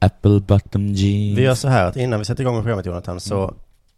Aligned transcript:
Apple 0.00 0.40
bottom 0.40 0.86
jeans. 0.86 1.38
Vi 1.38 1.42
gör 1.42 1.54
så 1.54 1.68
här 1.68 1.84
att 1.86 1.96
innan 1.96 2.18
vi 2.18 2.24
sätter 2.24 2.42
igång 2.42 2.54
med 2.54 2.62
programmet 2.62 2.86
Jonathan 2.86 3.20
så, 3.20 3.54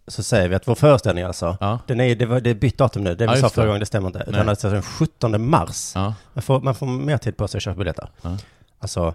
så 0.07 0.23
säger 0.23 0.49
vi 0.49 0.55
att 0.55 0.69
vår 0.69 0.75
föreställning 0.75 1.25
alltså, 1.25 1.57
Ja. 1.61 1.79
den 1.87 2.01
är, 2.01 2.15
det, 2.15 2.27
var, 2.27 2.41
det 2.41 2.51
är 2.51 2.55
bytt 2.55 2.79
datum 2.79 3.05
nu, 3.05 3.15
det 3.15 3.25
Ja, 3.25 3.31
vi 3.33 3.37
sa 3.41 3.45
just 3.45 3.55
förra 3.55 3.65
det. 3.65 3.69
gången, 3.69 3.81
det 3.81 3.87
stämmer 3.87 4.07
inte. 4.07 4.25
Utan 4.29 4.49
alltså 4.49 4.71
den 4.71 4.83
17 4.83 5.51
mars. 5.51 5.93
Ja. 5.95 6.15
Man, 6.35 6.43
får, 6.43 6.61
man 6.61 6.75
får 6.75 6.87
mer 6.87 7.19
tid 7.19 7.37
på 7.37 7.49
sig 7.49 7.59
att 7.59 7.63
köpa 7.63 7.79
biljetter. 7.79 8.09
Ja. 8.23 8.37
Alltså, 8.79 9.15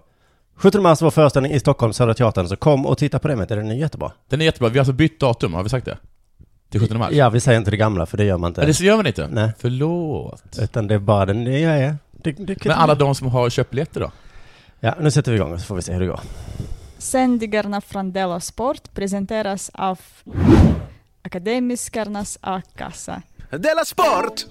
17 0.56 0.82
mars 0.82 1.02
vår 1.02 1.10
föreställning 1.10 1.52
i 1.52 1.60
Stockholm, 1.60 1.92
Södra 1.92 2.14
Teatern, 2.14 2.48
så 2.48 2.56
kom 2.56 2.86
och 2.86 2.98
titta 2.98 3.18
på 3.18 3.28
det 3.28 3.36
med, 3.36 3.48
den 3.48 3.70
är 3.70 3.74
jättebra. 3.74 4.12
Den 4.28 4.40
är 4.40 4.44
jättebra. 4.44 4.68
Vi 4.68 4.78
har 4.78 4.80
alltså 4.80 4.92
bytt 4.92 5.20
datum, 5.20 5.54
har 5.54 5.62
vi 5.62 5.68
sagt 5.68 5.84
det? 5.84 5.98
Till 6.70 6.80
17 6.80 6.98
mars? 6.98 7.12
Ja, 7.12 7.30
vi 7.30 7.40
säger 7.40 7.58
inte 7.58 7.70
det 7.70 7.76
gamla, 7.76 8.06
för 8.06 8.16
det 8.16 8.24
gör 8.24 8.38
man 8.38 8.48
inte. 8.50 8.60
Ja, 8.60 8.66
det 8.66 8.80
gör 8.80 8.96
man 8.96 9.06
inte? 9.06 9.28
Nej. 9.30 9.52
Förlåt. 9.58 10.58
Utan 10.60 10.86
det 10.86 10.94
är 10.94 10.98
bara 10.98 11.26
den 11.26 11.44
nya 11.44 11.72
är. 11.72 11.96
Det, 12.12 12.32
det, 12.32 12.64
Men 12.64 12.74
alla 12.76 12.94
de 12.94 13.14
som 13.14 13.26
har 13.26 13.50
köpt 13.50 13.70
biljetter 13.70 14.00
då? 14.00 14.10
Ja, 14.80 14.94
nu 15.00 15.10
sätter 15.10 15.32
vi 15.32 15.36
igång 15.38 15.58
så 15.58 15.64
får 15.64 15.76
vi 15.76 15.82
se 15.82 15.92
hur 15.92 16.00
det 16.00 16.06
går. 16.06 16.20
Sändningarna 16.98 17.80
från 17.80 18.12
Della 18.12 18.40
Sport 18.40 18.94
presenteras 18.94 19.70
av 19.74 19.98
Akademiskarnas 21.22 22.38
A-kassa. 22.40 23.22
Della 23.50 23.84
Sport! 23.84 24.44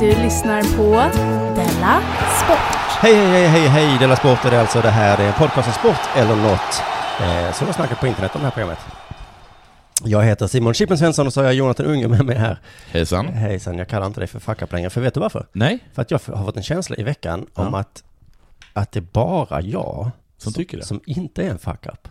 Du 0.00 0.08
lyssnar 0.08 0.62
på 0.76 1.16
Della 1.56 2.02
Sport. 2.44 2.58
Hej, 3.00 3.14
hej, 3.14 3.30
hej, 3.30 3.48
hej, 3.48 3.68
hej, 3.68 3.98
Della 3.98 4.16
Sport 4.16 4.44
är 4.44 4.50
det 4.50 4.60
alltså 4.60 4.80
det 4.80 4.90
här. 4.90 5.16
Det 5.16 5.24
är 5.24 5.32
podcasten 5.32 5.74
Sport 5.74 6.16
eller 6.16 6.36
något. 6.36 6.82
Eh, 7.20 7.52
som 7.52 7.66
har 7.66 7.74
snackat 7.74 8.00
på 8.00 8.06
internet 8.06 8.34
om 8.34 8.40
det 8.40 8.46
här 8.46 8.52
programmet. 8.52 9.01
Jag 10.04 10.22
heter 10.22 10.46
Simon 10.46 10.74
Chippen 10.74 10.98
Svensson 10.98 11.26
och 11.26 11.32
så 11.32 11.40
har 11.40 11.44
jag 11.44 11.54
Jonathan 11.54 11.86
Unge 11.86 12.08
med 12.08 12.24
mig 12.26 12.36
här. 12.36 12.58
Hejsan. 12.90 13.28
Hejsan, 13.28 13.78
jag 13.78 13.88
kallar 13.88 14.06
inte 14.06 14.20
dig 14.20 14.26
för 14.26 14.40
fuck 14.40 14.62
up 14.62 14.72
längre, 14.72 14.90
för 14.90 15.00
vet 15.00 15.14
du 15.14 15.20
varför? 15.20 15.46
Nej? 15.52 15.78
För 15.94 16.02
att 16.02 16.10
jag 16.10 16.20
har 16.26 16.44
fått 16.44 16.56
en 16.56 16.62
känsla 16.62 16.96
i 16.96 17.02
veckan 17.02 17.46
om 17.54 17.68
Ja. 17.72 17.78
att, 17.78 18.02
att 18.72 18.92
det 18.92 18.98
är 18.98 19.06
bara 19.12 19.60
jag 19.60 20.10
Som 20.38 20.52
tycker 20.52 20.76
det? 20.76 20.84
som 20.84 21.00
inte 21.06 21.42
är 21.42 21.50
en 21.50 21.58
fuck 21.58 21.86
up. 21.86 22.08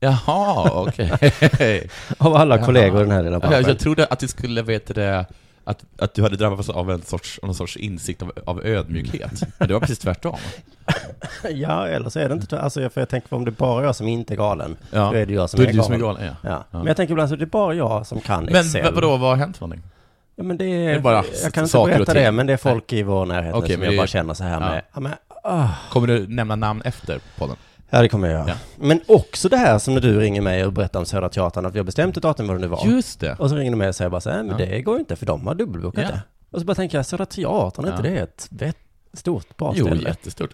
Jaha, 0.00 0.70
okej. 0.74 1.90
Av 2.18 2.34
alla 2.36 2.56
Jaha. 2.56 2.64
kollegor 2.66 3.00
i 3.00 3.02
den 3.04 3.10
här 3.12 3.22
lilla 3.22 3.34
jag, 3.34 3.40
branschen. 3.40 3.68
jag 3.68 3.78
trodde 3.78 4.06
att 4.06 4.18
det 4.18 4.28
skulle 4.28 4.62
veta 4.62 4.92
det, 4.94 5.26
att, 5.64 5.84
att 5.98 6.14
du 6.14 6.22
hade 6.22 6.36
drabbats 6.36 6.68
av 6.68 6.90
en 6.90 7.02
sorts, 7.02 7.40
någon 7.42 7.54
sorts 7.54 7.76
insikt 7.76 8.22
av, 8.22 8.32
av 8.46 8.66
ödmjukhet. 8.66 9.42
Men 9.58 9.68
det 9.68 9.74
var 9.74 9.80
precis 9.80 9.98
tvärtom. 9.98 10.36
Ja, 11.54 11.86
eller 11.88 12.10
så 12.10 12.18
är 12.20 12.28
det 12.28 12.34
inte 12.34 12.60
Alltså, 12.60 12.90
för 12.90 13.00
jag 13.00 13.08
tänker 13.08 13.28
på 13.28 13.36
om 13.36 13.44
det 13.44 13.48
är 13.48 13.52
bara 13.52 13.84
jag 13.84 13.96
som 13.96 14.08
inte 14.08 14.34
är 14.34 14.36
galen, 14.36 14.76
Ja. 14.90 15.10
då 15.12 15.16
är 15.18 15.26
det 15.26 15.32
jag 15.32 15.50
som 15.50 15.58
Då 15.58 15.64
är 15.64 15.68
är 15.68 15.72
du 15.72 15.82
som 15.82 15.92
är 15.92 15.98
galen. 15.98 16.22
galen, 16.22 16.36
ja. 16.42 16.50
Ja. 16.70 16.78
Men 16.78 16.86
jag 16.86 16.96
tänker 16.96 17.12
ibland 17.12 17.28
så 17.30 17.36
det 17.36 17.44
är 17.44 17.46
bara 17.46 17.74
jag 17.74 18.06
som 18.06 18.20
kan 18.20 18.44
Men 18.44 18.56
Excel. 18.56 18.82
v- 18.82 18.90
vadå, 18.94 19.16
vad 19.16 19.30
har 19.30 19.36
hänt 19.36 19.56
för 19.56 19.66
någonting? 19.66 19.90
Ja, 20.36 20.42
men 20.44 20.56
det 20.56 20.64
är, 20.64 20.88
Det 20.88 20.94
är 20.94 20.98
bara 21.00 21.24
jag 21.42 21.52
kan 21.52 21.64
inte 21.64 21.78
berätta 21.78 22.14
det, 22.14 22.32
men 22.32 22.46
det 22.46 22.52
är 22.52 22.56
folk 22.56 22.92
i 22.92 23.02
vår 23.02 23.26
närhet 23.26 23.54
nu 23.54 23.60
som 23.68 23.80
men 23.80 23.88
jag 23.88 23.96
bara 23.96 24.06
känner 24.06 24.34
så 24.34 24.44
här 24.44 24.60
med, 24.60 24.82
ja 24.94 25.00
men, 25.00 25.12
ah. 25.44 25.68
Kommer 25.90 26.06
du 26.06 26.26
nämna 26.28 26.56
namn 26.56 26.82
efter 26.84 27.20
podden? 27.38 27.56
Ja 27.94 28.02
det 28.02 28.08
kommer 28.08 28.28
jag 28.28 28.38
göra. 28.40 28.48
Ja. 28.48 28.54
Men 28.76 29.00
också 29.08 29.48
det 29.48 29.56
här 29.56 29.78
som 29.78 29.94
när 29.94 30.00
du 30.00 30.20
ringer 30.20 30.40
mig 30.40 30.64
och 30.64 30.72
berättar 30.72 30.98
om 31.00 31.06
Södra 31.06 31.28
Teatern, 31.28 31.66
att 31.66 31.74
vi 31.74 31.78
har 31.78 31.84
bestämt 31.84 32.16
ett 32.16 32.22
datum 32.22 32.46
vad 32.46 32.56
det 32.56 32.60
nu 32.60 32.66
var. 32.66 32.86
Just 32.86 33.20
det. 33.20 33.34
Och 33.38 33.50
så 33.50 33.56
ringer 33.56 33.70
du 33.70 33.76
mig 33.76 33.88
och 33.88 33.94
säger 33.94 34.10
bara 34.10 34.20
så 34.20 34.30
här, 34.30 34.42
men 34.42 34.58
Ja. 34.58 34.66
det 34.66 34.82
går 34.82 34.94
ju 34.94 35.00
inte 35.00 35.16
för 35.16 35.26
de 35.26 35.46
har 35.46 35.54
dubbelbokat 35.54 36.04
Ja. 36.04 36.10
det. 36.10 36.20
Och 36.50 36.60
så 36.60 36.66
bara 36.66 36.74
tänker 36.74 36.98
jag, 36.98 37.06
Södra 37.06 37.26
Teatern, 37.26 37.84
är 37.84 37.90
inte 37.90 38.02
det 38.02 38.16
ett 38.18 38.48
vet, 38.50 38.76
stort, 39.12 39.56
bra 39.56 39.72
Jo, 39.76 39.86
ställe? 39.86 40.08
jättestort. 40.08 40.50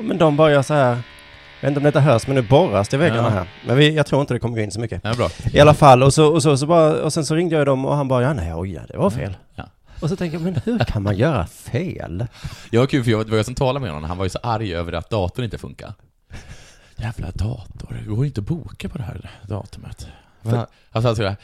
Men 0.00 0.18
de 0.18 0.36
bara 0.36 0.50
gör 0.52 0.62
så 0.62 0.74
här, 0.74 0.88
jag 0.90 0.98
vet 1.60 1.68
inte 1.68 1.78
om 1.78 1.84
detta 1.84 2.00
hörs, 2.00 2.26
men 2.26 2.36
nu 2.36 2.42
borras 2.42 2.88
det 2.88 2.96
i 2.96 3.00
väggarna 3.00 3.30
här. 3.30 3.48
Men 3.66 3.76
vi, 3.76 3.94
jag 3.94 4.06
tror 4.06 4.20
inte 4.20 4.34
det 4.34 4.40
kommer 4.40 4.56
gå 4.56 4.62
in 4.62 4.70
så 4.70 4.80
mycket. 4.80 5.00
Ja, 5.04 5.14
bra. 5.14 5.28
I 5.52 5.60
alla 5.60 5.74
fall, 5.74 6.02
och 6.02 6.14
så, 6.14 6.26
och 6.32 6.42
så, 6.42 6.56
så 6.56 6.66
bara, 6.66 7.02
och 7.02 7.12
sen 7.12 7.26
så 7.26 7.34
ringde 7.34 7.56
jag 7.56 7.66
dem 7.66 7.84
och 7.84 7.96
han 7.96 8.08
bara, 8.08 8.22
ja 8.22 8.32
nej, 8.32 8.54
oj, 8.54 8.80
det 8.88 8.96
var 8.98 9.10
fel. 9.10 9.36
Och 10.00 10.08
så 10.08 10.16
tänker 10.16 10.36
jag, 10.36 10.42
men 10.44 10.60
hur 10.64 10.78
kan 10.78 11.02
man 11.02 11.16
göra 11.16 11.46
fel? 11.46 12.26
Jag 12.70 12.80
var 12.80 12.86
kul 12.86 13.04
för 13.04 13.10
jag, 13.10 13.26
det 13.26 13.30
var 13.30 13.36
jag 13.36 13.46
som 13.46 13.54
talade 13.54 13.80
med 13.80 13.90
honom, 13.92 14.08
han 14.08 14.18
var 14.18 14.24
ju 14.24 14.30
så 14.30 14.38
arg 14.42 14.74
över 14.74 14.92
att 14.92 15.10
datorn 15.10 15.44
inte 15.44 15.58
funkar. 15.58 15.92
Jävla 16.96 17.30
dator, 17.30 17.96
det 18.00 18.10
går 18.10 18.26
inte 18.26 18.40
att 18.40 18.46
boka 18.46 18.88
på 18.88 18.98
det 18.98 19.04
här 19.04 19.30
datumet. 19.48 20.06
För- 20.42 20.66
Han 20.90 21.02
sådär, 21.02 21.36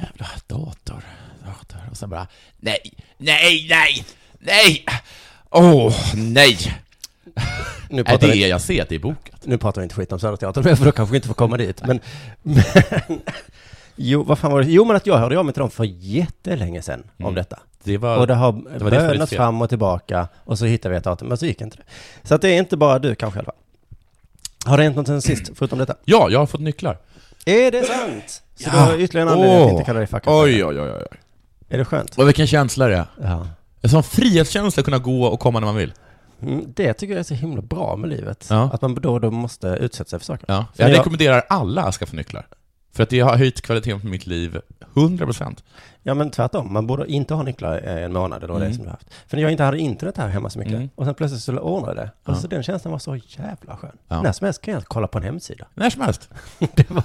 jävla 0.00 0.26
dator, 0.46 1.02
dator, 1.44 1.80
och 1.90 1.96
sen 1.96 2.10
bara, 2.10 2.26
nej, 2.56 2.78
nej, 3.18 3.66
nej, 3.70 4.04
nej, 4.38 4.84
åh, 5.50 5.94
nej. 6.14 6.56
Nu 7.90 8.00
Är 8.00 8.04
pratar, 8.04 8.26
det 8.28 8.32
vi, 8.32 8.48
jag 8.48 8.60
ser 8.60 8.82
att 8.82 8.88
det 8.88 8.94
är 8.94 8.98
bokat? 8.98 9.46
nu 9.46 9.58
pratar 9.58 9.80
vi 9.80 9.82
inte 9.82 9.94
skit 9.94 10.12
om 10.12 10.20
Södra 10.20 10.36
Teatern, 10.36 10.76
för 10.76 10.84
då 10.84 10.92
kanske 10.92 11.12
vi 11.12 11.16
inte 11.16 11.28
får 11.28 11.34
komma 11.34 11.56
dit. 11.56 11.82
Men, 11.86 12.00
men 12.42 12.62
jo, 13.96 14.22
vad 14.22 14.38
fan 14.38 14.52
var 14.52 14.62
det? 14.62 14.70
Jo, 14.70 14.84
men 14.84 14.96
att 14.96 15.06
jag 15.06 15.18
hörde 15.18 15.38
av 15.38 15.44
mig 15.44 15.54
till 15.54 15.60
dem 15.60 15.70
för 15.70 15.84
jättelänge 15.84 16.82
sedan 16.82 17.02
om 17.16 17.24
Mm. 17.24 17.34
detta. 17.34 17.58
Det 17.82 17.96
var, 17.98 18.16
Och 18.18 18.26
det 18.26 18.34
har 18.34 18.52
det 18.78 18.90
bönats 18.90 19.32
fram 19.32 19.62
och 19.62 19.68
tillbaka 19.68 20.28
och 20.44 20.58
så 20.58 20.64
hittade 20.64 20.92
vi 20.92 20.98
ett 20.98 21.04
datum, 21.04 21.28
men 21.28 21.36
så 21.38 21.46
gick 21.46 21.60
inte 21.60 21.76
det. 21.76 21.82
Så 22.28 22.34
att 22.34 22.42
det 22.42 22.48
är 22.48 22.58
inte 22.58 22.76
bara 22.76 22.98
du 22.98 23.14
kanske 23.14 23.38
i 23.38 23.40
alla 23.40 23.44
fall. 23.46 23.54
Har 24.66 24.76
det 24.76 24.82
hänt 24.82 24.96
något 24.96 25.06
sen 25.06 25.22
sist, 25.22 25.50
förutom 25.54 25.78
detta? 25.78 25.94
ja, 26.04 26.28
jag 26.30 26.38
har 26.38 26.46
fått 26.46 26.60
nycklar. 26.60 26.98
Är 27.46 27.70
det 27.70 27.84
sant? 27.84 28.42
Så 28.54 28.64
Ja. 28.68 28.70
du 28.72 28.78
har 28.78 28.98
ytterligare 29.00 29.28
en 29.30 29.34
anledning 29.34 29.64
att 29.64 29.70
inte 29.72 29.84
kalla 29.84 29.98
dig 29.98 30.06
fuck 30.08 30.22
up. 30.22 30.28
Oj, 30.32 30.64
oj, 30.64 30.80
oj, 30.80 30.90
oj. 30.90 31.18
Är 31.68 31.78
det 31.78 31.84
skönt? 31.84 32.18
Och 32.18 32.28
vilken 32.28 32.46
känsla 32.46 32.86
det 32.86 32.96
är. 32.96 33.04
Ja. 33.22 33.46
En 33.82 33.90
sån 33.90 34.02
frihetskänsla 34.02 34.80
att 34.80 34.84
kunna 34.84 34.98
gå 34.98 35.24
och 35.24 35.40
komma 35.40 35.60
när 35.60 35.66
man 35.66 35.76
vill. 35.76 35.92
Mm, 36.42 36.64
det 36.74 36.92
tycker 36.94 37.14
jag 37.14 37.20
är 37.20 37.24
så 37.24 37.34
himla 37.34 37.62
bra 37.62 37.96
med 37.96 38.10
livet. 38.10 38.46
Ja. 38.50 38.70
Att 38.72 38.82
man 38.82 38.94
då 38.94 39.12
och 39.12 39.20
då 39.20 39.30
måste 39.30 39.66
utsätta 39.68 40.10
sig 40.10 40.18
för 40.18 40.26
saker. 40.26 40.44
Ja. 40.48 40.66
För 40.76 40.82
Jag 40.82 40.90
jag- 40.90 40.98
rekommenderar 40.98 41.42
alla 41.48 41.82
att 41.82 41.94
skaffa 41.94 42.16
nycklar. 42.16 42.46
För 42.98 43.02
att 43.02 43.10
det 43.10 43.20
har 43.20 43.36
höjt 43.36 43.60
kvaliteten 43.60 44.00
på 44.00 44.06
mitt 44.06 44.26
liv 44.26 44.60
100%. 44.94 45.56
Ja 46.02 46.14
men 46.14 46.30
tvärtom, 46.30 46.72
man 46.72 46.86
borde 46.86 47.06
inte 47.06 47.34
ha 47.34 47.42
nycklar 47.42 47.80
eh, 47.84 48.04
en 48.04 48.12
månad 48.12 48.44
eller 48.44 48.52
vad 48.52 48.62
det 48.62 48.66
är 48.66 48.66
Mm. 48.66 48.76
som 48.76 48.84
du 48.84 48.88
har 48.90 48.92
haft. 48.96 49.06
För 49.26 49.36
när 49.36 49.42
jag 49.42 49.50
inte 49.52 49.62
hade 49.64 49.78
internet 49.78 50.16
här 50.16 50.28
hemma 50.28 50.50
så 50.50 50.58
mycket, 50.58 50.74
Mm. 50.74 50.88
och 50.94 51.04
sen 51.04 51.14
plötsligt 51.14 51.42
så 51.42 51.58
ordnade 51.58 51.94
det. 51.94 52.10
Och 52.24 52.34
Ja. 52.36 52.40
så 52.40 52.46
den 52.46 52.62
känslan 52.62 52.92
var 52.92 52.98
så 52.98 53.16
jävla 53.16 53.76
skön. 53.76 53.96
Ja. 54.08 54.22
När 54.22 54.32
som 54.32 54.44
helst 54.44 54.62
kan 54.62 54.74
jag 54.74 54.84
kolla 54.84 55.06
på 55.06 55.18
en 55.18 55.24
hemsida. 55.24 55.66
När 55.74 55.90
som 55.90 56.00
helst. 56.02 56.28
Det 56.74 56.90
var, 56.90 57.04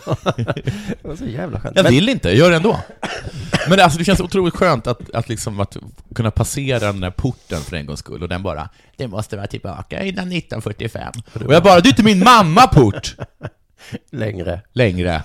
det 1.02 1.08
var 1.08 1.16
så 1.16 1.26
jävla 1.26 1.60
skönt. 1.60 1.76
Jag 1.76 1.84
Men- 1.84 1.92
vill 1.94 2.10
inte, 2.10 2.30
jag 2.30 2.38
gör 2.38 2.50
det 2.50 2.56
ändå. 2.56 2.80
Men 3.70 3.80
alltså 3.80 4.00
det 4.00 4.06
känns 4.06 4.20
otroligt 4.22 4.56
skönt 4.56 4.88
att, 4.88 5.10
att 5.16 5.30
liksom 5.30 5.60
att 5.60 5.78
kunna 6.16 6.32
passera 6.32 6.80
den 6.80 7.00
där 7.00 7.12
porten 7.12 7.62
för 7.62 7.76
en 7.76 7.86
gångs 7.86 8.00
skull 8.00 8.24
och 8.24 8.30
den 8.30 8.44
bara 8.44 8.70
Det 8.98 9.08
måste 9.08 9.36
vara 9.38 9.48
tillbaka 9.48 10.04
innan 10.04 10.28
1945. 10.32 11.14
Och 11.46 11.54
jag 11.54 11.64
bara, 11.64 11.80
det 11.80 11.88
är 11.88 11.92
inte 11.92 12.04
min 12.04 12.20
mamma-port! 12.24 13.16
längre. 14.12 14.62
Längre. 14.74 15.24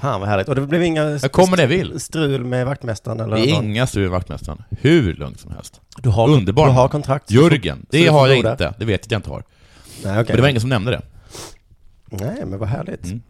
Fan 0.00 0.20
vad 0.20 0.28
härligt. 0.28 0.48
Och 0.48 0.54
det 0.54 0.60
blev 0.60 0.82
inga 0.82 1.02
Jag 1.10 1.32
kommer 1.32 1.56
när 1.56 1.62
jag 1.64 1.68
vill. 1.68 2.00
strul 2.00 2.44
med 2.44 2.66
vaktmästaren 2.66 3.20
eller 3.20 3.36
Det 3.36 3.50
är 3.50 3.54
någon. 3.54 3.64
inga 3.64 3.86
strul 3.86 4.02
med 4.02 4.10
vaktmästaren. 4.10 4.62
Hur 4.70 5.14
lugnt 5.14 5.40
som 5.40 5.52
helst. 5.52 5.80
Du 5.98 6.08
har, 6.08 6.28
Underbar. 6.28 6.66
Du 6.66 6.72
har 6.72 6.88
kontrakt. 6.88 7.30
Jörgen, 7.30 7.86
det 7.90 8.06
har 8.06 8.28
jag 8.28 8.36
inte. 8.36 8.74
Det 8.78 8.84
vet 8.84 8.88
jag 8.90 8.94
att 9.06 9.10
jag 9.10 9.18
inte 9.18 9.30
har. 9.30 9.42
Nej, 10.04 10.12
okej. 10.12 10.24
Men 10.28 10.36
det 10.36 10.42
var 10.42 10.48
ingen 10.48 10.60
som 10.60 10.70
nämnde 10.70 10.90
det. 10.90 11.02
Nej, 12.10 12.44
men 12.46 12.58
vad 12.58 12.68
härligt. 12.68 13.04
Mm. 13.04 13.22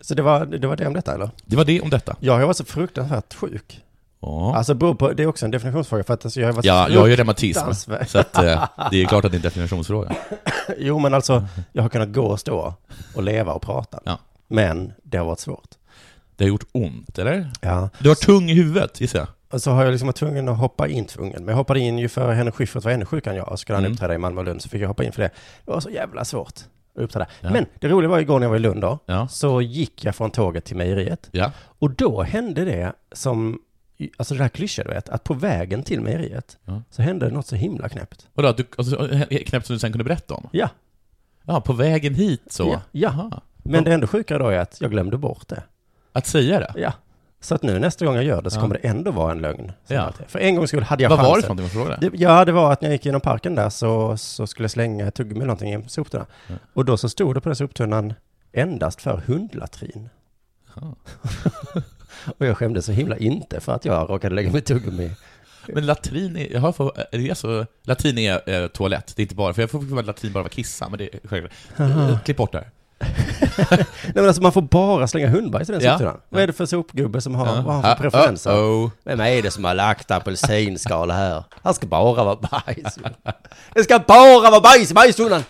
Så 0.00 0.14
det 0.14 0.22
var, 0.22 0.46
det 0.46 0.66
var 0.66 0.76
det 0.76 0.86
om 0.86 0.92
detta 0.94 1.14
eller? 1.14 1.30
Det 1.44 1.56
var 1.56 1.64
det 1.64 1.80
om 1.80 1.90
detta. 1.90 2.16
Jag 2.20 2.32
har 2.38 2.44
varit 2.46 2.56
så 2.56 2.64
fruktansvärt 2.64 3.34
sjuk. 3.34 3.80
Ja, 4.20 4.56
Alltså 4.56 4.74
beror 4.74 4.94
på, 4.94 5.12
det 5.12 5.22
är 5.22 5.26
också 5.26 5.44
en 5.44 5.50
definitionsfråga 5.50 6.04
för 6.04 6.14
att 6.14 6.24
alltså, 6.24 6.40
jag 6.40 6.48
har 6.48 6.52
varit 6.52 6.64
ja 6.64 6.88
jag 6.90 7.00
har 7.00 7.06
ju 7.06 7.16
reumatism. 7.16 7.72
Så 8.06 8.18
att 8.18 8.36
eh, 8.38 8.68
det 8.90 9.02
är 9.02 9.06
klart 9.06 9.24
att 9.24 9.30
det 9.32 9.34
är 9.34 9.38
en 9.38 9.42
definitionsfråga. 9.52 10.12
Jo, 10.78 10.98
men 10.98 11.14
alltså, 11.14 11.46
jag 11.72 11.82
har 11.82 11.88
kunnat 11.88 12.12
gå 12.12 12.26
och 12.26 12.40
stå 12.40 12.74
och 13.14 13.22
leva 13.22 13.52
och 13.52 13.62
prata. 13.62 14.00
Ja. 14.04 14.18
Men 14.48 14.92
det 15.02 15.18
har 15.18 15.24
varit 15.24 15.40
svårt. 15.40 15.68
Det 16.38 16.44
har 16.44 16.48
gjort 16.48 16.66
ont, 16.72 17.18
eller? 17.18 17.50
Ja. 17.60 17.90
Du 17.98 18.08
har 18.08 18.14
tung 18.14 18.50
i 18.50 18.54
huvudet, 18.54 19.00
gissar 19.00 19.18
jag. 19.18 19.28
Och 19.50 19.62
så 19.62 19.70
har 19.70 19.84
jag 19.84 19.90
liksom 19.92 20.06
varit 20.06 20.16
tvungen 20.16 20.48
att 20.48 20.58
hoppa 20.58 20.88
in 20.88 21.04
tvungen. 21.06 21.36
Men 21.44 21.48
jag 21.48 21.56
hoppade 21.56 21.80
in 21.80 21.98
ju 21.98 22.08
för 22.08 22.32
Henrik 22.32 22.54
Schyffert 22.54 22.84
var 22.84 22.92
ännu 22.92 23.04
sjukare 23.04 23.34
än 23.34 23.38
jag. 23.38 23.48
Och 23.52 23.60
skulle 23.60 23.76
han 23.76 23.84
Mm. 23.84 23.92
uppträda 23.92 24.14
i 24.14 24.18
Malmö 24.18 24.40
och 24.40 24.44
Lund 24.46 24.62
så 24.62 24.68
fick 24.68 24.82
jag 24.82 24.88
hoppa 24.88 25.04
in 25.04 25.12
för 25.12 25.22
det. 25.22 25.30
Det 25.64 25.70
var 25.70 25.80
så 25.80 25.90
jävla 25.90 26.24
svårt 26.24 26.52
att 26.96 27.02
uppträda. 27.02 27.26
Ja. 27.40 27.50
Men 27.50 27.66
det 27.80 27.88
roliga 27.88 28.10
var 28.10 28.18
igår 28.18 28.38
när 28.38 28.44
jag 28.44 28.50
var 28.50 28.56
i 28.56 28.60
Lund 28.60 28.80
då. 28.80 28.98
Ja. 29.06 29.28
Så 29.28 29.62
gick 29.62 30.04
jag 30.04 30.14
från 30.14 30.30
tåget 30.30 30.64
till 30.64 30.76
mejeriet. 30.76 31.28
Ja. 31.32 31.52
Och 31.58 31.90
då 31.90 32.22
hände 32.22 32.64
det 32.64 32.92
som, 33.12 33.58
alltså 34.16 34.34
det 34.34 34.42
här 34.42 34.48
klyschor 34.48 34.84
du 34.84 34.90
vet, 34.90 35.08
att 35.08 35.24
på 35.24 35.34
vägen 35.34 35.82
till 35.82 36.00
mejeriet 36.00 36.58
så 36.90 37.02
hände 37.02 37.26
det 37.26 37.32
något 37.32 37.46
så 37.46 37.56
himla 37.56 37.88
knäppt. 37.88 38.26
Vadå, 38.34 38.52
du, 38.52 38.66
alltså, 38.78 39.08
knäppt 39.46 39.66
som 39.66 39.74
du 39.74 39.80
sen 39.80 39.92
kunde 39.92 40.04
berätta 40.04 40.34
om? 40.34 40.48
Ja, 40.52 40.68
Ja, 41.44 41.60
på 41.60 41.72
vägen 41.72 42.14
hit 42.14 42.42
så? 42.50 42.80
Ja. 42.92 43.08
Aha. 43.08 43.42
men 43.62 43.84
det 43.84 43.92
ändå 43.92 44.06
sjukare 44.06 44.38
då 44.38 44.48
är 44.48 44.58
att 44.58 44.80
jag 44.80 44.90
glömde 44.90 45.16
bort 45.18 45.48
det. 45.48 45.62
Att 46.12 46.26
säga 46.26 46.60
det? 46.60 46.72
Ja. 46.76 46.92
Så 47.40 47.54
att 47.54 47.62
nu 47.62 47.78
nästa 47.78 48.04
gång 48.06 48.14
jag 48.14 48.24
gör 48.24 48.42
det 48.42 48.50
så 48.50 48.56
Ja. 48.56 48.60
kommer 48.60 48.74
det 48.82 48.88
ändå 48.88 49.10
vara 49.10 49.32
en 49.32 49.38
lögn. 49.40 49.72
Ja. 49.86 50.12
För 50.28 50.38
en 50.38 50.56
gång 50.56 50.68
skulle 50.68 50.84
hade 50.84 51.02
jag 51.02 51.10
Vad 51.10 51.18
var 51.18 51.24
det 51.26 51.32
chansen. 51.32 51.42
för 51.42 51.54
någonting 51.54 51.78
man 51.78 51.84
frågade? 51.86 52.10
Det, 52.10 52.22
ja, 52.22 52.44
det 52.44 52.52
var 52.52 52.72
att 52.72 52.80
när 52.80 52.88
jag 52.88 52.92
gick 52.94 53.06
genom 53.06 53.20
parken 53.20 53.54
där 53.54 53.70
så, 53.70 54.16
så 54.16 54.46
skulle 54.46 54.64
jag 54.64 54.70
slänga 54.70 55.10
tuggummi 55.10 55.38
eller 55.38 55.46
någonting 55.46 55.70
i 55.70 55.74
en 55.74 55.88
soptunna. 55.88 56.26
Ja. 56.46 56.54
Och 56.74 56.84
då 56.84 56.96
så 56.96 57.08
stod 57.08 57.34
det 57.34 57.40
på 57.40 57.48
den 57.48 57.56
soptunnan 57.56 58.14
endast 58.52 59.02
för 59.02 59.16
hundlatrin. 59.26 60.08
Och 62.38 62.46
jag 62.46 62.56
skämdes 62.56 62.86
så 62.86 62.92
himla 62.92 63.16
inte 63.16 63.60
för 63.60 63.72
att 63.72 63.84
jag 63.84 64.10
råkade 64.10 64.34
lägga 64.34 64.52
mitt 64.52 64.66
tuggummi. 64.66 65.10
Men 65.66 65.86
latrin 65.86 66.36
är, 66.36 66.52
jag 66.52 66.60
har 66.60 66.72
för, 66.72 66.92
är 67.12 67.18
det 67.18 67.34
så, 67.34 67.66
latrin 67.82 68.18
är 68.18 68.62
eh, 68.62 68.66
toalett, 68.68 69.12
det 69.16 69.20
är 69.22 69.24
inte 69.24 69.34
bara, 69.34 69.54
för 69.54 69.62
jag 69.62 69.70
får 69.70 69.80
för 69.80 69.98
att 69.98 70.06
latrin 70.06 70.32
bara 70.32 70.42
var 70.42 70.50
kissa, 70.50 70.88
men 70.88 70.98
det 70.98 71.14
är 71.14 71.20
självklart. 71.28 72.24
Klipp 72.24 72.36
bort 72.36 72.52
det 72.52 72.58
här. 72.58 72.70
Nej 73.70 73.86
men 74.14 74.26
alltså 74.26 74.42
man 74.42 74.52
får 74.52 74.62
bara 74.62 75.08
slänga 75.08 75.28
hundbajs 75.28 75.68
i 75.68 75.72
den 75.72 75.80
Ja. 75.80 75.90
soptunnan. 75.92 76.20
Vad 76.28 76.42
är 76.42 76.46
det 76.46 76.52
för 76.52 76.66
sopgubbe 76.66 77.20
som 77.20 77.34
har, 77.34 77.46
vad 77.46 77.74
har 77.74 77.82
han 77.82 77.96
för 77.96 78.02
preferenser? 78.10 78.50
uh-oh. 78.50 78.90
Vem 79.04 79.20
är 79.20 79.42
det 79.42 79.50
som 79.50 79.64
har 79.64 79.74
lagt 79.74 80.10
apelsinskal 80.10 81.10
här? 81.10 81.44
Här 81.64 81.72
ska 81.72 81.86
bara 81.86 82.24
vara 82.24 82.36
bajs. 82.36 82.98
Det 83.74 83.84
ska 83.84 83.98
bara 83.98 84.50
vara 84.50 84.60
bajs 84.60 84.90
i 84.90 84.94
bajstunnan! 84.94 85.42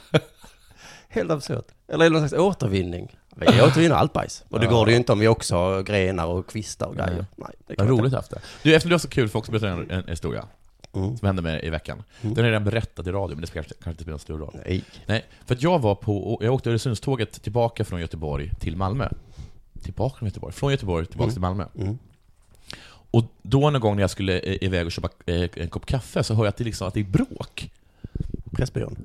Helt 1.09 1.31
absurt. 1.31 1.67
Eller 1.93 2.05
är 2.05 2.11
det 2.11 2.19
någon 2.19 2.29
slags 2.29 2.43
återvinning? 2.43 3.17
Vi 3.37 3.63
återvinner 3.63 3.97
allt 3.97 4.13
bajs. 4.13 4.45
Och 4.49 4.61
det 4.61 4.67
Ja. 4.67 4.71
går 4.73 4.87
det 4.87 4.91
ju 4.93 4.97
inte 4.97 5.13
om 5.13 5.19
vi 5.19 5.29
också 5.29 5.57
har 5.57 5.83
grenar 5.83 6.27
och 6.27 6.47
kvistar 6.51 6.87
och 6.87 6.97
grejer. 6.97 7.13
Nej. 7.13 7.25
Nej, 7.37 7.55
det 7.67 7.77
kan 7.77 7.89
Vad 7.89 7.99
roligt 7.99 8.13
haft 8.15 8.31
det. 8.31 8.39
Du, 8.63 8.75
eftersom 8.75 8.89
du 8.89 8.95
har 8.95 8.99
så 8.99 9.09
kul, 9.09 9.29
får 9.29 9.39
också 9.39 9.53
berätta 9.53 9.69
en, 9.69 9.91
en 9.91 10.09
historia 10.09 10.45
Mm. 10.93 11.17
som 11.19 11.27
hände 11.27 11.43
mig 11.43 11.67
i 11.67 11.71
veckan. 11.71 12.03
Den 12.21 12.37
har 12.37 12.43
jag 12.43 12.51
redan 12.51 12.65
berättat 12.65 13.07
i 13.07 13.11
radio, 13.11 13.35
men 13.35 13.41
det 13.41 13.47
ska 13.47 13.63
kanske, 13.63 13.91
inte 13.91 14.03
spela 14.03 14.13
någon 14.13 14.19
stor 14.19 14.39
roll. 14.39 14.57
Nej. 14.67 14.85
Nej, 15.07 15.25
för 15.47 15.55
att 15.55 15.63
jag 15.63 15.79
var 15.79 15.95
på, 15.95 16.39
jag 16.41 16.55
åkte 16.55 16.71
Öresundståget 16.71 17.43
tillbaka 17.43 17.85
från 17.85 18.01
Göteborg 18.01 18.51
till 18.61 18.77
Malmö. 18.77 19.09
Tillbaka 19.83 20.19
från 20.19 20.29
Göteborg? 20.29 20.53
Från 20.53 20.71
Göteborg 20.71 21.07
tillbaka 21.07 21.25
Mm. 21.25 21.33
till 21.33 21.41
Malmö. 21.41 21.65
Mm. 21.79 21.99
Och 23.11 23.25
då 23.43 23.71
någon 23.71 23.81
gång 23.81 23.97
när 23.97 24.03
jag 24.03 24.11
skulle 24.11 24.41
iväg 24.65 24.87
och 24.87 24.93
köpa 24.93 25.09
eh, 25.27 25.49
en 25.55 25.69
kopp 25.69 25.87
kaffe 25.87 26.23
så 26.23 26.35
hör 26.35 26.45
jag 26.45 26.49
att 26.49 26.57
det, 26.57 26.65
liksom, 26.65 26.89
att 26.89 26.95
det 26.95 27.01
är 27.01 27.05
bråk. 27.05 27.71
Pressbyrån. 28.53 28.97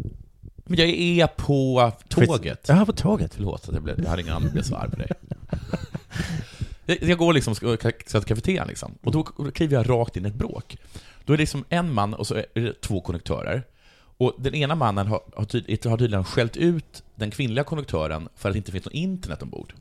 Men 0.66 0.80
jag 0.80 0.90
är 0.90 1.28
på 1.28 1.92
tåget. 2.08 2.66
Jaha, 2.68 2.86
på 2.86 2.92
tåget. 2.92 3.34
Förlåt, 3.34 3.70
att 3.70 3.74
jag, 3.74 3.84
blev, 3.84 4.00
jag 4.04 4.10
hade 4.10 4.22
ingen 4.22 4.34
anledning 4.34 4.60
att 4.60 4.64
bli 4.64 4.64
så 4.64 4.76
arg 4.76 4.90
på 4.90 4.96
dig. 4.96 5.12
Jag, 6.86 7.18
går 7.18 7.34
liksom 7.34 7.52
och 7.52 7.58
ska 7.58 7.78
till 7.78 8.22
kafeterian 8.22 8.68
liksom, 8.68 8.96
och 9.04 9.12
då 9.12 9.24
kliver 9.54 9.78
jag 9.78 9.90
rakt 9.90 10.18
in 10.18 10.26
i 10.26 10.30
ett 10.30 10.36
bråk. 10.36 10.78
Då 11.26 11.34
är 11.34 11.38
det 11.38 11.42
liksom 11.42 11.66
en 11.70 11.94
man 11.94 12.14
och 12.14 12.28
så 12.28 12.36
är 12.36 12.46
det 12.54 12.82
två 12.82 13.02
konduktörer. 13.02 13.64
Och 14.18 14.36
den 14.38 14.56
ena 14.56 14.76
mannen 14.76 15.08
har, 15.08 15.22
har, 15.36 15.46
tyd, 15.46 15.86
har 15.86 15.98
tydligen 15.98 16.24
skällt 16.24 16.58
ut 16.58 17.04
den 17.16 17.32
kvinnliga 17.32 17.64
konduktören 17.64 18.30
för 18.36 18.50
att 18.50 18.54
det 18.54 18.58
inte 18.58 18.72
finns 18.72 18.86
något 18.86 18.94
internet 18.94 19.42
ombord. 19.42 19.74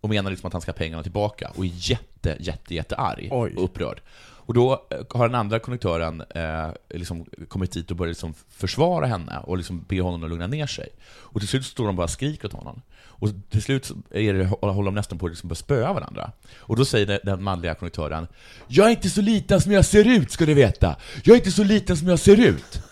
Och 0.00 0.08
menar 0.08 0.30
liksom 0.30 0.46
att 0.46 0.52
han 0.52 0.62
ska 0.62 0.72
ha 0.72 0.76
pengarna 0.76 1.02
tillbaka 1.02 1.52
och 1.54 1.64
är 1.64 1.70
jätte, 1.74 2.36
jätte, 2.40 2.74
jätte 2.74 2.96
arg 2.96 3.28
Oj. 3.32 3.54
och 3.56 3.64
upprörd. 3.64 4.00
Och 4.46 4.54
då 4.54 4.72
eh, 4.90 4.98
har 5.18 5.28
den 5.28 5.34
andra 5.34 5.58
konduktören 5.58 6.20
eh, 6.34 6.68
liksom 6.90 7.26
kommit 7.48 7.72
dit 7.72 7.90
och 7.90 7.96
börjat 7.96 8.10
liksom 8.10 8.34
försvara 8.50 9.06
henne 9.06 9.38
och 9.38 9.56
liksom 9.56 9.84
be 9.88 10.00
honom 10.00 10.24
att 10.24 10.30
lugna 10.30 10.46
ner 10.46 10.66
sig. 10.66 10.88
Och 11.06 11.40
till 11.40 11.48
slut 11.48 11.64
står 11.64 11.86
de 11.86 11.96
bara 11.96 12.04
och 12.04 12.10
skriker 12.10 12.46
åt 12.46 12.52
honom. 12.52 12.82
Och 13.06 13.28
till 13.50 13.62
slut 13.62 13.90
är 14.10 14.34
det, 14.34 14.44
håller 14.46 14.84
de 14.84 14.94
nästan 14.94 15.18
på 15.18 15.26
att 15.26 15.32
liksom 15.32 15.48
börja 15.48 15.56
spöa 15.56 15.92
varandra. 15.92 16.32
Och 16.58 16.76
då 16.76 16.84
säger 16.84 17.06
den- 17.06 17.20
den 17.22 17.42
manliga 17.42 17.74
konduktören 17.74 18.26
Jag 18.68 18.86
är 18.86 18.90
inte 18.90 19.10
så 19.10 19.20
liten 19.20 19.60
som 19.60 19.72
jag 19.72 19.84
ser 19.84 20.08
ut, 20.08 20.30
ska 20.30 20.46
du 20.46 20.54
veta! 20.54 20.96
Jag 21.24 21.34
är 21.34 21.38
inte 21.38 21.50
så 21.52 21.64
liten 21.64 21.96
som 21.96 22.08
jag 22.08 22.18
ser 22.18 22.40
ut! 22.40 22.82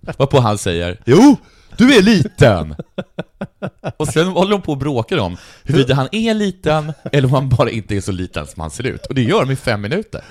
Varpå 0.18 0.40
han 0.40 0.58
säger 0.58 1.00
Jo, 1.06 1.36
du 1.78 1.96
är 1.96 2.02
liten! 2.02 2.74
Och 3.96 4.08
sen 4.08 4.26
håller 4.26 4.50
de 4.50 4.62
på 4.62 4.72
och 4.72 4.78
bråkar 4.78 5.18
om 5.18 5.36
huruvida 5.64 5.94
han 5.94 6.08
är 6.12 6.34
liten 6.34 6.92
eller 7.12 7.28
om 7.28 7.34
han 7.34 7.48
bara 7.48 7.70
inte 7.70 7.96
är 7.96 8.00
så 8.00 8.12
liten 8.12 8.46
som 8.46 8.60
han 8.60 8.70
ser 8.70 8.86
ut. 8.86 9.06
Och 9.06 9.14
det 9.14 9.22
gör 9.22 9.40
de 9.44 9.50
i 9.52 9.56
fem 9.56 9.80
minuter. 9.80 10.24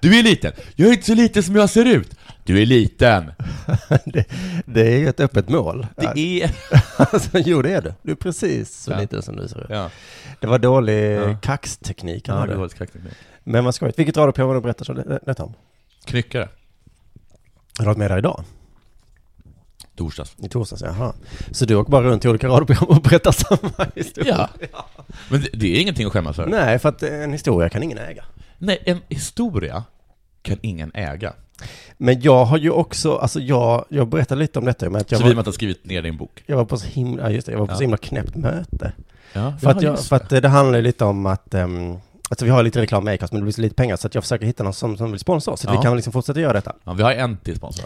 Du 0.00 0.18
är 0.18 0.22
liten. 0.22 0.52
Jag 0.76 0.88
är 0.88 0.92
inte 0.92 1.06
så 1.06 1.14
liten 1.14 1.42
som 1.42 1.56
jag 1.56 1.70
ser 1.70 1.84
ut. 1.84 2.14
Du 2.44 2.62
är 2.62 2.66
liten. 2.66 3.32
det, 4.04 4.24
det 4.66 4.92
är 4.94 4.98
ju 4.98 5.08
ett 5.08 5.20
öppet 5.20 5.48
mål. 5.48 5.86
Det 5.96 6.42
är... 6.42 6.50
Alltså, 6.96 7.30
jo, 7.38 7.62
det 7.62 7.70
är 7.74 7.82
du. 7.82 7.92
Du 8.02 8.12
är 8.12 8.16
precis 8.16 8.74
så 8.82 8.90
Ja. 8.90 9.00
liten 9.00 9.22
som 9.22 9.36
du 9.36 9.48
ser 9.48 9.60
ut. 9.60 9.66
Ja, 9.70 9.90
Det 10.40 10.46
var 10.46 10.58
dålig 10.58 11.12
Ja. 11.16 11.36
kaxteknik. 11.42 12.28
han 12.28 12.36
ja 12.36 12.40
hade. 12.40 12.56
var 12.56 12.66
ett 12.66 12.74
kaxigt 12.78 13.04
Men 13.44 13.64
vad 13.64 13.74
skojigt. 13.74 13.98
Vilket 13.98 14.16
radioprogram 14.16 14.74
du 14.78 14.92
om 14.92 14.96
det- 14.96 15.20
detta 15.26 15.44
om? 15.44 15.54
Knyckare. 16.04 16.48
Har 17.78 17.84
du 17.84 17.84
varit 17.84 17.98
med 17.98 18.10
där 18.10 18.18
idag? 18.18 18.44
Torsdags. 19.96 20.36
I 20.42 20.48
torsdags, 20.48 20.82
jaha. 20.82 21.12
Så 21.52 21.64
du 21.64 21.74
åker 21.74 21.90
bara 21.90 22.02
runt 22.04 22.22
till 22.22 22.30
olika 22.30 22.48
radioprogram 22.48 22.84
och 22.96 23.02
berättar 23.02 23.32
samma 23.32 23.86
historia? 23.94 24.50
Ja. 24.72 24.86
Men 25.30 25.40
det, 25.40 25.48
det 25.52 25.76
är 25.76 25.80
ingenting 25.80 26.06
att 26.06 26.12
skämmas 26.12 26.36
för. 26.36 26.46
Nej, 26.46 26.78
för 26.78 26.88
att 26.88 27.02
en 27.02 27.32
historia 27.32 27.68
kan 27.68 27.82
ingen 27.82 27.98
äga. 27.98 28.24
Nej, 28.58 28.82
en 28.86 29.00
historia 29.08 29.84
kan 30.42 30.58
ingen 30.62 30.90
äga. 30.94 31.32
Men 31.96 32.20
jag 32.20 32.44
har 32.44 32.58
ju 32.58 32.70
också, 32.70 33.16
alltså 33.16 33.40
jag, 33.40 33.84
jag 33.88 34.08
berättade 34.08 34.38
lite 34.40 34.58
om 34.58 34.64
detta 34.64 34.90
med 34.90 35.00
att 35.00 35.10
jag 35.10 35.18
Så 35.20 35.24
vi 35.26 35.30
var, 35.30 35.34
har 35.36 35.40
inte 35.40 35.52
skrivit 35.52 35.84
ner 35.86 36.02
din 36.02 36.16
bok. 36.16 36.42
jag 36.46 36.56
var 36.56 36.64
på 36.64 36.76
så 36.76 36.86
himla, 36.86 37.30
just 37.30 37.46
det, 37.46 37.52
jag 37.52 37.58
var 37.58 37.66
på 37.66 37.72
Ja. 37.72 37.76
så 37.76 37.82
himla 37.82 37.96
knäppt 37.96 38.36
möte. 38.36 38.92
Ja, 39.32 39.54
För 39.62 39.70
att, 39.70 39.82
jag, 39.82 40.00
för 40.04 40.16
att 40.16 40.32
eh, 40.32 40.40
det 40.40 40.48
handlar 40.48 40.78
ju 40.78 40.82
lite 40.82 41.04
om 41.04 41.26
att, 41.26 41.54
um, 41.54 41.98
alltså 42.30 42.44
vi 42.44 42.50
har 42.50 42.62
lite 42.62 42.80
reklam 42.80 43.04
med 43.04 43.14
Acast 43.14 43.32
men 43.32 43.40
det 43.40 43.44
blir 43.44 43.52
så 43.52 43.60
lite 43.60 43.74
pengar 43.74 43.96
så 43.96 44.06
att 44.06 44.14
jag 44.14 44.24
försöker 44.24 44.46
hitta 44.46 44.62
någon 44.64 44.72
som, 44.74 44.96
som 44.96 45.10
vill 45.10 45.20
sponsra 45.20 45.52
oss 45.52 45.60
så 45.60 45.68
att 45.68 45.74
Ja. 45.74 45.80
vi 45.80 45.84
kan 45.84 45.96
liksom 45.96 46.12
fortsätta 46.12 46.40
göra 46.40 46.52
detta. 46.52 46.72
Ja, 46.84 46.92
vi 46.92 47.02
har 47.02 47.12
en 47.12 47.36
till 47.36 47.56
sponsor. 47.56 47.84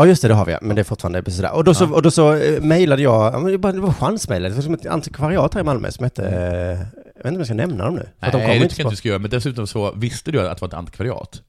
Ja 0.00 0.06
just 0.06 0.22
det, 0.22 0.28
det 0.28 0.34
har 0.34 0.44
vi, 0.44 0.56
men 0.62 0.76
det 0.76 0.82
är 0.82 0.84
fortfarande 0.84 1.22
precis 1.22 1.40
där. 1.40 1.52
Och 1.54 1.64
då 1.64 1.74
så, 1.74 1.84
Ja. 1.84 1.88
och 1.94 2.02
då 2.02 2.10
så 2.10 2.34
eh, 2.34 2.62
mejlade 2.62 3.02
jag, 3.02 3.32
det 3.52 3.58
var, 3.58 3.92
chansmejlet, 3.92 4.52
det 4.52 4.54
var 4.54 4.62
som 4.62 4.74
ett 4.74 4.86
antikvariat 4.86 5.54
här 5.54 5.60
i 5.60 5.64
Malmö 5.64 5.90
som 5.90 6.04
hette, 6.04 6.26
eh, 6.26 6.34
jag 6.36 7.22
vet 7.22 7.24
inte 7.24 7.28
om 7.28 7.36
jag 7.36 7.46
ska 7.46 7.54
nämna 7.54 7.84
dem 7.84 7.94
nu. 7.94 8.00
De 8.00 8.08
Nej, 8.20 8.30
kommer 8.30 8.46
det 8.48 8.54
inte 8.54 8.68
tycker 8.68 8.82
jag 8.82 8.86
inte 8.86 8.92
du 8.92 8.96
ska 8.96 9.08
göra. 9.08 9.18
Men 9.18 9.30
dessutom 9.30 9.66
så 9.66 9.92
visste 9.92 10.30
du 10.30 10.40
att 10.40 10.56
det 10.56 10.60
var 10.60 10.68
ett 10.68 10.74
antikvariat? 10.74 11.42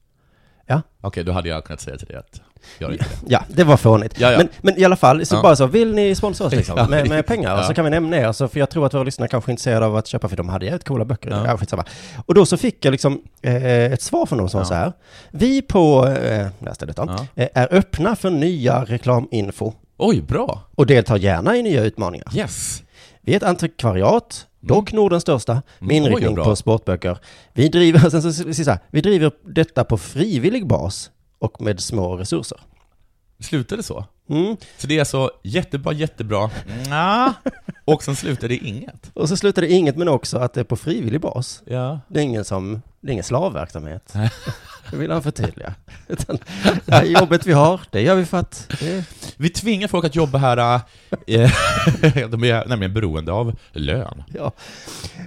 Ja. 0.72 0.82
Okej, 1.00 1.24
då 1.24 1.32
hade 1.32 1.48
jag 1.48 1.64
kunnat 1.64 1.80
säga 1.80 1.96
till 1.96 2.06
dig 2.06 2.16
att 2.16 2.40
gör 2.78 2.92
inte 2.92 3.04
det. 3.04 3.16
Ja, 3.32 3.44
det 3.48 3.64
var 3.64 3.76
fånigt. 3.76 4.20
Ja, 4.20 4.30
ja. 4.32 4.38
Men, 4.38 4.48
men 4.60 4.78
i 4.80 4.84
alla 4.84 4.96
fall, 4.96 5.26
så 5.26 5.34
Ja. 5.34 5.42
bara 5.42 5.56
så, 5.56 5.66
vill 5.66 5.94
ni 5.94 6.14
sponsra 6.14 6.46
oss 6.46 6.52
liksom, 6.52 6.90
med, 6.90 7.08
med 7.08 7.26
pengar? 7.26 7.58
Och 7.58 7.64
så 7.64 7.74
kan 7.74 7.84
vi 7.84 7.90
nämna 7.90 8.16
er, 8.16 8.32
så, 8.32 8.48
för 8.48 8.58
jag 8.60 8.70
tror 8.70 8.86
att 8.86 8.94
våra 8.94 9.02
lyssnare 9.02 9.28
kanske 9.28 9.50
är 9.50 9.52
intresserade 9.52 9.86
av 9.86 9.96
att 9.96 10.06
köpa, 10.06 10.28
för 10.28 10.36
de 10.36 10.48
hade 10.48 10.64
jävligt 10.64 10.84
coola 10.84 11.04
böcker. 11.04 11.30
Ja. 11.30 11.58
Ja. 11.70 11.84
Och 12.26 12.34
då 12.34 12.46
så 12.46 12.56
fick 12.56 12.84
jag 12.84 12.92
liksom 12.92 13.22
eh, 13.42 13.64
ett 13.92 14.02
svar 14.02 14.26
från 14.26 14.38
dem 14.38 14.48
som 14.48 14.58
var 14.58 14.64
så 14.64 14.74
här. 14.74 14.92
Vi 15.30 15.62
på, 15.62 16.06
eh, 16.08 16.46
läste 16.58 16.86
detta, 16.86 17.04
Ja. 17.36 17.42
eh, 17.42 17.48
är 17.54 17.68
öppna 17.74 18.16
för 18.16 18.30
nya 18.30 18.84
reklaminfo 18.84 19.72
Oj, 19.98 20.22
bra! 20.22 20.60
och 20.74 20.86
deltar 20.86 21.16
gärna 21.16 21.56
i 21.56 21.62
nya 21.62 21.82
utmaningar. 21.84 22.26
Yes! 22.36 22.82
Vi 23.20 23.32
är 23.32 23.36
ett 23.36 23.42
antikvariat, 23.42 24.46
dock 24.62 24.92
Nordens 24.92 25.22
största, 25.22 25.52
med 25.52 25.62
Mm, 25.80 25.90
oj, 25.90 25.96
inriktning 25.96 26.44
på 26.44 26.56
sportböcker. 26.56 27.18
Vi 27.52 27.68
driver, 27.68 27.98
sen 28.10 28.22
så, 28.22 28.32
så, 28.32 28.64
så, 28.64 28.76
vi 28.90 29.00
driver 29.00 29.32
detta 29.54 29.84
på 29.84 29.98
frivillig 29.98 30.66
bas 30.66 31.10
och 31.38 31.60
med 31.60 31.80
små 31.80 32.16
resurser. 32.16 32.60
Slutade 33.40 33.82
så? 33.82 34.04
Mm. 34.28 34.56
Så 34.78 34.86
det 34.86 34.94
är 34.96 34.98
alltså 35.00 35.30
jättebra, 35.42 35.92
jättebra, 35.92 36.50
Nja. 36.88 37.34
och 37.84 38.02
sen 38.02 38.16
slutade 38.16 38.48
det 38.48 38.56
inget? 38.56 39.10
Och 39.14 39.28
så 39.28 39.36
slutar 39.36 39.62
det 39.62 39.68
inget 39.72 39.96
men 39.96 40.08
också 40.08 40.38
att 40.38 40.54
det 40.54 40.60
är 40.60 40.64
på 40.64 40.76
frivillig 40.76 41.20
bas. 41.20 41.62
Ja. 41.66 42.00
Det 42.08 42.20
är 42.20 42.24
ingen 42.24 42.44
som, 42.44 42.82
det 43.00 43.08
är 43.08 43.12
ingen 43.12 43.24
slavverksamhet. 43.24 44.14
Det 44.92 44.98
vill 44.98 45.10
han 45.10 45.22
förtydliga. 45.22 45.74
Utan 46.08 46.38
det 46.86 46.94
här 46.94 47.04
jobbet 47.04 47.46
vi 47.46 47.52
har, 47.52 47.80
det 47.90 48.00
gör 48.02 48.14
vi 48.14 48.24
för 48.24 48.38
att 48.38 48.68
det, 48.80 49.04
Vi 49.36 49.48
tvingar 49.50 49.88
folk 49.88 50.04
att 50.04 50.14
jobba 50.14 50.38
här, 50.38 50.56
äh, 50.56 50.80
de 52.30 52.44
är 52.44 52.66
nämligen 52.68 52.94
beroende 52.94 53.32
av 53.32 53.56
lön. 53.72 54.22
ja. 54.34 54.52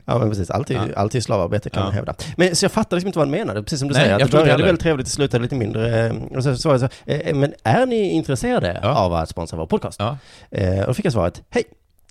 ja 0.05 0.17
men 0.17 0.29
precis, 0.29 0.49
alltid, 0.49 0.77
Ja. 0.77 0.83
alltid 0.95 1.23
slavarbete 1.23 1.69
kan 1.69 1.79
Ja. 1.79 1.85
man 1.85 1.93
hävda. 1.95 2.13
Men 2.37 2.55
så 2.55 2.65
jag 2.65 2.71
fattar 2.71 2.97
liksom 2.97 3.07
inte 3.07 3.19
vad 3.19 3.27
han 3.27 3.31
menade, 3.37 3.63
precis 3.63 3.79
som 3.79 3.87
du 3.87 3.93
Nej, 3.93 4.03
säger, 4.03 4.15
att 4.15 4.31
det 4.31 4.37
började 4.37 4.63
väldigt 4.63 4.81
trevligt, 4.81 5.05
det 5.07 5.11
slutade 5.11 5.43
lite 5.43 5.55
mindre. 5.55 6.05
eh, 6.05 6.13
Och 6.35 6.43
så 6.43 6.57
svarade 6.57 6.81
jag 6.83 6.91
så, 7.05 7.11
eh, 7.29 7.35
men 7.35 7.53
är 7.63 7.85
ni 7.85 8.09
intresserade 8.11 8.79
Ja. 8.83 8.89
av 8.89 9.13
att 9.13 9.29
sponsra 9.29 9.57
vår 9.57 9.65
podcast? 9.65 9.99
Ja, 9.99 10.17
Eh, 10.51 10.79
Och 10.79 10.87
då 10.87 10.93
fick 10.93 11.05
jag 11.05 11.13
svaret, 11.13 11.41
hej, 11.49 11.63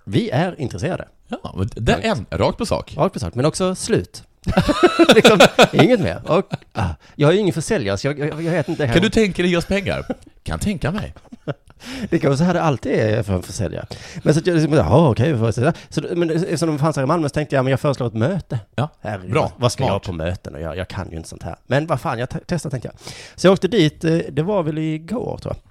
vi 0.05 0.29
är 0.29 0.61
intresserade. 0.61 1.07
ja 1.27 1.55
det 1.75 1.91
är 1.91 2.01
en, 2.01 2.25
rakt 2.31 2.57
på 2.57 2.65
sak. 2.65 2.93
Rakt 2.97 3.13
på 3.13 3.19
sak, 3.19 3.35
men 3.35 3.45
också 3.45 3.75
slut. 3.75 4.23
liksom, 5.15 5.39
inget 5.73 5.99
mer. 5.99 6.21
Och, 6.25 6.43
ah, 6.73 6.89
jag 7.15 7.29
är 7.29 7.33
ju 7.33 7.39
ingen 7.39 7.53
försäljare, 7.53 7.97
så 7.97 8.07
jag, 8.07 8.19
jag, 8.19 8.27
jag 8.41 8.51
vet 8.51 8.69
inte. 8.69 8.87
Kan 8.87 9.01
du 9.01 9.09
tänka 9.09 9.41
dig 9.43 9.57
oss 9.57 9.65
pengar? 9.65 10.05
Kan 10.43 10.59
tänka 10.59 10.91
mig. 10.91 11.13
Det 12.09 12.19
kan 12.19 12.29
vara 12.29 12.37
så 12.37 12.43
här 12.43 12.53
det 12.53 12.61
alltid 12.61 12.91
är 12.91 13.23
för 13.23 13.33
en 13.33 13.43
försäljare. 13.43 13.85
Men 14.23 14.33
så 14.33 14.39
att 14.39 14.47
jag 14.47 14.53
liksom, 14.55 14.73
ja 14.73 15.09
okej. 15.09 15.37
Så, 15.89 16.01
men 16.15 16.29
eftersom 16.29 16.69
de 16.69 16.79
fanns 16.79 16.95
här 16.95 17.03
i 17.03 17.05
Malmö 17.05 17.29
så 17.29 17.33
tänkte 17.33 17.55
jag, 17.55 17.63
men 17.65 17.71
jag 17.71 17.79
föreslår 17.79 18.07
ett 18.07 18.13
möte. 18.13 18.59
Ja, 18.75 18.89
Herregud, 19.01 19.31
bra. 19.31 19.51
vad- 19.57 19.71
ska 19.71 19.83
Smart. 19.83 19.89
jag 19.93 20.03
på 20.03 20.11
möten 20.11 20.55
och 20.55 20.61
jag, 20.61 20.77
jag 20.77 20.87
kan 20.87 21.11
ju 21.11 21.17
inte 21.17 21.29
sånt 21.29 21.43
här. 21.43 21.55
Men 21.67 21.87
vad 21.87 22.01
fan, 22.01 22.19
jag 22.19 22.29
te- 22.29 22.39
testar 22.47 22.69
tänkte 22.69 22.87
jag. 22.87 22.95
Så 23.35 23.47
jag 23.47 23.53
åkte 23.53 23.67
dit, 23.67 24.03
eh, 24.03 24.17
det 24.31 24.43
var 24.43 24.63
väl 24.63 24.77
igår 24.77 25.37
tror 25.41 25.55
jag. 25.55 25.64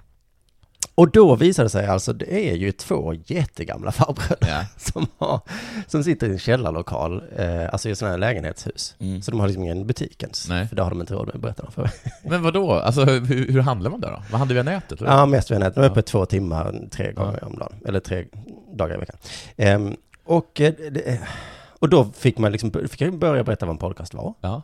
Och 0.97 1.11
då 1.11 1.35
visade 1.35 1.65
det 1.65 1.69
sig 1.69 1.87
alltså, 1.87 2.13
det 2.13 2.49
är 2.49 2.55
ju 2.55 2.71
två 2.71 3.13
jättegamla 3.25 3.91
farbröder 3.91 4.47
Ja. 4.47 4.65
som, 4.77 5.07
har, 5.17 5.39
som 5.87 6.03
sitter 6.03 6.27
i 6.27 6.31
en 6.31 6.39
källarlokal, 6.39 7.23
eh, 7.37 7.69
alltså 7.71 7.89
i 7.89 7.91
ett 7.91 7.97
sådant 7.97 8.11
här 8.11 8.17
lägenhetshus. 8.17 8.95
Mm. 8.99 9.21
Så 9.21 9.31
de 9.31 9.39
har 9.39 9.47
liksom 9.47 9.63
ingen 9.63 9.87
butik 9.87 10.23
ens. 10.23 10.49
Nej. 10.49 10.67
För 10.67 10.75
det 10.75 10.81
har 10.83 10.89
de 10.89 11.01
inte 11.01 11.13
råd 11.13 11.27
med, 11.27 11.39
berättar 11.41 11.63
de 11.63 11.71
för 11.71 11.81
mig. 11.81 11.91
Men 12.23 12.43
vad 12.43 12.53
då? 12.53 12.71
Alltså 12.71 13.03
hur, 13.05 13.51
hur 13.51 13.59
handlar 13.61 13.89
man 13.91 14.01
där 14.01 14.11
då? 14.11 14.23
Man 14.31 14.39
handlar 14.39 14.53
via 14.53 14.63
nätet? 14.63 15.01
eller? 15.01 15.11
Ja, 15.11 15.25
mest 15.25 15.51
via 15.51 15.59
nätet. 15.59 15.75
De 15.75 15.79
är 15.81 15.85
Ja. 15.85 15.91
öppet 15.91 16.05
två 16.05 16.25
timmar, 16.25 16.87
tre 16.91 17.11
gånger 17.11 17.43
om 17.43 17.55
dagen. 17.59 17.73
Eller 17.85 17.99
tre 17.99 18.25
dagar 18.73 18.95
i 18.95 18.99
veckan. 18.99 19.17
Ehm, 19.57 19.95
och, 20.25 20.61
eh, 20.61 20.73
och 21.79 21.89
då 21.89 22.05
fick 22.05 22.37
man 22.37 22.51
liksom, 22.51 22.71
fick 22.71 23.01
jag 23.01 23.17
börja 23.19 23.43
berätta 23.43 23.65
vad 23.65 23.73
en 23.73 23.77
podcast 23.79 24.13
var, 24.13 24.33
Ja. 24.41 24.61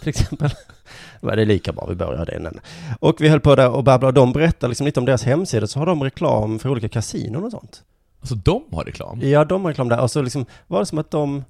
till 0.00 0.08
exempel. 0.08 0.50
Var 1.20 1.36
det 1.36 1.44
lika 1.44 1.72
bra, 1.72 1.86
vi 1.88 1.94
börjar 1.94 2.26
det 2.26 2.36
innan. 2.36 2.60
Och 3.00 3.20
vi 3.20 3.28
höll 3.28 3.40
på 3.40 3.54
där 3.54 3.70
och 3.70 3.84
babblade, 3.84 4.20
de 4.20 4.32
berättade 4.32 4.68
liksom 4.68 4.86
lite 4.86 5.00
om 5.00 5.06
deras 5.06 5.24
hemsida, 5.24 5.66
så 5.66 5.78
har 5.78 5.86
de 5.86 6.02
reklam 6.02 6.58
för 6.58 6.68
olika 6.68 6.88
kasinon 6.88 7.44
och 7.44 7.50
sånt. 7.50 7.82
Alltså 8.20 8.34
de 8.34 8.64
har 8.72 8.84
reklam? 8.84 9.20
Ja, 9.22 9.44
de 9.44 9.62
har 9.62 9.68
reklam 9.68 9.88
där. 9.88 10.00
Och 10.00 10.10
så 10.10 10.22
liksom 10.22 10.46
var 10.66 10.80
det 10.80 10.86
som 10.86 10.98
att 10.98 11.10
de 11.10 11.44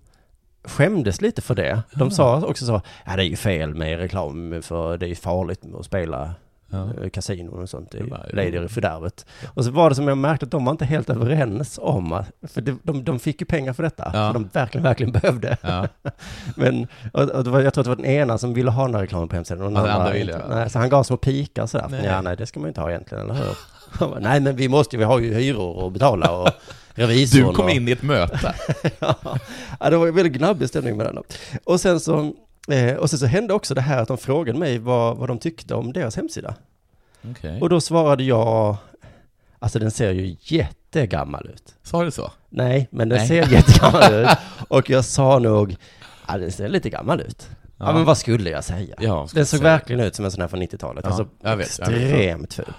skämdes 0.65 1.21
lite 1.21 1.43
för 1.43 1.55
det. 1.55 1.83
De 1.91 2.11
sa 2.11 2.41
också 2.47 2.67
så, 2.67 2.81
ja 3.07 3.17
det 3.17 3.23
är 3.23 3.27
ju 3.27 3.37
fel 3.37 3.75
med 3.75 3.99
reklam, 3.99 4.62
för 4.62 4.99
det 4.99 5.07
är 5.07 5.09
ju 5.09 5.15
farligt 5.15 5.61
att 5.79 5.85
spela 5.85 6.35
Ja. 6.73 6.88
eh, 7.02 7.11
kasinon 7.11 7.62
och 7.62 7.69
sånt 7.69 7.95
i 7.95 8.02
Lady 8.33 8.64
i 8.64 8.69
fördärvet. 8.69 9.26
Och 9.55 9.64
så 9.64 9.71
var 9.71 9.88
det 9.91 9.95
som 9.97 10.09
jag 10.09 10.19
märkte 10.19 10.45
att 10.47 10.50
de 10.50 10.64
var 10.64 10.73
inte 10.73 10.85
helt 10.85 11.11
överens 11.11 11.79
om 11.83 12.12
att, 12.12 12.26
för 12.49 12.61
de, 12.61 12.79
de, 12.83 13.05
de 13.05 13.19
fick 13.19 13.41
ju 13.41 13.45
pengar 13.47 13.73
för 13.73 13.83
detta, 13.83 14.11
Ja. 14.14 14.33
som 14.33 14.43
de 14.43 14.49
verkligen, 14.59 14.83
verkligen 14.85 15.12
behövde. 15.12 15.57
Ja. 15.62 15.88
Men 16.57 16.87
och, 17.12 17.23
och 17.31 17.47
var, 17.47 17.61
jag 17.61 17.75
tror 17.75 17.83
att 17.83 17.85
det 17.85 17.91
var 17.91 17.97
den 17.97 18.07
ena 18.07 18.38
som 18.38 18.55
ville 18.55 18.71
ha 18.71 18.85
den 18.87 18.95
här 18.95 19.02
reklamen 19.02 19.29
på 19.29 19.35
hemsidan. 19.37 19.62
Och 19.76 19.83
Ja, 19.83 19.87
den 19.87 19.97
andra 19.97 20.12
ville, 20.12 20.33
ja. 20.33 20.38
nej, 20.55 20.71
så 20.71 20.79
han 20.79 20.88
gav 20.88 21.02
små 21.02 21.17
pikar 21.17 21.67
sådär. 21.67 21.87
Nej. 21.91 22.05
Ja, 22.05 22.21
nej, 22.21 22.37
det 22.37 22.47
ska 22.47 22.61
man 22.61 22.67
ju 22.67 22.69
inte 22.71 22.81
ha 22.81 22.91
egentligen, 22.91 23.25
eller 23.31 23.35
hur? 23.35 23.57
Bara, 24.09 24.19
nej, 24.21 24.41
men 24.41 24.57
vi 24.57 24.69
måste 24.69 24.97
ju, 24.97 24.99
vi 24.99 25.05
har 25.05 25.19
ju 25.19 25.35
hyror 25.35 25.87
att 25.87 25.93
betala 25.93 26.31
och 26.41 26.49
revisorn. 26.95 27.49
Du 27.49 27.55
kom 27.55 27.64
och, 27.64 27.71
in 27.71 27.88
i 27.88 27.91
ett 27.93 28.02
möte. 28.02 28.55
ja, 29.81 29.91
det 29.91 29.97
var 29.97 30.11
väldigt 30.11 30.33
gnabbig 30.33 30.69
stämning 30.69 30.97
med 30.97 31.07
den. 31.07 31.19
Och 31.64 31.81
sen 31.81 32.00
så, 32.00 32.33
eh, 32.69 32.95
och 32.97 33.11
sen 33.11 33.19
så 33.19 33.26
hände 33.26 33.54
också 33.54 33.75
det 33.75 33.81
här 33.81 34.02
att 34.02 34.09
de 34.09 34.19
frågade 34.19 34.59
mig 34.59 34.78
vad, 34.78 35.16
vad 35.16 35.28
de 35.28 35.38
tyckte 35.38 35.75
om 35.75 35.92
deras 35.92 36.16
hemsida. 36.16 36.54
Okej. 37.31 37.61
Och 37.61 37.69
då 37.69 37.81
svarade 37.81 38.25
jag, 38.25 38.76
alltså 39.59 39.78
den 39.78 39.90
ser 39.90 40.11
ju 40.11 40.37
jättegammal 40.40 41.47
ut. 41.54 41.75
Sa 41.83 42.04
du 42.04 42.11
så? 42.11 42.31
Nej, 42.49 42.88
men 42.90 43.09
den 43.09 43.19
Nej. 43.19 43.28
ser 43.28 43.52
jättegammal 43.52 44.12
ut. 44.14 44.28
Och 44.69 44.90
jag 44.90 45.04
sa 45.04 45.38
nog, 45.38 45.76
ja 46.28 46.38
den 46.38 46.52
ser 46.52 46.69
lite 46.69 46.90
gammal 46.90 47.21
ut. 47.21 47.49
Ja, 47.76 47.92
men 47.92 48.04
vad 48.04 48.19
skulle 48.19 48.50
jag 48.50 48.64
säga? 48.64 48.95
Ja, 49.00 49.28
Den 49.35 49.47
såg 49.47 49.59
säga. 49.61 49.71
verkligen 49.73 50.00
ut 50.00 50.14
som 50.14 50.25
en 50.25 50.31
sån 50.31 50.40
här 50.40 50.49
från 50.49 50.62
90-talet. 50.62 51.04
Ja, 51.04 51.11
alltså 51.11 51.26
jag 51.42 51.57
vet, 51.57 51.66
extremt 51.66 52.54
ful. 52.54 52.73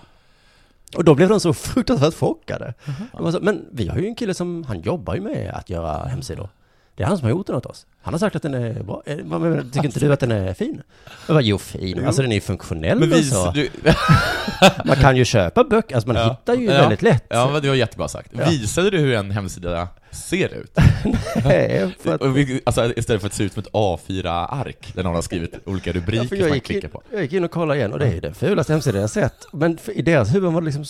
Och 0.98 1.04
då 1.04 1.16
blev 1.16 1.30
de 1.30 1.40
så 1.40 1.54
fruktansvärt 1.54 2.14
chockade. 2.14 2.74
De 3.12 3.24
var 3.24 3.32
så, 3.32 3.40
men 3.40 3.66
vi 3.72 3.88
har 3.88 3.98
ju 3.98 4.08
en 4.08 4.16
kille 4.16 4.34
som, 4.34 4.64
han 4.64 4.80
jobbar 4.82 5.16
ju 5.16 5.22
med 5.22 5.50
att 5.54 5.70
göra 5.70 6.06
hemsidor. 6.06 6.50
Det 6.96 7.04
är 7.04 7.08
han 7.08 7.18
som 7.18 7.24
har 7.26 7.30
gjort 7.32 7.48
den 7.48 7.56
åt 7.56 7.66
oss. 7.66 7.86
Han 8.02 8.14
har 8.14 8.20
sagt 8.20 8.36
att 8.36 8.42
den 8.42 8.54
är 8.54 8.84
bra. 8.84 9.04
Eh, 9.06 9.18
menar 9.18 9.50
du? 9.58 9.64
Tycker 9.64 9.86
inte 9.86 10.00
du 10.00 10.14
att 10.14 10.20
den 10.20 10.32
är 10.32 10.54
fin? 10.54 10.82
Jag 11.28 11.36
bara, 11.36 11.42
jo 11.42 11.58
fin. 11.58 12.06
Alltså 12.06 12.22
den 12.22 12.32
är 12.32 12.36
ju 12.36 12.42
funktionell 12.42 13.00
Men 13.00 13.12
och 13.12 13.18
vi, 13.18 13.24
så. 13.24 13.52
du, 13.52 13.70
Man 14.86 14.96
kan 14.96 15.18
ju 15.18 15.26
köpa 15.26 15.64
böcker, 15.64 15.96
alltså 15.96 16.08
man 16.08 16.16
Ja. 16.18 16.30
hittar 16.30 16.56
ju 16.56 16.66
Ja. 16.66 16.72
väldigt 16.82 17.02
lätt. 17.02 17.24
ja, 17.30 17.50
men 17.54 17.62
det 17.62 17.68
var 17.68 17.76
jättebra 17.76 18.08
sagt. 18.08 18.30
Ja. 18.38 18.50
Visade 18.50 18.90
du 18.90 18.98
hur 18.98 19.14
en 19.14 19.32
hemsida 19.32 19.88
ser 20.12 20.54
ut? 20.54 20.78
Nej, 21.46 21.96
för 22.00 22.16
att, 22.16 22.36
vi- 22.36 22.62
Alltså, 22.66 22.94
istället 22.96 23.22
för 23.22 23.28
att 23.28 23.34
se 23.34 23.44
ut 23.44 23.54
som 23.54 23.60
ett 23.64 23.72
A4-ark, 23.72 24.92
där 24.96 25.04
någon 25.04 25.16
har 25.16 25.22
skrivit 25.22 25.54
olika 25.66 25.90
ja, 25.90 25.94
rubriker 25.96 26.24
för 26.24 26.28
som 26.28 26.38
jag, 26.38 26.48
man 26.50 26.56
gick 26.56 26.70
in, 26.70 26.74
klickar 26.74 26.90
på. 26.90 27.02
jag 27.12 27.22
gick 27.22 27.34
in 27.34 27.44
och 27.44 27.52
kollade 27.52 27.80
igen 27.80 27.94
och 27.94 28.00
det 28.00 28.06
är 28.06 28.14
ju 28.14 28.20
den 28.20 28.34
fulaste 28.34 28.74
hemsidan 28.74 29.02
jag 29.02 29.10
sett. 29.10 29.46
Men 29.54 29.78
för, 29.78 29.92
i 29.92 30.02
deras 30.02 30.36
huvuden 30.36 30.54
var 30.54 30.62
det 30.62 30.66
liksom 30.66 30.86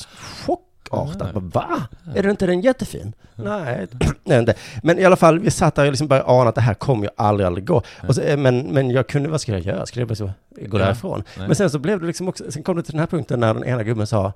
chockartat. 0.95 1.33
Nej. 1.33 1.43
Va? 1.53 1.87
Är 2.15 2.23
det 2.23 2.29
inte 2.29 2.45
den 2.45 2.61
jättefin? 2.61 3.13
Nej, 3.35 3.87
nej 4.23 4.39
inte. 4.39 4.55
Men 4.83 4.99
i 4.99 5.05
alla 5.05 5.15
fall, 5.15 5.39
vi 5.39 5.51
satt 5.51 5.75
där 5.75 5.85
och 5.85 5.91
liksom 5.91 6.07
började 6.07 6.29
ana 6.29 6.49
att 6.49 6.55
det 6.55 6.61
här 6.61 6.73
kommer 6.73 7.03
ju 7.03 7.09
aldrig, 7.17 7.47
aldrig 7.47 7.65
gå. 7.67 7.81
Och 8.07 8.15
så, 8.15 8.21
eh, 8.21 8.37
men, 8.37 8.59
men 8.59 8.91
jag 8.91 9.07
kunde, 9.07 9.29
vad 9.29 9.41
skulle 9.41 9.57
jag 9.57 9.65
göra? 9.65 9.85
Skulle 9.85 10.01
jag 10.01 10.07
bara 10.07 10.15
så, 10.15 10.31
gå 10.65 10.79
Ja. 10.79 10.85
därifrån? 10.85 11.23
Nej. 11.37 11.47
Men 11.47 11.55
sen 11.55 11.69
så 11.69 11.79
blev 11.79 11.99
det 11.99 12.07
liksom 12.07 12.27
också, 12.27 12.51
sen 12.51 12.63
kom 12.63 12.75
det 12.75 12.83
till 12.83 12.91
den 12.91 12.99
här 12.99 13.07
punkten 13.07 13.39
när 13.39 13.53
den 13.53 13.63
ena 13.63 13.83
gubben 13.83 14.07
sa 14.07 14.33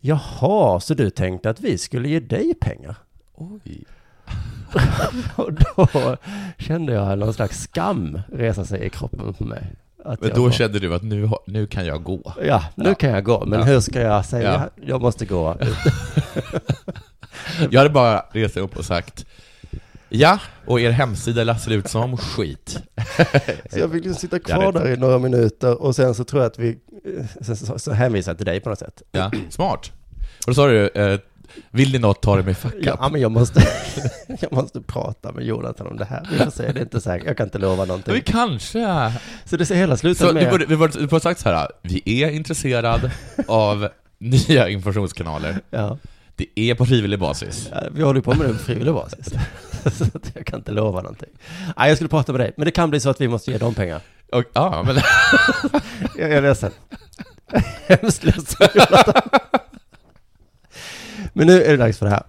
Jaha, 0.00 0.80
så 0.80 0.94
du 0.94 1.10
tänkte 1.10 1.50
att 1.50 1.60
vi 1.60 1.78
skulle 1.78 2.08
ge 2.08 2.20
dig 2.20 2.54
pengar? 2.60 2.94
Oj. 3.34 3.84
Och 5.36 5.52
då 5.52 6.16
kände 6.58 6.92
jag 6.92 7.18
någon 7.18 7.34
slags 7.34 7.60
skam 7.62 8.20
resa 8.32 8.64
sig 8.64 8.84
i 8.86 8.90
kroppen 8.90 9.34
på 9.34 9.44
mig. 9.44 9.66
Att 10.04 10.20
Men 10.20 10.30
då 10.34 10.42
var- 10.44 10.50
kände 10.50 10.78
du 10.78 10.94
att 10.94 11.02
nu, 11.02 11.30
nu 11.46 11.66
kan 11.66 11.86
jag 11.86 12.02
gå. 12.02 12.34
Ja, 12.44 12.64
nu 12.74 12.88
Ja. 12.88 12.94
kan 12.94 13.10
jag 13.10 13.24
gå, 13.24 13.44
men 13.46 13.58
Ja. 13.58 13.64
hur 13.64 13.80
ska 13.80 14.00
jag 14.00 14.24
säga? 14.24 14.68
Ja. 14.76 14.82
Jag 14.86 15.02
måste 15.02 15.26
gå. 15.26 15.56
Jag 17.70 17.80
hade 17.80 17.90
bara 17.90 18.24
rest 18.32 18.56
upp 18.56 18.76
och 18.76 18.84
sagt 18.84 19.26
Ja, 20.12 20.38
och 20.66 20.80
er 20.80 20.90
hemsida 20.90 21.58
ser 21.58 21.70
ut 21.70 21.88
som 21.88 22.16
skit. 22.16 22.82
Så 23.72 23.78
jag 23.78 23.92
fick 23.92 24.16
sitta 24.18 24.38
kvar 24.38 24.72
där 24.72 24.88
i 24.88 24.96
några 24.96 25.18
minuter 25.18 25.82
och 25.82 25.96
sen 25.96 26.14
så 26.14 26.24
tror 26.24 26.42
jag 26.42 26.50
att 26.50 26.58
vi, 26.58 26.78
sen 27.40 27.56
så, 27.56 27.78
så 27.78 27.92
hänvisade 27.92 28.30
jag 28.30 28.36
till 28.38 28.46
dig 28.46 28.60
på 28.60 28.68
något 28.68 28.78
sätt. 28.78 29.02
Ja, 29.12 29.30
smart. 29.50 29.92
Och 30.38 30.46
då 30.46 30.54
sa 30.54 30.66
du, 30.66 30.88
eh, 30.88 31.18
vill 31.70 31.92
ni 31.92 31.98
något, 31.98 32.22
ta 32.22 32.36
det 32.36 32.42
med 32.42 32.56
fuck 32.56 32.74
Ja, 32.82 32.92
up. 33.06 33.12
men 33.12 33.20
jag 33.20 33.30
måste, 33.32 33.62
jag 34.40 34.52
måste 34.52 34.80
prata 34.80 35.32
med 35.32 35.44
Jonathan 35.44 35.86
om 35.86 35.96
det 35.96 36.04
här. 36.04 36.28
Vi 36.32 36.38
får 36.38 36.50
se, 36.50 36.72
det 36.72 36.80
är 36.80 36.82
inte 36.82 37.00
säkert, 37.00 37.26
jag 37.26 37.36
kan 37.36 37.46
inte 37.46 37.58
lova 37.58 37.76
Men 37.76 37.88
någonting. 37.88 38.22
kanske... 38.26 39.12
Så 39.44 39.56
det 39.56 39.66
ser 39.66 39.74
hela 39.74 39.96
Så 39.96 40.00
slutet 40.00 40.28
du 40.28 40.34
med... 40.34 40.50
borde, 40.50 40.66
vi 40.66 40.76
borde, 40.76 40.98
du 40.98 41.06
borde 41.06 41.20
sagt 41.22 41.40
så 41.40 41.48
här, 41.48 41.68
vi 41.82 42.22
är 42.22 42.30
intresserad 42.30 43.10
av 43.48 43.88
nya 44.18 44.68
informationskanaler. 44.68 45.60
Ja, 45.70 45.98
Det 46.36 46.46
är 46.60 46.74
på 46.74 46.86
frivillig 46.86 47.18
basis. 47.18 47.68
Ja, 47.72 47.82
vi 47.92 48.02
håller 48.02 48.20
på 48.20 48.34
med 48.34 48.46
det 48.48 48.52
på 48.52 48.58
frivillig 48.58 48.94
basis. 48.94 49.28
Så 49.98 50.04
jag 50.34 50.46
kan 50.46 50.58
inte 50.58 50.72
lova 50.72 51.00
någonting. 51.02 51.28
Nej, 51.78 51.88
jag 51.88 51.96
skulle 51.96 52.08
prata 52.08 52.32
med 52.32 52.40
dig, 52.40 52.52
men 52.56 52.64
det 52.64 52.70
kan 52.70 52.90
bli 52.90 53.00
så 53.00 53.10
att 53.10 53.20
vi 53.20 53.28
måste 53.28 53.50
ge 53.50 53.58
dem 53.58 53.74
pengar. 53.74 54.00
Och, 54.32 54.44
ja, 54.52 54.82
men, 54.86 54.96
Jag 56.16 56.30
jag 56.30 56.32
är 56.32 56.42
ledsen. 56.42 56.70
Hemskt 57.88 58.24
ledsen, 58.24 58.68
Jonathan. 58.74 59.22
Men 61.40 61.46
nu 61.46 61.62
är 61.62 61.70
det 61.70 61.76
dags 61.76 61.98
för 61.98 62.06
det 62.06 62.12
här. 62.12 62.22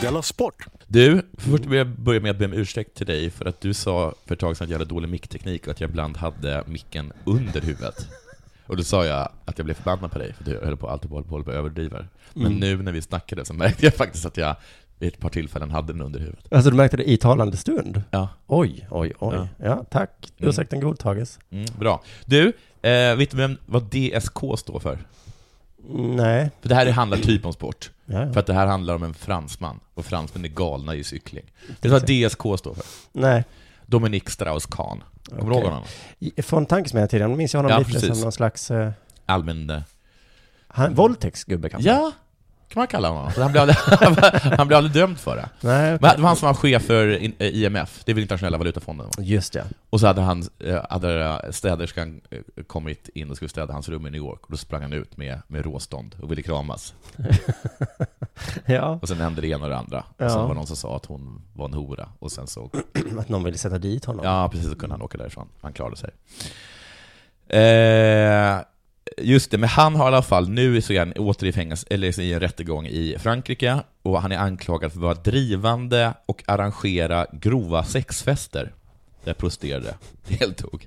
Della 0.00 0.22
Sport! 0.22 0.66
du, 0.86 1.22
först 1.38 1.64
vill 1.66 1.78
jag 1.78 1.88
börja 1.88 2.20
med 2.20 2.30
att 2.30 2.38
be 2.38 2.44
om 2.44 2.52
ursäkt 2.52 2.94
till 2.94 3.06
dig 3.06 3.30
för 3.30 3.44
att 3.44 3.60
du 3.60 3.74
sa 3.74 4.14
för 4.26 4.34
ett 4.34 4.40
tag 4.40 4.56
sedan 4.56 4.64
att 4.64 4.70
jag 4.70 4.78
hade 4.78 4.90
dålig 4.90 5.08
mickteknik 5.08 5.66
och 5.66 5.70
att 5.70 5.80
jag 5.80 5.90
ibland 5.90 6.16
hade 6.16 6.64
micken 6.66 7.12
under 7.24 7.60
huvudet. 7.60 8.08
Och 8.66 8.76
då 8.76 8.84
sa 8.84 9.06
jag 9.06 9.28
att 9.44 9.58
jag 9.58 9.64
blev 9.64 9.74
förbannad 9.74 10.12
på 10.12 10.18
dig, 10.18 10.32
för 10.32 10.44
du 10.44 10.60
höll 10.64 10.76
på 10.76 10.88
alltid 10.88 11.10
på, 11.10 11.22
på, 11.22 11.42
på 11.44 11.52
överdriver. 11.52 12.08
Men 12.34 12.46
Mm. 12.46 12.58
nu 12.58 12.82
när 12.82 12.92
vi 12.92 13.02
snackade 13.02 13.44
så 13.44 13.54
märkte 13.54 13.86
jag 13.86 13.94
faktiskt 13.94 14.26
att 14.26 14.36
jag 14.36 14.56
vid 14.98 15.12
ett 15.12 15.18
par 15.20 15.28
tillfällen 15.28 15.70
hade 15.70 15.92
den 15.92 16.02
under 16.02 16.20
huvudet. 16.20 16.52
Alltså 16.52 16.70
du 16.70 16.76
märkte 16.76 16.96
det 16.96 17.10
i 17.10 17.16
talande 17.16 17.56
stund? 17.56 18.02
Ja, 18.10 18.28
Oj, 18.46 18.86
oj, 18.90 19.12
oj. 19.18 19.34
Ja. 19.36 19.48
Ja, 19.56 19.84
tack. 19.90 20.32
Mm. 20.38 20.48
Ursäkten 20.48 20.80
godtages. 20.80 21.38
mm, 21.50 21.66
bra. 21.78 22.02
Du, 22.24 22.46
eh, 22.82 23.16
vet 23.16 23.30
du 23.30 23.36
vem, 23.36 23.56
vad 23.66 23.82
DSK 23.82 24.38
står 24.58 24.78
för? 24.80 24.98
Nej. 25.90 26.50
För 26.60 26.68
det 26.68 26.74
här 26.74 26.90
handlar 26.90 27.18
typ 27.18 27.46
om 27.46 27.52
sport. 27.52 27.90
Ja, 28.06 28.20
ja. 28.26 28.32
För 28.32 28.40
att 28.40 28.46
det 28.46 28.54
här 28.54 28.66
handlar 28.66 28.94
om 28.94 29.02
en 29.02 29.14
fransman, 29.14 29.80
och 29.94 30.04
fransmän 30.04 30.44
är 30.44 30.48
galna 30.48 30.94
i 30.94 31.04
cykling. 31.04 31.44
Vet 31.68 31.82
du 31.82 31.88
vad 31.88 32.02
DSK 32.02 32.40
står 32.58 32.74
för? 32.74 32.84
Nej. 33.12 33.44
Dominique 33.86 34.30
Strauss-Kahn. 34.30 35.02
Kommer 35.38 35.50
du 35.50 35.56
ihåg 35.56 35.64
honom? 35.64 35.82
Från 36.42 36.66
tankesmedjan 36.66 37.36
minns 37.36 37.54
jag 37.54 37.58
honom 37.58 37.70
Ja, 37.70 37.78
lite 37.78 37.90
precis. 37.90 38.08
som 38.08 38.20
någon 38.20 38.32
slags... 38.32 38.70
Uh, 38.70 38.90
Allmän... 39.26 39.70
eh, 39.70 39.80
han, 40.68 40.94
våldtäktsgubbe 40.94 41.68
kanske? 41.68 41.90
Ja, 41.90 42.12
kan 42.68 42.80
man 42.80 42.86
kalla 42.86 43.08
honom. 43.08 43.32
Han, 43.36 43.52
blev 43.52 43.62
aldrig, 43.62 43.76
han 44.58 44.66
blev 44.66 44.76
aldrig 44.78 44.94
dömd 44.94 45.18
för 45.18 45.36
det. 45.36 45.48
Nej, 45.60 45.90
Men 45.90 46.16
det 46.16 46.22
var 46.22 46.28
han 46.28 46.36
som 46.36 46.46
var 46.46 46.54
chef 46.54 46.82
för 46.82 47.08
in- 47.18 47.34
eh, 47.38 47.46
IMF, 47.62 48.02
det 48.04 48.12
är 48.12 48.14
väl 48.14 48.22
internationella 48.22 48.58
valutafonden? 48.58 49.06
va? 49.06 49.12
Just 49.22 49.52
det. 49.52 49.64
Och 49.90 50.00
så 50.00 50.06
hade, 50.06 50.20
han, 50.20 50.44
eh, 50.58 50.84
hade 50.90 51.40
städerskan 51.50 52.20
eh, 52.30 52.64
kommit 52.66 53.08
in 53.08 53.30
och 53.30 53.36
skulle 53.36 53.48
städa 53.48 53.72
hans 53.72 53.88
rum 53.88 54.06
i 54.06 54.10
New 54.10 54.18
York, 54.20 54.40
och 54.42 54.50
då 54.50 54.56
sprang 54.56 54.82
han 54.82 54.92
ut 54.92 55.16
med, 55.16 55.42
med 55.46 55.64
råstånd 55.64 56.14
och 56.22 56.30
ville 56.30 56.42
kramas. 56.42 56.94
Ja, 58.66 58.98
Och 59.02 59.08
sen 59.08 59.20
hände 59.20 59.40
det 59.40 59.48
ena 59.48 59.64
och 59.64 59.70
det 59.70 59.76
andra. 59.76 60.04
Ja. 60.16 60.24
Och 60.24 60.30
sen 60.30 60.40
var 60.40 60.48
det 60.48 60.54
någon 60.54 60.66
som 60.66 60.76
sa 60.76 60.96
att 60.96 61.06
hon 61.06 61.42
var 61.54 61.64
en 61.66 61.74
hora, 61.74 62.08
och 62.18 62.32
sen 62.32 62.46
så 62.46 62.70
att 63.18 63.28
någon 63.28 63.44
ville 63.44 63.58
sätta 63.58 63.78
dit 63.78 64.04
honom. 64.04 64.24
Ja, 64.24 64.48
precis, 64.52 64.68
så 64.70 64.76
kunde 64.76 64.94
han 64.94 65.02
åka 65.02 65.18
därifrån. 65.18 65.48
Han 65.60 65.72
klarade 65.72 65.96
sig. 65.96 66.10
Eh, 67.48 68.58
just 69.22 69.50
det, 69.50 69.58
men 69.58 69.68
han 69.68 69.94
har 69.94 70.04
i 70.04 70.08
alla 70.08 70.22
fall, 70.22 70.48
nu 70.48 70.80
så 70.80 70.92
är 70.92 70.98
han 70.98 71.12
åter 71.12 71.46
i 71.48 71.52
fängelse, 71.52 71.86
eller 71.90 72.20
i 72.20 72.32
en 72.32 72.40
rättegång 72.40 72.86
i 72.86 73.16
Frankrike, 73.18 73.80
och 74.02 74.22
han 74.22 74.32
är 74.32 74.38
anklagad 74.38 74.92
för 74.92 74.98
att 74.98 75.02
vara 75.02 75.14
drivande 75.14 76.14
och 76.26 76.42
arrangera 76.46 77.26
grova 77.32 77.84
sexfester 77.84 78.72
där 79.24 79.34
prostituerade 79.34 79.94
deltog. 80.28 80.86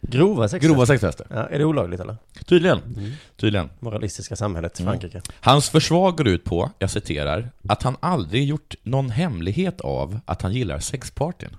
Grova 0.00 0.48
sex. 0.48 0.66
Grova 0.66 0.86
sexfester. 0.86 1.26
Ja, 1.30 1.46
är 1.48 1.58
det 1.58 1.64
olagligt 1.64 2.00
eller? 2.00 2.16
Tydligen. 2.44 2.78
Mm. 2.96 3.12
Tydligen. 3.36 3.70
Moralistiska 3.80 4.36
samhället, 4.36 4.80
Mm. 4.80 4.90
Frankrike. 4.92 5.22
Hans 5.40 5.70
försvar 5.70 6.12
går 6.12 6.28
ut 6.28 6.44
på, 6.44 6.70
jag 6.78 6.90
citerar, 6.90 7.50
att 7.68 7.82
han 7.82 7.96
aldrig 8.00 8.44
gjort 8.44 8.74
någon 8.82 9.10
hemlighet 9.10 9.80
av 9.80 10.20
att 10.24 10.42
han 10.42 10.52
gillar 10.52 10.78
sexpartyn. 10.78 11.56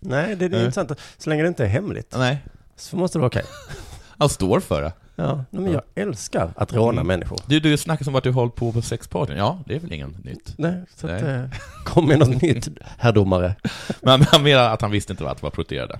Nej, 0.00 0.36
det 0.36 0.44
är 0.44 0.48
Nej. 0.48 0.60
intressant. 0.60 0.92
Så 1.18 1.30
länge 1.30 1.42
det 1.42 1.48
inte 1.48 1.64
är 1.64 1.68
hemligt 1.68 2.14
Nej, 2.18 2.44
så 2.78 2.96
måste 2.96 3.18
det 3.18 3.20
vara 3.20 3.28
okej. 3.28 3.44
han 4.18 4.28
står 4.28 4.60
för 4.60 4.82
det. 4.82 4.92
Ja, 5.16 5.44
men 5.50 5.72
jag 5.72 5.82
älskar 5.94 6.52
att 6.56 6.72
råna 6.72 6.92
Mm. 7.00 7.06
människor. 7.06 7.38
Du, 7.46 7.60
du 7.60 7.76
snackar 7.76 8.04
som 8.04 8.14
att 8.14 8.24
du 8.24 8.30
hållit 8.30 8.54
på 8.54 8.72
på 8.72 8.82
sexpartyn. 8.82 9.36
Ja, 9.36 9.58
det 9.66 9.74
är 9.74 9.80
väl 9.80 9.92
inget 9.92 10.24
nytt. 10.24 10.54
Nej, 10.58 10.82
så 10.96 11.06
att, 11.06 11.22
Nej. 11.22 11.34
eh, 11.34 11.44
kom 11.84 12.06
med 12.06 12.18
något 12.18 12.42
nytt, 12.42 12.68
herr 12.98 13.12
domare. 13.12 13.54
Men 14.02 14.22
han 14.22 14.42
menar 14.42 14.70
att 14.70 14.82
han 14.82 14.90
visste 14.90 15.12
inte 15.12 15.30
att 15.30 15.36
det 15.36 15.42
var 15.42 15.50
prostituerade. 15.50 15.98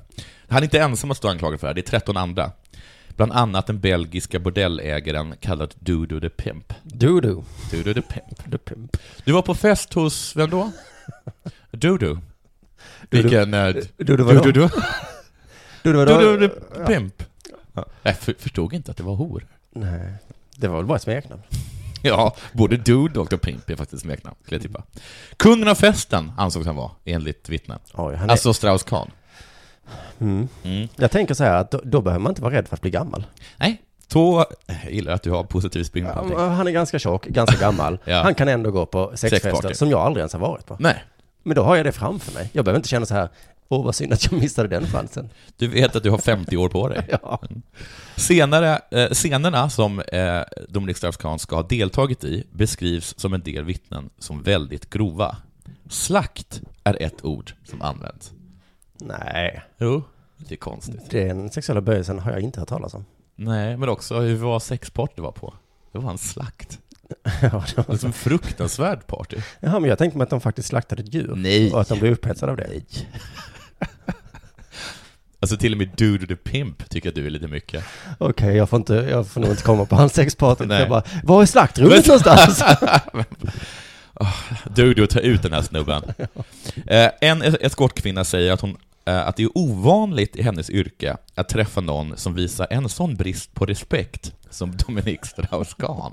Han 0.48 0.58
är 0.58 0.62
inte 0.64 0.78
ensam 0.80 1.10
att 1.10 1.16
stå 1.16 1.28
anklagad 1.28 1.60
för 1.60 1.66
det 1.66 1.68
här, 1.70 1.74
det 1.74 1.80
är 1.80 1.98
13 2.00 2.16
andra. 2.16 2.50
Bland 3.16 3.32
annat 3.32 3.66
den 3.66 3.80
belgiska 3.80 4.38
bordellägaren 4.38 5.34
kallad 5.40 5.74
Dudu 5.78 6.20
the 6.20 6.28
Pimp. 6.28 6.74
Du-du. 6.82 7.42
Dudu 7.70 7.94
the 7.94 8.02
Pimp. 8.02 8.50
The 8.50 8.58
pimp. 8.58 8.96
Du 9.24 9.32
var 9.32 9.42
på 9.42 9.54
fest 9.54 9.94
hos, 9.94 10.36
vem 10.36 10.50
då? 10.50 10.70
Dudu. 11.70 11.96
Dudu. 12.06 12.18
Vilken... 13.10 13.54
eh, 13.54 13.74
Du-du 13.96 14.22
vadå? 14.22 14.68
Dudu 15.92 16.04
Du-du 16.04 16.14
vadå? 16.14 16.30
Dudu 16.36 16.48
the 16.48 16.54
Ja. 16.80 16.86
Pimp. 16.86 17.22
Jag 18.02 18.16
för- 18.16 18.34
förstod 18.38 18.72
inte 18.72 18.90
att 18.90 18.96
det 18.96 19.02
var 19.02 19.14
hor. 19.14 19.46
Nej, 19.70 20.12
det 20.56 20.68
var 20.68 20.76
väl 20.76 20.86
bara 20.86 20.96
ett 20.96 21.02
smeknamn. 21.02 21.42
Ja, 22.02 22.36
både 22.52 22.76
Dude 22.76 23.20
och 23.20 23.26
Dr. 23.28 23.36
Pimp 23.36 23.70
är 23.70 23.76
faktiskt 23.76 24.02
smeknamn, 24.02 24.36
skulle 24.42 24.56
jag 24.56 24.62
tippa. 24.62 24.82
Kungen 25.36 25.68
av 25.68 25.74
festen 25.74 26.32
ansågs 26.36 26.66
han 26.66 26.76
vara, 26.76 26.90
enligt 27.04 27.48
vittnen. 27.48 27.78
Oj, 27.94 28.14
han 28.16 28.28
är, 28.28 28.32
Alltså 28.32 28.52
Strauss-Kahn. 28.52 29.10
mm. 30.18 30.48
Mm. 30.62 30.88
Jag 30.96 31.10
tänker 31.10 31.34
så 31.34 31.44
här 31.44 31.54
att 31.54 31.70
då, 31.70 31.80
då 31.84 32.00
behöver 32.00 32.22
man 32.22 32.30
inte 32.30 32.42
vara 32.42 32.54
rädd 32.54 32.68
för 32.68 32.76
att 32.76 32.80
bli 32.82 32.90
gammal. 32.90 33.24
Nej, 33.56 33.82
så... 34.08 34.44
Jag 34.66 34.92
gillar 34.92 35.12
att 35.12 35.22
du 35.22 35.30
har 35.30 35.44
positiv 35.44 35.84
spring 35.84 36.04
på 36.04 36.10
allting. 36.10 36.38
Ja, 36.38 36.48
Han 36.48 36.66
är 36.66 36.70
ganska 36.70 36.98
tjock, 36.98 37.26
ganska 37.26 37.56
gammal. 37.60 37.98
Ja. 38.04 38.22
Han 38.22 38.34
kan 38.34 38.48
ändå 38.48 38.70
gå 38.70 38.86
på 38.86 39.12
sexfester 39.14 39.50
Sexparty. 39.50 39.74
som 39.74 39.90
jag 39.90 40.00
aldrig 40.00 40.20
ens 40.20 40.32
har 40.32 40.40
varit 40.40 40.66
på. 40.66 40.76
Nej, 40.80 41.04
Men 41.42 41.54
då 41.56 41.62
har 41.62 41.76
jag 41.76 41.86
det 41.86 41.92
framför 41.92 42.32
mig. 42.34 42.50
Jag 42.52 42.64
behöver 42.64 42.78
inte 42.78 42.88
känna 42.88 43.06
så 43.06 43.14
här, 43.14 43.28
åh 43.68 43.84
vad 43.84 43.94
synd 43.94 44.12
att 44.12 44.24
jag 44.24 44.40
missade 44.40 44.68
den 44.68 44.86
chansen. 44.86 45.28
du 45.56 45.68
vet 45.68 45.96
att 45.96 46.02
du 46.02 46.10
har 46.10 46.18
50 46.18 46.56
år 46.56 46.68
på 46.68 46.88
dig. 46.88 47.06
Ja. 47.22 47.40
Senare, 48.16 48.80
eh, 48.90 49.10
scenerna 49.10 49.70
som 49.70 50.00
eh, 50.00 50.40
Dominik 50.68 50.96
Strauss-Kahn 50.96 51.38
ska 51.38 51.56
ha 51.56 51.62
deltagit 51.62 52.24
i 52.24 52.44
beskrivs 52.52 53.14
som 53.18 53.34
en 53.34 53.40
del 53.42 53.64
vittnen 53.64 54.10
som 54.18 54.42
väldigt 54.42 54.90
grova. 54.90 55.36
Slakt 55.88 56.60
är 56.84 57.02
ett 57.02 57.24
ord 57.24 57.52
som 57.64 57.82
används. 57.82 58.32
Nej, 59.00 59.62
Jo, 59.78 60.02
det 60.36 60.54
är 60.54 60.58
konstigt. 60.58 61.10
den 61.10 61.50
sexuella 61.50 61.80
böjelsen 61.80 62.18
har 62.18 62.30
jag 62.32 62.40
inte 62.40 62.60
hört 62.60 62.68
talas 62.68 62.94
om. 62.94 63.04
Nej, 63.36 63.76
men 63.76 63.88
också 63.88 64.20
hur 64.20 64.36
var 64.36 64.60
sexpart 64.60 65.12
det 65.16 65.22
var 65.22 65.32
på? 65.32 65.54
Det 65.92 65.98
var 65.98 66.10
en 66.10 66.18
slakt. 66.18 66.78
Ja, 67.42 67.64
det 67.76 67.88
var 67.88 68.04
en 68.04 68.12
fruktansvärd 68.12 69.06
party. 69.06 69.36
Jaha, 69.60 69.80
men 69.80 69.88
jag 69.90 69.98
tänkte 69.98 70.18
mig 70.18 70.22
att 70.24 70.30
de 70.30 70.40
faktiskt 70.40 70.68
slaktade 70.68 71.02
ett 71.02 71.14
djur. 71.14 71.32
Nej. 71.36 71.72
Och 71.72 71.80
att 71.80 71.88
de 71.88 71.98
blev 71.98 72.12
upphetsade 72.12 72.52
av 72.52 72.56
det. 72.58 72.66
Nej. 72.68 72.84
Alltså 75.40 75.56
till 75.56 75.72
och 75.72 75.78
med 75.78 75.88
Dude 75.96 76.26
the 76.26 76.36
Pimp 76.36 76.90
tycker 76.90 77.12
du 77.12 77.26
är 77.26 77.30
lite 77.30 77.48
mycket. 77.48 77.84
Okej, 78.18 78.56
jag 78.56 78.68
får 78.68 78.76
inte, 78.76 78.94
jag 78.94 79.28
får 79.28 79.40
nog 79.40 79.50
inte 79.50 79.62
komma 79.62 79.84
på 79.84 79.96
hans 79.96 80.14
sexparty. 80.14 80.64
Jag 80.64 80.88
bara, 80.88 81.02
var 81.24 81.42
är 81.42 81.46
slaktrummet 81.46 82.06
någonstans? 82.06 82.62
Dude, 84.74 85.06
ta 85.06 85.20
ut 85.20 85.42
den 85.42 85.52
här 85.52 85.62
snubben. 85.62 86.02
Eh, 86.86 87.10
en 87.20 87.42
eskortkvinna 87.42 88.24
säger 88.24 88.52
att, 88.52 88.60
hon, 88.60 88.76
eh, 89.04 89.28
att 89.28 89.36
det 89.36 89.42
är 89.42 89.58
ovanligt 89.58 90.36
i 90.36 90.42
hennes 90.42 90.70
yrke 90.70 91.16
att 91.34 91.48
träffa 91.48 91.80
någon 91.80 92.16
som 92.16 92.34
visar 92.34 92.66
en 92.70 92.88
sån 92.88 93.16
brist 93.16 93.54
på 93.54 93.66
respekt 93.66 94.32
som 94.50 94.76
Dominic 94.76 95.20
Strauss-Kahn. 95.22 96.12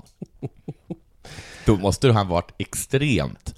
Då 1.64 1.76
måste 1.76 2.12
han 2.12 2.28
varit 2.28 2.54
extremt 2.58 3.54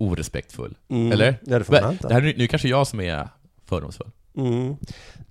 orespektfull. 0.00 0.74
Mm. 0.90 1.12
Eller? 1.12 1.38
Ja, 1.46 1.58
det 1.58 1.64
får 1.64 1.72
man 1.72 1.84
anta. 1.84 2.08
det 2.08 2.14
här, 2.14 2.22
är- 2.22 2.34
nu 2.36 2.46
kanske 2.46 2.68
jag 2.68 2.86
som 2.86 3.00
är 3.00 3.28
fördomsfull. 3.68 4.10
Mm. 4.36 4.76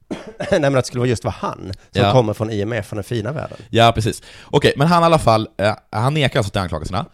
Nej 0.51 0.59
men 0.59 0.65
att 0.75 0.83
det 0.83 0.87
skulle 0.87 0.99
vara 0.99 1.09
just 1.09 1.23
vara 1.23 1.35
han 1.39 1.71
som 1.91 2.01
Ja. 2.01 2.11
kommer 2.11 2.33
från 2.33 2.51
IMF, 2.51 2.85
från 2.85 2.97
den 2.97 3.03
fina 3.03 3.31
världen. 3.31 3.57
Ja, 3.69 3.91
precis. 3.95 4.21
Okej, 4.45 4.73
men 4.77 4.87
han 4.87 5.03
i 5.03 5.05
alla 5.05 5.19
fall, 5.19 5.47
eh, 5.57 5.75
han 5.89 6.13
nekar 6.13 6.39
alltså 6.39 6.51
till 6.51 6.61
anklagelserna. 6.61 7.05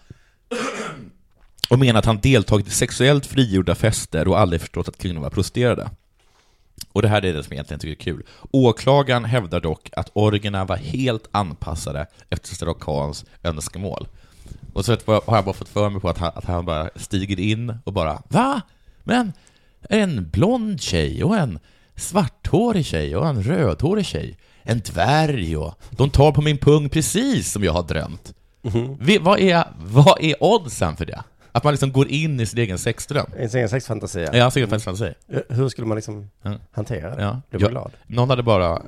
Och 1.69 1.79
menar 1.79 1.99
att 1.99 2.05
han 2.05 2.19
deltagit 2.19 2.67
i 2.67 2.69
sexuellt 2.71 3.25
frigjorda 3.25 3.75
fester 3.75 4.27
och 4.27 4.39
aldrig 4.39 4.61
förstått 4.61 4.87
att 4.89 4.97
kvinnor 4.97 5.21
var 5.21 5.29
prostituerade. 5.29 5.89
Och 6.91 7.01
det 7.01 7.07
här 7.07 7.25
är 7.25 7.33
det 7.33 7.43
som 7.43 7.49
jag 7.49 7.53
egentligen 7.53 7.79
tycker 7.79 8.09
är 8.11 8.13
kul. 8.15 8.23
Åklagaren 8.51 9.25
hävdar 9.25 9.59
dock 9.59 9.89
att 9.95 10.09
orgerna 10.13 10.65
var 10.65 10.75
helt 10.77 11.27
anpassade 11.31 12.07
efter 12.29 12.55
Strauss-Kahns 12.55 13.25
önskemål. 13.43 14.07
Och 14.75 14.85
så 14.85 14.91
har 15.05 15.35
jag 15.35 15.45
bara 15.45 15.53
fått 15.53 15.69
för 15.69 15.89
mig 15.89 16.01
på 16.01 16.09
att 16.09 16.17
han, 16.17 16.31
att 16.35 16.45
han 16.45 16.65
bara 16.65 16.89
stiger 16.95 17.39
in 17.39 17.77
och 17.83 17.93
bara 17.93 18.21
Va? 18.27 18.61
Men 19.03 19.33
en 19.89 20.29
blond 20.29 20.81
tjej 20.81 21.23
och 21.23 21.37
en 21.37 21.59
svarthårig 21.95 22.85
tjej 22.85 23.15
och 23.15 23.27
en 23.27 23.43
rödhårig 23.43 24.05
tjej. 24.05 24.37
En 24.63 24.79
dvärg 24.79 25.57
och 25.57 25.73
de 25.89 26.09
tar 26.09 26.31
på 26.31 26.41
min 26.41 26.57
pung 26.57 26.89
precis 26.89 27.51
som 27.51 27.63
jag 27.63 27.73
har 27.73 27.83
drömt. 27.83 28.33
Vi, 28.99 29.17
vad, 29.17 29.39
är, 29.39 29.63
vad 29.77 30.17
är 30.23 30.43
oddsen 30.43 30.95
för 30.95 31.05
det? 31.05 31.23
Att 31.51 31.63
man 31.63 31.73
liksom 31.73 31.91
går 31.91 32.07
in 32.07 32.39
i 32.39 32.45
sin 32.45 32.59
egen 32.59 32.77
sexdröm? 32.77 33.25
I 33.39 33.49
sin 33.49 33.57
egen 33.57 33.69
sexfantasi. 33.69 34.19
Ja, 34.33 34.51
jag 34.55 34.67
vad 34.67 34.81
han 34.85 34.97
säger. 34.97 35.15
Hur 35.49 35.69
skulle 35.69 35.87
man 35.87 35.95
liksom 35.95 36.29
hantera 36.71 37.15
det? 37.15 37.21
Ja. 37.21 37.41
Blir 37.49 37.61
Ja. 37.61 37.65
man 37.65 37.71
glad? 37.71 37.91
Någon 38.07 38.29
hade 38.29 38.43
bara... 38.43 38.81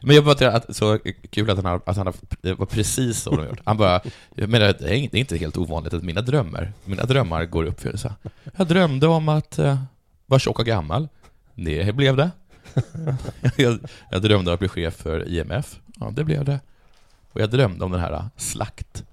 Men 0.00 0.14
jag 0.16 0.24
bara 0.24 0.34
tycker 0.34 0.50
att 0.50 0.76
så 0.76 0.98
kul 1.30 1.50
att 1.50 1.56
han, 1.56 1.64
har, 1.64 1.80
att 1.86 1.96
han 1.96 2.06
har, 2.06 2.14
det 2.40 2.54
var 2.54 2.66
precis 2.66 3.20
så 3.22 3.36
de 3.36 3.46
gjort. 3.46 3.60
Han 3.64 3.76
bara, 3.76 4.00
jag 4.34 4.48
menar, 4.48 4.66
det 4.66 4.84
är 4.90 4.94
inte- 4.94 5.12
det 5.12 5.18
är 5.18 5.20
inte 5.20 5.36
helt 5.36 5.56
ovanligt 5.58 5.94
att 5.94 6.02
mina 6.02 6.20
drömmar, 6.20 6.72
mina 6.84 7.04
drömmar 7.04 7.44
går 7.44 7.66
i 7.66 7.68
uppfyllelse. 7.68 8.14
Jag 8.56 8.66
drömde 8.66 9.06
om 9.06 9.28
att 9.28 9.58
uh, 9.58 9.78
vara 10.26 10.38
tjock 10.38 10.58
och 10.58 10.66
gammal. 10.66 11.08
Det 11.54 11.94
blev 11.96 12.16
det. 12.16 12.30
jag, 13.56 13.78
jag 14.10 14.22
drömde 14.22 14.50
om 14.50 14.54
att 14.54 14.58
bli 14.60 14.68
chef 14.68 14.94
för 14.94 15.28
IMF. 15.28 15.80
Ja, 16.00 16.10
det 16.10 16.24
blev 16.24 16.44
det. 16.44 16.60
Och 17.32 17.40
jag 17.40 17.50
drömde 17.50 17.84
om 17.84 17.92
den 17.92 18.00
här 18.00 18.12
eh, 18.12 18.24
slakt 18.36 19.04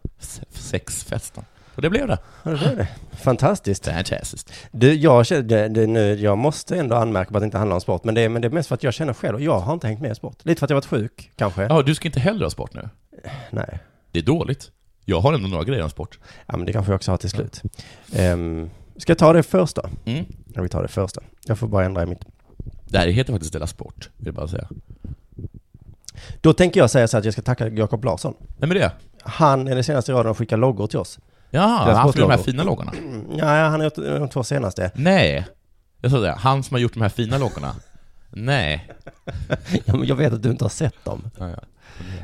sexfesten. 0.49 1.43
Och 1.79 1.83
det 1.83 1.89
blev 1.89 2.07
det. 2.07 2.17
Ja, 2.43 2.51
det 2.51 2.65
är 2.65 2.75
det. 2.75 2.87
Fantastiskt. 3.17 3.85
Fantastiskt. 3.87 4.53
Du, 4.71 4.93
jag, 4.93 5.25
känner, 5.25 5.69
det, 5.69 5.87
nu, 5.87 6.13
jag 6.15 6.37
måste 6.37 6.75
ändå 6.79 6.95
anmärka 6.95 7.31
på 7.31 7.37
att 7.37 7.41
det 7.41 7.45
inte 7.45 7.57
handlar 7.57 7.75
om 7.75 7.81
sport, 7.81 8.03
men 8.03 8.15
det, 8.15 8.21
är- 8.21 8.29
men 8.29 8.41
det 8.41 8.47
är 8.47 8.49
mest 8.49 8.67
för 8.67 8.75
att 8.75 8.83
jag 8.83 8.93
känner 8.93 9.13
själv, 9.13 9.35
och 9.35 9.41
jag 9.41 9.59
har 9.59 9.73
inte 9.73 9.87
hängt 9.87 10.01
med 10.01 10.11
i 10.11 10.15
sport. 10.15 10.37
Lite 10.45 10.59
för 10.59 10.65
att 10.65 10.69
jag 10.69 10.75
varit 10.77 10.85
sjuk, 10.85 11.31
kanske. 11.35 11.63
Ja, 11.63 11.81
du 11.81 11.95
ska 11.95 12.07
inte 12.07 12.19
heller 12.19 12.45
ha 12.45 12.49
sport 12.49 12.73
nu. 12.73 12.89
Nej. 13.49 13.79
Det 14.11 14.19
är 14.19 14.23
dåligt. 14.23 14.71
Jag 15.05 15.19
har 15.21 15.33
ändå 15.33 15.47
några 15.47 15.63
grejer 15.63 15.83
om 15.83 15.89
sport. 15.89 16.19
Ja, 16.47 16.57
men 16.57 16.65
det 16.65 16.73
kanske 16.73 16.91
jag 16.91 16.95
också 16.95 17.11
har 17.11 17.17
till 17.17 17.29
slut. 17.29 17.61
Um, 18.19 18.69
ska 18.97 19.11
jag 19.11 19.17
ta 19.17 19.33
det 19.33 19.43
först 19.43 19.75
då? 19.75 19.89
Mm. 20.05 20.25
Ja, 20.53 20.61
vi 20.61 20.69
tar 20.69 20.81
det 20.81 20.87
först 20.87 21.15
då. 21.15 21.21
Jag 21.45 21.59
får 21.59 21.67
bara 21.67 21.85
ändra 21.85 22.03
i 22.03 22.05
mitt... 22.05 22.25
Det 22.87 22.97
här 22.97 23.07
heter 23.07 23.33
faktiskt 23.33 23.53
Della 23.53 23.67
Sport, 23.67 24.09
vill 24.17 24.25
jag 24.25 24.35
bara 24.35 24.47
säga. 24.47 24.67
Då 26.41 26.53
tänker 26.53 26.79
jag 26.79 26.89
säga 26.89 27.07
så 27.07 27.17
att 27.17 27.25
jag 27.25 27.33
ska 27.33 27.41
tacka 27.41 27.67
Jakob 27.67 28.05
Larsson. 28.05 28.33
Vem 28.57 28.71
är 28.71 28.75
det? 28.75 28.91
Han 29.21 29.67
är 29.67 29.75
den 29.75 29.83
senaste 29.83 30.11
raden 30.13 30.31
och 30.31 30.37
skickar 30.37 30.57
loggor 30.57 30.87
till 30.87 30.99
oss. 30.99 31.19
Ja, 31.51 31.93
han 31.95 32.13
för 32.13 32.19
de 32.19 32.29
här 32.31 32.37
fina 32.37 32.63
loggorna. 32.63 32.91
Mm, 32.97 33.37
Ja, 33.37 33.45
han 33.45 33.71
har 33.79 33.83
gjort 33.83 33.95
de 33.95 34.29
två 34.29 34.43
senaste. 34.43 34.91
Nej. 34.95 35.47
Jag 36.01 36.11
sa 36.11 36.19
det, 36.19 36.31
han 36.31 36.63
som 36.63 36.75
har 36.75 36.79
gjort 36.79 36.93
de 36.93 37.01
här 37.01 37.09
fina 37.09 37.37
loggorna. 37.37 37.75
Nej. 38.29 38.89
Ja, 39.85 39.95
men 39.95 40.05
jag 40.07 40.15
vet 40.15 40.33
att 40.33 40.43
du 40.43 40.49
inte 40.49 40.63
har 40.63 40.69
sett 40.69 41.05
dem. 41.05 41.29
Ja, 41.37 41.49
ja. 41.49 41.57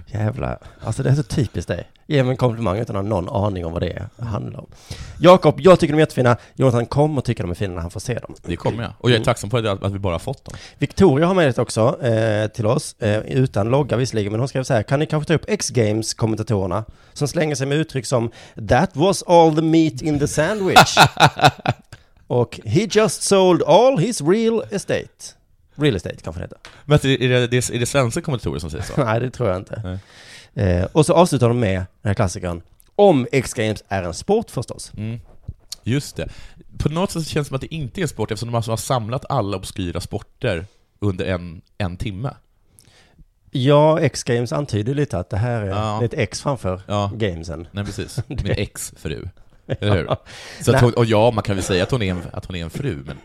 Jävlar. 0.06 0.60
Alltså 0.84 1.04
det 1.04 1.10
är 1.10 1.16
så 1.16 1.24
typiskt 1.24 1.68
dig. 1.68 1.90
Ge 2.08 2.24
mig 2.24 2.32
en 2.32 2.38
komplimang 2.38 2.78
utan 2.78 2.96
att 2.96 3.04
ha 3.04 3.10
någon 3.10 3.46
aning 3.46 3.66
om 3.66 3.74
vad 3.74 3.82
det 3.82 3.90
är, 3.90 4.26
handlar 4.26 4.60
om. 4.60 4.68
Jakob, 5.20 5.60
jag 5.60 5.80
tycker 5.80 5.94
de 5.94 5.98
är 5.98 6.02
jättefina. 6.02 6.38
Jonathan 6.56 6.86
kommer 6.86 7.22
tycka 7.22 7.44
de 7.44 7.52
är 7.52 7.56
fina 7.56 7.74
när 7.74 7.82
han 7.82 7.92
får 7.92 8.00
se 8.00 8.14
dem. 8.14 8.36
Det 8.42 8.56
kommer 8.56 8.84
jag. 8.84 8.94
Och 8.98 9.12
jag 9.12 9.20
är 9.20 9.24
tacksam 9.24 9.50
för 9.50 9.64
att, 9.64 9.84
att 9.84 9.94
vi 9.94 10.00
bara 10.00 10.14
har 10.14 10.20
fått 10.20 10.46
dem. 10.46 10.54
Victoria 10.78 11.28
har 11.28 11.34
mejlat 11.34 11.60
också 11.60 12.06
eh, 12.06 12.48
till 12.48 12.66
oss, 12.66 12.96
eh, 13.00 13.20
utan 13.20 13.70
logga 13.70 13.98
visserligen, 13.98 14.32
men 14.32 14.40
hon 14.40 14.48
skrev 14.48 14.64
så 14.64 14.74
här, 14.74 14.84
kan 14.84 15.00
ni 15.00 15.06
kanske 15.06 15.28
ta 15.28 15.34
upp 15.34 15.46
X-Games-kommentatorerna 15.48 16.86
som 17.14 17.28
slänger 17.28 17.56
sig 17.56 17.68
med 17.68 17.78
uttryck 17.78 18.06
som 18.06 18.32
That 18.70 18.90
was 18.94 19.24
all 19.24 19.56
the 19.56 19.62
meat 19.62 20.02
in 20.02 20.20
the 20.20 20.28
sandwich. 20.28 20.98
Och 22.28 22.60
He 22.66 22.88
just 22.92 23.24
sold 23.24 23.64
all 23.64 23.98
his 23.98 24.22
real 24.22 24.64
estate. 24.72 25.36
Real 25.76 25.96
estate 25.96 26.16
kanske 26.24 26.40
det 26.40 26.44
heter. 26.44 26.58
Men 26.86 26.96
är 26.96 27.48
det, 27.48 27.70
är 27.70 27.80
det, 27.80 27.86
svenska 27.86 28.22
kommentatorer 28.22 28.60
som 28.60 28.70
säger 28.70 28.84
så? 28.84 28.94
Nej, 29.06 29.20
det 29.20 29.30
tror 29.30 29.50
jag 29.50 29.58
inte. 29.58 30.00
Eh, 30.54 30.84
och 30.92 31.06
så 31.06 31.14
avslutar 31.14 31.48
de 31.48 31.60
med 31.60 31.76
den 31.76 32.10
här 32.10 32.14
klassikern. 32.14 32.62
Om 32.96 33.28
X-Games 33.32 33.84
är 33.88 34.04
en 34.04 34.14
sport 34.14 34.52
förstås. 34.52 34.92
Mm. 34.98 35.20
Just 35.84 36.16
det. 36.16 36.30
På 36.78 36.90
något 36.90 37.12
sätt 37.12 37.28
känns 37.28 37.48
det 37.48 37.50
som 37.50 37.56
att 37.56 37.62
det 37.62 37.76
inte 37.76 38.02
är 38.02 38.08
sport 38.08 38.32
eftersom 38.32 38.48
de 38.52 38.56
alltså 38.56 38.72
har 38.72 38.78
samlat 38.78 39.26
alla 39.30 39.58
obskyra 39.58 40.02
sporter 40.02 40.66
under 41.00 41.26
en, 41.26 41.62
en 41.78 41.98
timme. 41.98 42.34
Ja, 43.52 44.00
X-Games 44.00 44.54
antyder 44.54 44.94
lite 44.94 45.20
att 45.20 45.30
det 45.30 45.38
här 45.38 45.62
är, 45.62 45.68
Ja. 45.68 46.04
ett 46.04 46.14
X 46.14 46.42
framför 46.42 46.82
Ja, 46.88 47.12
gamesen. 47.16 47.68
nej 47.72 47.86
precis. 47.86 48.20
Min 48.28 48.52
ex-fru. 48.52 49.30
Eller 49.68 49.96
hur? 49.96 50.16
Så 50.62 50.78
hon, 50.78 50.94
och 50.94 51.06
ja, 51.06 51.32
man 51.32 51.44
kan 51.44 51.56
väl 51.56 51.64
säga 51.66 51.84
att 51.84 51.92
hon 51.92 52.02
är 52.02 52.12
en, 52.12 52.22
att 52.34 52.46
hon 52.46 52.56
är 52.56 52.64
en 52.64 52.70
fru, 52.70 53.04
men 53.06 53.18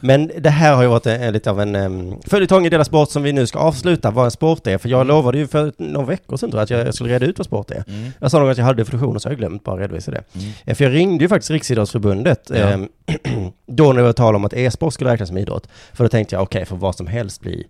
Men 0.00 0.30
det 0.38 0.50
här 0.50 0.74
har 0.74 0.82
ju 0.82 0.88
varit 0.88 1.06
en, 1.06 1.32
lite 1.32 1.50
av 1.50 1.60
en 1.60 1.76
um, 1.76 2.20
följetong 2.26 2.66
i 2.66 2.68
Dela 2.68 2.84
Sport 2.84 3.10
som 3.10 3.22
vi 3.22 3.32
nu 3.32 3.46
ska 3.46 3.58
avsluta, 3.58 4.10
vad 4.10 4.24
en 4.24 4.30
sport 4.30 4.66
är. 4.66 4.78
För 4.78 4.88
jag 4.88 5.06
lovade 5.06 5.38
ju 5.38 5.46
för 5.46 5.72
några 5.76 6.06
veckor 6.06 6.36
sedan 6.36 6.50
tror 6.50 6.58
jag, 6.60 6.80
att 6.80 6.86
jag 6.86 6.94
skulle 6.94 7.14
reda 7.14 7.26
ut 7.26 7.38
vad 7.38 7.46
sport 7.46 7.70
är. 7.70 7.84
Mm. 7.88 8.10
Jag 8.18 8.30
sa 8.30 8.38
nog 8.38 8.50
att 8.50 8.58
jag 8.58 8.64
hade 8.64 8.82
definitionen 8.82 9.20
så 9.20 9.28
jag 9.28 9.36
glömt 9.36 9.64
bara 9.64 9.80
redovisa 9.82 10.10
det. 10.10 10.24
Mm. 10.34 10.50
Eh, 10.64 10.74
För 10.74 10.84
jag 10.84 10.94
ringde 10.94 11.24
ju 11.24 11.28
faktiskt 11.28 11.50
Riksidrottsförbundet 11.50 12.50
Ja. 12.50 12.56
ehm, 12.56 12.88
då 13.66 13.92
när 13.92 13.96
det 14.00 14.06
var 14.06 14.12
tal 14.12 14.36
om 14.36 14.44
att 14.44 14.52
e-sport 14.54 14.94
skulle 14.94 15.10
räknas 15.12 15.28
som 15.28 15.38
idrott. 15.38 15.68
För 15.92 16.04
då 16.04 16.08
tänkte 16.08 16.34
jag, 16.34 16.42
okej, 16.42 16.64
får 16.64 16.76
vad 16.76 16.96
som 16.96 17.06
helst 17.06 17.40
bli 17.40 17.66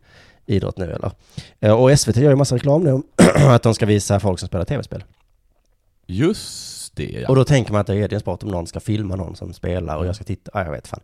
idrott 0.46 0.76
nu 0.78 0.84
eller? 0.92 1.10
Eh, 1.60 1.72
Och 1.72 1.98
SVT 2.00 2.16
gör 2.16 2.30
ju 2.30 2.36
massa 2.36 2.54
reklam 2.54 2.82
nu 2.84 2.92
om 2.92 3.02
att 3.48 3.62
de 3.62 3.74
ska 3.74 3.86
visa 3.86 4.20
folk 4.20 4.38
som 4.38 4.48
spelar 4.48 4.64
tv-spel. 4.64 5.04
just 6.06 6.81
det 6.94 7.04
ja. 7.04 7.28
Och 7.28 7.36
då 7.36 7.44
tänker 7.44 7.72
man 7.72 7.80
att 7.80 7.86
det 7.86 7.96
är 7.96 8.14
en 8.14 8.20
sport 8.20 8.42
om 8.42 8.48
någon 8.48 8.66
ska 8.66 8.80
filma 8.80 9.16
någon 9.16 9.36
som 9.36 9.52
spelar 9.52 9.96
och 9.96 10.06
jag 10.06 10.14
ska 10.14 10.24
titta, 10.24 10.50
ja, 10.54 10.64
jag 10.64 10.72
vet 10.72 10.88
fan. 10.88 11.00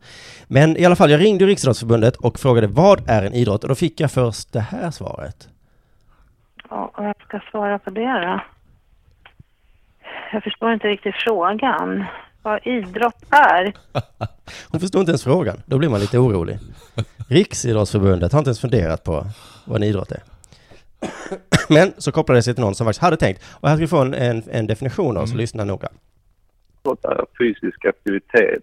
Men 0.46 0.76
i 0.76 0.84
alla 0.84 0.96
fall, 0.96 1.10
jag 1.10 1.20
ringde 1.20 1.46
Riksidrottsförbundet 1.46 2.16
och 2.16 2.38
frågade 2.38 2.66
vad 2.66 3.08
är 3.08 3.22
en 3.22 3.32
idrott? 3.32 3.62
Och 3.62 3.68
då 3.68 3.74
fick 3.74 4.00
jag 4.00 4.12
först 4.12 4.52
det 4.52 4.60
här 4.60 4.90
svaret. 4.90 5.48
Ja, 6.70 6.90
och 6.94 7.04
jag 7.04 7.14
ska 7.28 7.40
svara 7.50 7.78
på 7.78 7.90
det 7.90 8.00
då. 8.00 8.40
Jag 10.32 10.42
förstår 10.42 10.72
inte 10.72 10.88
riktigt 10.88 11.14
frågan. 11.14 12.04
Vad 12.42 12.66
idrott 12.66 13.24
är? 13.30 13.72
Hon 14.70 14.80
förstod 14.80 15.00
inte 15.00 15.10
ens 15.10 15.24
frågan. 15.24 15.62
Då 15.66 15.78
blir 15.78 15.88
man 15.88 16.00
lite 16.00 16.18
orolig. 16.18 16.58
Riksidrottsförbundet 17.28 18.32
har 18.32 18.38
inte 18.38 18.48
ens 18.48 18.60
funderat 18.60 19.04
på 19.04 19.26
vad 19.64 19.76
en 19.76 19.88
idrott 19.88 20.12
är. 20.12 20.22
Men 21.68 21.92
så 21.98 22.12
kopplade 22.12 22.38
det 22.38 22.42
sig 22.42 22.54
till 22.54 22.64
någon 22.64 22.74
som 22.74 22.84
faktiskt 22.84 23.02
hade 23.02 23.16
tänkt, 23.16 23.42
och 23.60 23.68
här 23.68 23.76
ska 23.76 23.80
vi 23.80 23.88
få 23.88 23.98
en, 23.98 24.14
en, 24.14 24.42
en 24.50 24.66
definition 24.66 25.14
då, 25.14 25.20
så 25.20 25.32
Mm. 25.32 25.38
lyssna 25.38 25.64
noga. 25.64 25.88
fysisk 27.38 27.84
aktivitet 27.84 28.62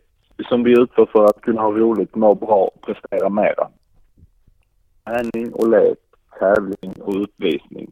som 0.50 0.64
vi 0.64 0.72
utför 0.72 1.06
för 1.06 1.26
att 1.26 1.42
kunna 1.42 1.62
ha 1.62 1.72
roligt, 1.72 2.16
må 2.16 2.36
bra 2.36 2.72
och 2.76 2.82
prestera 2.82 3.30
mera. 3.30 3.68
Träning 5.06 5.54
och 5.54 5.70
lek, 5.70 5.98
tävling 6.40 6.94
och 7.02 7.16
utvisning. 7.16 7.92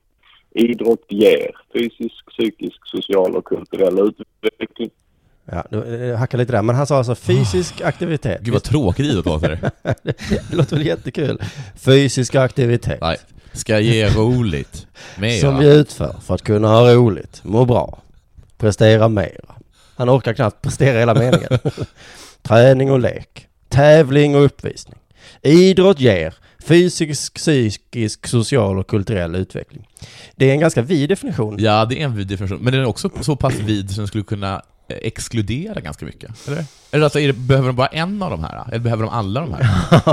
Idrott 0.51 1.05
ger 1.09 1.51
fysisk, 1.73 2.25
psykisk, 2.29 2.79
social 2.83 3.35
och 3.35 3.45
kulturell 3.45 3.99
utveckling. 3.99 4.89
Ja, 5.45 5.65
du 5.69 6.09
eh, 6.11 6.17
hackar 6.17 6.37
lite 6.37 6.51
där, 6.51 6.61
men 6.61 6.75
han 6.75 6.87
sa 6.87 6.97
alltså 6.97 7.15
fysisk 7.15 7.81
aktivitet. 7.81 8.41
Gud 8.41 8.53
vad 8.53 8.63
tråkigt 8.63 9.05
idrott 9.05 9.25
låter. 9.25 9.71
Det 10.49 10.53
låter 10.53 10.75
väl 10.75 10.85
jättekul. 10.85 11.41
Fysisk 11.75 12.35
aktivitet. 12.35 13.01
Nej. 13.01 13.17
Ska 13.53 13.79
ge 13.79 14.09
roligt. 14.09 14.87
Mera. 15.17 15.41
Som 15.41 15.59
vi 15.59 15.73
utför 15.73 16.15
för 16.25 16.35
att 16.35 16.41
kunna 16.41 16.67
ha 16.67 16.93
roligt, 16.93 17.41
må 17.43 17.65
bra, 17.65 18.01
prestera 18.57 19.09
mera. 19.09 19.55
Han 19.95 20.09
orkar 20.09 20.33
knappt 20.33 20.61
prestera 20.61 20.99
hela 20.99 21.13
meningen. 21.13 21.59
Träning 22.41 22.91
och 22.91 22.99
lek, 22.99 23.47
tävling 23.69 24.35
och 24.35 24.45
uppvisning. 24.45 24.99
Idrott 25.41 25.99
ger 25.99 26.33
fysisk, 26.63 27.33
psykisk, 27.33 28.27
social 28.27 28.79
och 28.79 28.87
kulturell 28.87 29.35
utveckling. 29.35 29.87
Det 30.35 30.49
är 30.49 30.53
en 30.53 30.59
ganska 30.59 30.81
vid 30.81 31.09
definition. 31.09 31.55
Ja, 31.59 31.85
det 31.85 32.01
är 32.01 32.05
en 32.05 32.15
vid 32.15 32.27
definition. 32.27 32.59
Men 32.61 32.73
den 32.73 32.81
är 32.81 32.85
också 32.85 33.09
så 33.21 33.35
pass 33.35 33.53
vid 33.53 33.91
som 33.91 34.07
skulle 34.07 34.23
kunna 34.23 34.61
exkludera 34.87 35.79
ganska 35.81 36.05
mycket. 36.05 36.47
Eller? 36.47 36.65
Eller 36.91 37.03
alltså, 37.03 37.19
är 37.19 37.27
det, 37.27 37.33
behöver 37.33 37.67
de 37.67 37.75
bara 37.75 37.87
en 37.87 38.21
av 38.23 38.29
de 38.31 38.43
här? 38.43 38.63
Eller 38.67 38.79
behöver 38.79 39.03
de 39.03 39.09
alla 39.13 39.39
de 39.41 39.53
här? 39.53 39.67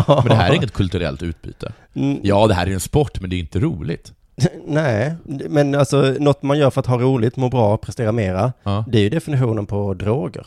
Men 0.06 0.28
det 0.28 0.34
här 0.34 0.50
är 0.50 0.54
inget 0.54 0.72
kulturellt 0.72 1.22
utbyte. 1.22 1.72
Mm, 1.94 2.18
Ja, 2.22 2.46
det 2.46 2.54
här 2.54 2.66
är 2.66 2.70
en 2.70 2.80
sport, 2.80 3.20
men 3.20 3.30
det 3.30 3.36
är 3.36 3.40
inte 3.40 3.58
roligt. 3.60 4.12
Nej, 4.66 5.14
men 5.48 5.74
alltså 5.74 6.14
något 6.18 6.42
man 6.42 6.58
gör 6.58 6.70
för 6.70 6.80
att 6.80 6.86
ha 6.86 6.98
roligt, 6.98 7.36
må 7.36 7.48
bra, 7.48 7.76
prestera 7.76 8.12
mera. 8.12 8.52
Ja, 8.62 8.84
Det 8.88 8.98
är 8.98 9.02
ju 9.02 9.08
definitionen 9.10 9.66
på 9.66 9.94
droger 9.94 10.46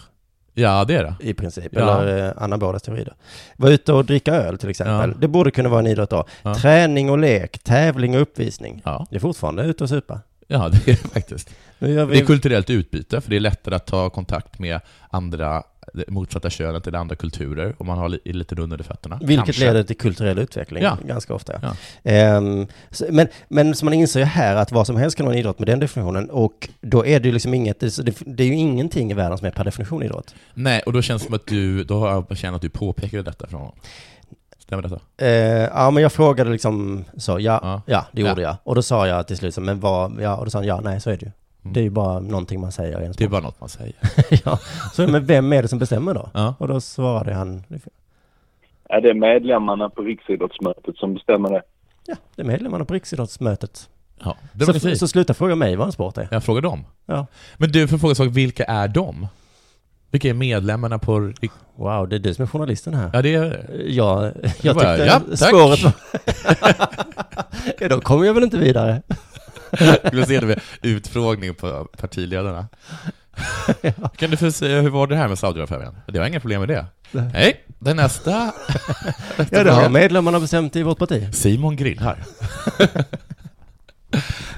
ja 0.56 0.86
det 0.86 0.96
är 0.96 1.04
det. 1.04 1.16
i 1.20 1.34
princip, 1.34 1.68
Ja. 1.72 2.02
eller 2.02 2.26
eh, 2.28 2.44
anabola 2.44 2.80
steroider. 2.80 3.14
Vara 3.58 3.72
ute 3.72 3.94
och 3.94 4.06
dricka 4.06 4.34
öl 4.36 4.58
till 4.58 4.70
exempel. 4.70 5.10
Ja. 5.10 5.18
Det 5.20 5.28
borde 5.28 5.52
kunna 5.52 5.70
vara 5.70 5.80
en 5.80 5.88
idrott 5.88 6.10
då. 6.10 6.26
Ja. 6.44 6.56
Träning 6.56 7.10
och 7.10 7.18
lek, 7.18 7.60
tävling 7.60 8.16
och 8.16 8.22
uppvisning. 8.22 8.82
Ja, 8.86 9.06
Det 9.10 9.16
är 9.16 9.20
fortfarande 9.20 9.64
ute 9.64 9.84
och 9.84 9.90
supa. 9.90 10.20
ja 10.48 10.70
det 10.70 10.78
är 10.92 10.98
det 11.04 11.10
faktiskt. 11.14 11.50
Gör 11.90 12.08
Det 12.08 12.18
är 12.18 12.20
vi... 12.22 12.26
kulturellt 12.26 12.70
utbyte, 12.70 13.22
för 13.22 13.30
det 13.30 13.36
är 13.36 13.40
lättare 13.40 13.76
att 13.76 13.86
ta 13.86 14.10
kontakt 14.10 14.60
med 14.60 14.80
andra, 15.10 15.64
motsatta 16.08 16.50
könet 16.50 16.88
eller 16.88 16.98
andra 17.00 17.16
kulturer, 17.16 17.76
om 17.78 17.88
man 17.88 17.98
har 17.98 18.10
li, 18.10 18.20
lite 18.26 18.56
rund 18.56 18.74
under 18.74 18.84
fötterna. 18.86 19.20
Vilket 19.22 19.46
Kanske. 19.46 19.66
leder 19.66 19.84
till 19.84 19.98
kulturell 19.98 20.40
utveckling 20.40 20.84
Ja. 20.84 20.98
ganska 21.08 21.34
ofta. 21.34 21.54
Ja. 21.62 21.76
Ehm, 22.04 22.68
men, 23.10 23.28
men 23.48 23.76
som 23.76 23.86
man 23.86 23.94
inser 23.94 24.20
ju 24.20 24.26
här 24.26 24.56
att 24.56 24.72
vad 24.72 24.88
som 24.88 24.96
helst 24.96 25.18
kan 25.18 25.26
vara 25.26 25.34
en 25.36 25.40
idrott 25.40 25.60
med 25.60 25.68
den 25.68 25.80
definitionen 25.80 26.30
och 26.30 26.70
då 26.82 27.06
är 27.06 27.20
det 27.20 27.28
ju 27.28 27.34
liksom 27.34 27.54
inget, 27.54 27.80
det, 27.80 28.18
det 28.26 28.44
är 28.44 28.48
ju 28.48 28.56
ingenting 28.56 29.12
i 29.12 29.14
världen 29.14 29.38
som 29.38 29.48
är 29.48 29.52
per 29.52 29.64
definition 29.64 30.04
idrott. 30.04 30.36
Nej, 30.54 30.82
och 30.86 30.94
då 30.94 31.02
känns 31.02 31.22
det 31.22 31.26
som 31.26 31.36
att 31.36 31.48
du, 31.48 31.84
då 31.84 32.00
har 32.00 32.26
jag 32.30 32.38
känt 32.38 32.56
att 32.56 32.62
du 32.62 32.70
påpekade 32.70 33.24
detta 33.24 33.48
från 33.48 33.60
honom. 33.60 33.76
Stämmer 34.60 34.84
detta? 34.84 35.00
Eh, 35.18 35.28
ja, 35.74 35.92
men 35.92 36.04
jag 36.04 36.12
frågade 36.12 36.50
liksom 36.50 37.06
så, 37.18 37.32
ja, 37.32 37.60
Ja. 37.64 37.82
ja, 37.86 38.06
det 38.12 38.22
gjorde 38.22 38.42
Ja. 38.42 38.48
jag. 38.48 38.56
Och 38.64 38.76
då 38.76 38.82
sa 38.82 39.08
jag 39.08 39.28
till 39.28 39.38
slut 39.38 39.54
så, 39.54 39.62
men 39.62 39.80
vad, 39.80 40.22
ja, 40.22 40.36
och 40.36 40.46
då 40.46 40.52
sa 40.52 40.58
han, 40.58 40.68
ja, 40.68 40.82
nej, 40.84 41.02
så 41.02 41.10
är 41.10 41.18
det 41.18 41.26
ju. 41.26 41.32
Mm. 41.64 41.74
Det 41.74 41.80
är 41.80 41.84
ju 41.84 41.90
bara 41.90 42.20
någonting 42.20 42.62
man 42.62 42.72
säger 42.72 42.92
i 43.02 43.06
en 43.06 43.12
Det 43.12 43.24
är 43.24 43.28
sport. 43.28 43.30
bara 43.32 43.42
något 43.42 43.60
man 43.60 43.70
säger. 43.70 43.94
ja. 44.46 44.60
Så, 44.94 45.08
men 45.08 45.26
vem 45.26 45.54
är 45.54 45.62
det 45.62 45.68
som 45.68 45.80
bestämmer 45.80 46.14
då? 46.14 46.30
Ja. 46.34 46.56
Och 46.60 46.68
då 46.68 46.82
svarade 46.82 47.34
han, 47.34 47.64
Är 48.90 49.02
det 49.02 49.14
medlemmarna 49.14 49.90
på 49.90 50.02
Riksidrottsmötet 50.02 50.96
som 50.98 51.14
bestämmer 51.14 51.50
det? 51.50 51.62
ja, 52.06 52.16
det 52.36 52.42
är 52.42 52.46
medlemmarna 52.46 52.86
på 52.86 52.94
Riksidrottsmötet. 52.94 53.90
Ja, 54.24 54.38
det 54.54 54.66
var 54.66 54.74
Så, 54.74 54.96
så 54.96 55.08
sluta 55.08 55.34
fråga 55.34 55.56
mig 55.56 55.76
vad 55.76 55.86
en 55.88 55.92
sport 55.92 56.18
är. 56.18 56.28
Jag 56.32 56.44
frågar 56.44 56.62
dem. 56.62 56.86
Ja. 57.06 57.26
Men 57.58 57.72
du, 57.72 57.88
för 57.88 57.96
att 57.96 58.02
fråga 58.02 58.16
sak, 58.16 58.28
vilka 58.32 58.64
är 58.64 58.88
de? 58.88 59.28
Vilka 60.12 60.30
är 60.30 60.34
medlemmarna 60.34 61.00
på... 61.00 61.32
Wow, 61.76 62.10
det 62.10 62.16
är 62.16 62.20
du 62.20 62.34
som 62.34 62.44
är 62.44 62.48
journalisten 62.48 62.94
här. 62.94 63.10
Ja, 63.14 63.22
det 63.22 63.34
är... 63.36 63.66
Ja, 63.88 64.32
jag 64.62 64.74
var 64.74 64.84
jag. 64.84 64.98
tyckte 64.98 65.06
Ja, 65.06 65.20
tack. 65.38 65.50
spåret 65.50 65.84
var... 65.84 65.94
ja, 67.80 67.90
då 67.90 68.02
kommer 68.02 68.26
jag 68.26 68.34
väl 68.34 68.44
inte 68.44 68.58
vidare. 68.58 69.02
Vill 70.12 70.26
se 70.26 70.40
det 70.40 70.46
med 70.46 70.60
utfrågning 70.82 71.56
på 71.56 71.88
partiledarna. 71.98 72.68
Kan 74.16 74.30
du 74.30 74.38
få 74.38 74.52
säga, 74.52 74.82
hur 74.82 74.90
var 74.90 75.08
det 75.08 75.16
här 75.16 75.28
med 75.28 75.40
Saudiarabien? 75.40 75.96
Det 76.08 76.20
var 76.20 76.28
inga 76.28 76.40
problem 76.40 76.60
med 76.60 76.70
det. 76.70 76.86
Nej. 77.12 77.30
Nej, 77.34 77.64
den 77.80 77.98
nästa... 78.04 78.52
Ja, 79.52 79.64
det 79.64 79.72
har 79.72 79.90
medlemmarna 79.90 80.40
bestämt 80.40 80.76
i 80.76 80.84
vårt 80.84 80.98
parti. 80.98 81.36
Simon 81.36 81.76
grillar. 81.76 82.24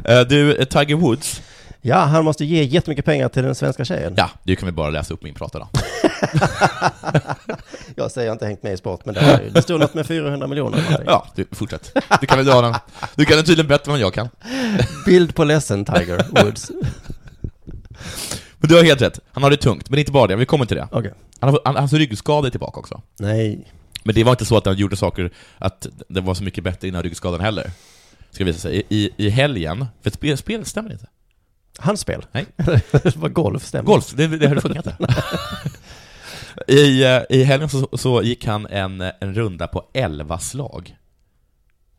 Eh, 0.03 0.21
du, 0.21 0.65
Tiger 0.65 0.95
Woods. 0.95 1.41
Ja, 1.87 1.97
han 1.97 2.25
måste 2.25 2.45
ge 2.45 2.63
jättemycket 2.63 3.05
pengar 3.05 3.29
till 3.29 3.43
den 3.43 3.55
svenska 3.55 3.85
tjejen. 3.85 4.13
Ja, 4.17 4.29
du 4.43 4.55
kan 4.55 4.65
vi 4.65 4.71
bara 4.71 4.89
läsa 4.89 5.13
upp 5.13 5.23
min 5.23 5.33
prata 5.33 5.59
då. 5.59 5.69
Jag 7.95 8.11
säger 8.11 8.27
jag 8.27 8.31
har 8.31 8.35
inte 8.35 8.45
hängt 8.45 8.63
med 8.63 8.73
i 8.73 8.77
sport, 8.77 9.05
men 9.05 9.13
det, 9.13 9.19
är, 9.19 9.49
det 9.53 9.61
står 9.61 9.79
något 9.79 9.93
med 9.93 10.07
400 10.07 10.47
miljoner. 10.47 11.03
Ja, 11.05 11.27
du, 11.35 11.45
fortsätt. 11.51 11.91
Du 12.21 12.27
kan 12.27 12.37
väl 12.37 12.45
dra 12.45 12.61
den. 12.61 12.75
Du 13.15 13.25
kan 13.25 13.37
den 13.37 13.45
tydligen 13.45 13.67
bättre 13.67 13.93
än 13.93 13.99
jag 13.99 14.13
kan. 14.13 14.29
Bild 15.05 15.35
på 15.35 15.43
ledsen 15.43 15.85
Tiger 15.85 16.25
Woods. 16.29 16.71
Men 18.57 18.69
du 18.69 18.75
har 18.75 18.83
helt 18.83 19.01
rätt. 19.01 19.19
Han 19.31 19.43
har 19.43 19.49
det 19.49 19.57
tungt, 19.57 19.89
men 19.89 19.99
inte 19.99 20.11
bara 20.11 20.27
det. 20.27 20.35
Vi 20.35 20.45
kommer 20.45 20.65
till 20.65 20.77
det. 20.77 20.87
Okej. 20.91 21.13
Han 21.39 21.49
har, 21.49 21.59
han, 21.65 21.75
hans 21.75 21.93
ryggskada 21.93 22.47
är 22.47 22.51
tillbaka 22.51 22.79
också. 22.79 23.01
Nej. 23.19 23.67
Men 24.03 24.15
det 24.15 24.23
var 24.23 24.31
inte 24.31 24.45
så 24.45 24.57
att 24.57 24.65
han 24.65 24.75
gjorde 24.75 24.95
saker, 24.95 25.31
att 25.57 25.87
det 26.07 26.21
var 26.21 26.33
så 26.33 26.43
mycket 26.43 26.63
bättre 26.63 26.87
innan 26.87 27.03
ryggskadan 27.03 27.39
heller. 27.41 27.71
Ska 28.31 28.45
visa 28.45 28.59
sig. 28.59 28.83
I, 28.89 29.09
i 29.17 29.29
helgen, 29.29 29.85
för 30.01 30.09
ett 30.09 30.13
spel, 30.13 30.37
spelet 30.37 30.67
stämmer 30.67 30.91
inte. 30.91 31.07
Handspel? 31.79 32.25
Nej. 32.31 32.45
det 32.91 33.15
var 33.15 33.29
golf, 33.29 33.65
stämmer. 33.65 33.85
Golf, 33.85 34.11
det, 34.15 34.27
det 34.27 34.47
hade 34.47 34.61
funkat 34.61 34.85
inte. 34.85 34.97
I, 36.73 37.03
eh, 37.03 37.21
I 37.29 37.43
helgen 37.43 37.69
så, 37.69 37.89
så 37.97 38.21
gick 38.23 38.45
han 38.45 38.67
en, 38.67 39.01
en 39.01 39.33
runda 39.35 39.67
på 39.67 39.83
11 39.93 40.39
slag. 40.39 40.97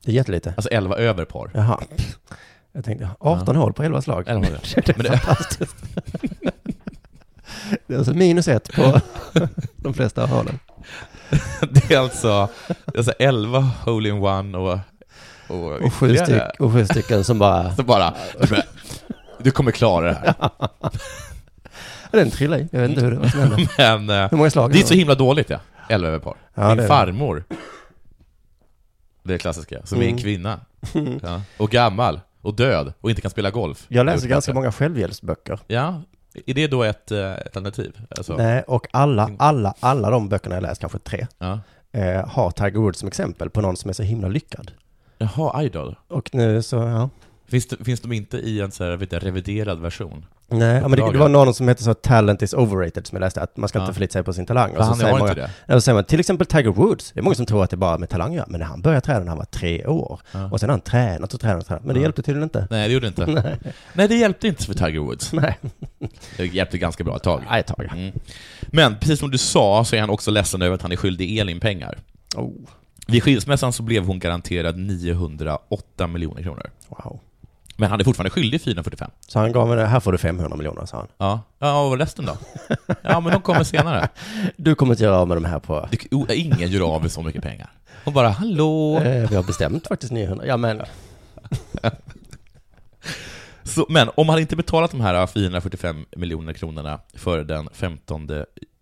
Det 0.05 0.11
är 0.11 0.15
jättelite. 0.15 0.55
Alltså 0.57 0.71
11 0.71 0.97
över 0.97 1.25
par. 1.25 1.51
Jaha. 1.55 1.81
Jag 2.73 2.85
tänkte, 2.85 3.09
18 3.21 3.57
hål 3.57 3.73
på 3.73 3.83
11 3.83 4.03
slag. 4.03 4.25
11 4.27 4.47
hål. 4.49 4.59
Det 4.75 4.89
är 4.89 4.95
Men 4.97 5.07
det- 5.13 5.19
fantastiskt. 5.19 5.77
det 7.87 7.95
är 7.95 7.99
alltså 7.99 8.15
minus 8.15 8.49
ett 8.49 8.73
på 8.73 9.01
de 9.77 9.95
flesta 9.95 10.27
hålen. 10.27 10.59
Det 11.71 11.91
är 11.95 11.99
alltså, 11.99 12.49
alltså 12.97 13.13
11 13.19 13.59
hole 13.85 14.09
in 14.09 14.15
one 14.15 14.59
och... 14.59 14.79
Och, 15.49 15.73
Och 15.73 15.93
sju, 15.95 16.17
styck, 16.17 16.43
och 16.61 16.73
sju 16.73 16.87
stycken 16.87 17.25
som 17.25 17.39
bara, 17.39 17.77
Så 17.77 17.83
bara, 17.83 18.15
du, 19.47 19.51
kommer 19.51 19.73
klara 19.73 20.07
det 20.07 20.15
här. 20.15 20.51
den 22.11 22.31
trillade 22.31 22.63
i. 22.63 22.69
Jag 22.73 22.81
vet 22.81 22.91
inte 22.91 23.05
hur 23.05 23.11
det 23.11 23.29
hände. 23.29 23.69
Men 24.07 24.11
eh, 24.25 24.31
Hur 24.31 24.37
många 24.37 24.51
slag? 24.51 24.73
det 24.73 24.79
är 24.79 24.83
så 24.85 24.95
himla 24.95 25.15
dåligt 25.15 25.51
ja. 25.51 25.59
11 25.89 26.09
över 26.09 26.19
par. 26.19 26.37
Ja, 26.55 26.69
Min 26.69 26.77
det. 26.77 26.87
farmor, 26.87 27.45
det 29.23 29.35
är 29.35 29.39
klassiska, 29.39 29.81
som 29.87 29.99
är 29.99 30.03
en 30.03 30.09
Mm. 30.09 30.23
kvinna. 30.23 30.61
Ja. 31.23 31.43
Och 31.57 31.71
gammal, 31.71 32.21
och 32.43 32.55
död, 32.55 32.93
och 33.01 33.11
inte 33.11 33.23
kan 33.23 33.31
spela 33.31 33.51
golf. 33.51 33.85
Jag 33.89 34.07
läser 34.07 34.29
ganska 34.29 34.55
många 34.55 34.73
självhjälpsböcker. 34.73 35.61
Ja, 35.67 36.03
är 36.47 36.55
det 36.55 36.67
då 36.67 36.83
ett, 36.83 37.11
eh, 37.13 37.33
ett 37.33 37.47
alternativ? 37.47 37.99
Alltså, 38.11 38.37
Nej, 38.37 38.63
och 38.63 38.87
alla, 38.93 39.31
alla, 39.39 39.75
alla 39.81 40.11
de 40.11 40.29
böckerna 40.29 40.55
jag 40.55 40.63
läst, 40.63 40.81
kanske 40.81 40.99
tre, 40.99 41.27
ja. 41.39 41.61
eh, 41.93 42.29
har 42.29 42.51
Tiger 42.51 42.79
Woods 42.81 42.99
som 42.99 43.09
exempel 43.09 43.51
på 43.51 43.61
någon 43.61 43.77
som 43.77 43.89
är 43.89 43.93
så 43.93 44.03
himla 44.03 44.29
lyckad. 44.29 44.71
Jaha, 45.19 45.63
idol. 45.63 45.97
Och 46.09 46.31
nu 46.33 46.63
så, 46.63 46.77
ja. 46.77 47.11
Finns, 47.49 47.67
det, 47.67 47.85
finns 47.85 48.01
de 48.01 48.13
inte 48.13 48.37
i 48.39 48.61
en 48.61 48.71
så 48.71 48.85
här, 48.85 48.97
vet 48.97 49.13
jag, 49.13 49.25
reviderad 49.25 49.81
version? 49.81 50.27
Nej, 50.49 50.77
ja, 50.83 50.89
men 50.89 50.99
det, 51.01 51.13
det 51.13 51.19
var 51.19 51.29
någon 51.29 51.55
som 51.55 51.69
heter 51.69 51.83
så 51.85 51.95
Talent 51.95 52.43
is 52.43 52.55
overrated 52.55 53.07
som 53.07 53.17
jag 53.17 53.21
läste, 53.21 53.41
att 53.43 53.57
man 53.57 53.69
ska 53.69 53.79
Ja. 53.79 53.83
inte 53.83 53.95
förlita 53.95 54.13
sig 54.13 54.23
på 54.23 54.33
sin 54.33 54.47
talang. 54.47 54.75
För 54.75 54.83
han 54.83 54.97
säger 54.97 55.13
många, 55.19 55.29
inte 55.31 55.41
det. 55.41 55.51
Ja, 55.67 55.75
då 55.75 55.81
säger 55.81 55.95
man, 55.95 56.05
till 56.05 56.21
exempel 56.21 56.47
Tiger 56.47 56.71
Woods, 56.71 57.13
det 57.13 57.21
är 57.21 57.23
många 57.23 57.35
som 57.35 57.47
tror 57.47 57.65
att 57.65 57.71
det 57.71 57.75
är 57.75 57.79
bara 57.79 57.99
med 57.99 58.09
talang 58.09 58.33
göra, 58.35 58.47
men 58.49 58.63
han 58.63 58.83
började 58.83 59.01
träna 59.01 59.19
när 59.21 59.29
han 59.29 59.39
var 59.39 59.45
tre 59.45 59.87
år. 59.87 60.21
Ja. 60.33 60.51
Och 60.51 60.61
sen 60.61 60.69
har 60.69 60.73
han 60.75 60.81
tränat 60.81 61.35
och 61.35 61.41
tränat 61.41 61.61
och 61.63 61.67
tränat, 61.69 61.85
men 61.85 61.95
det 61.95 61.99
Ja. 62.01 62.03
hjälpte 62.03 62.23
tydligen 62.23 62.43
inte. 62.43 62.67
Nej, 62.71 62.89
det 62.89 62.95
gjorde 62.95 63.07
inte. 63.07 63.27
Nej. 63.45 63.59
Nej, 63.93 64.09
det 64.09 64.15
hjälpte 64.17 64.49
inte 64.49 64.65
för 64.65 64.75
Tiger 64.75 64.99
Woods. 65.01 65.33
Nej, 65.33 65.59
Det 66.37 66.47
hjälpte 66.47 66.79
ganska 66.79 67.05
bra 67.05 67.17
ett 67.17 67.23
tag. 67.23 67.43
Nej 67.51 67.61
ett 67.61 67.67
tag. 67.67 67.85
Mm. 67.93 68.13
Men 68.63 68.97
precis 68.99 69.19
som 69.19 69.31
du 69.31 69.39
sa 69.39 69.85
så 69.85 69.97
är 69.97 70.01
han 70.01 70.11
också 70.11 70.31
ledsen 70.31 70.63
över 70.63 70.75
att 70.75 70.83
han 70.83 70.93
är 70.93 70.97
skyldig 70.97 71.39
Elin 71.39 71.61
pengar. 71.61 71.99
Oh, 72.37 72.53
Vid 73.07 73.23
skilsmässan 73.23 73.73
så 73.73 73.83
blev 73.83 74.05
hon 74.05 74.19
garanterad 74.19 74.77
908 74.79 76.07
miljoner 76.07 76.43
kronor. 76.43 76.71
wow. 76.89 77.21
Men 77.77 77.91
han 77.91 78.01
är 78.01 78.05
fortfarande 78.05 78.31
skyldig 78.31 78.61
445. 78.61 79.11
Så 79.29 79.39
han 79.39 79.53
gav 79.53 79.69
mig 79.69 79.77
det, 79.77 79.87
här 79.87 80.01
får 80.01 80.13
du 80.13 80.19
500 80.19 80.57
miljoner, 80.57 80.87
sa 80.87 80.97
han. 80.97 81.07
Ja, 81.19 81.41
ja 81.59 81.87
och 81.89 81.99
resten 81.99 82.25
då? 82.27 82.37
Ja, 83.03 83.21
men 83.21 83.33
de 83.33 83.43
kommer 83.43 83.65
senare. 83.65 84.09
Du 84.57 84.75
kommer 84.75 84.93
inte 84.93 85.05
göra 85.05 85.19
av 85.19 85.29
med 85.29 85.37
de 85.37 85.45
här 85.45 85.59
på... 85.59 85.89
Det, 85.91 85.99
o- 86.15 86.27
ingen 86.31 86.71
gör 86.71 86.95
av 86.95 87.03
med 87.03 87.13
så 87.13 87.23
mycket 87.23 87.43
pengar. 87.43 87.71
Hon 88.05 88.15
bara, 88.15 88.29
hallå? 88.29 88.99
Eh, 88.99 89.31
vi 89.31 89.37
har 89.37 89.43
bestämt 89.43 89.87
faktiskt 89.87 90.13
900. 90.13 90.47
Ja, 90.47 90.57
men... 90.57 90.83
Så, 93.63 93.87
men 93.89 94.11
om 94.15 94.29
han 94.29 94.39
inte 94.39 94.57
betalat 94.57 94.91
de 94.91 95.01
här 95.01 95.27
445 95.27 96.05
miljoner 96.17 96.53
kronorna 96.53 97.01
före 97.15 97.45
den 97.45 97.69
15 97.73 98.29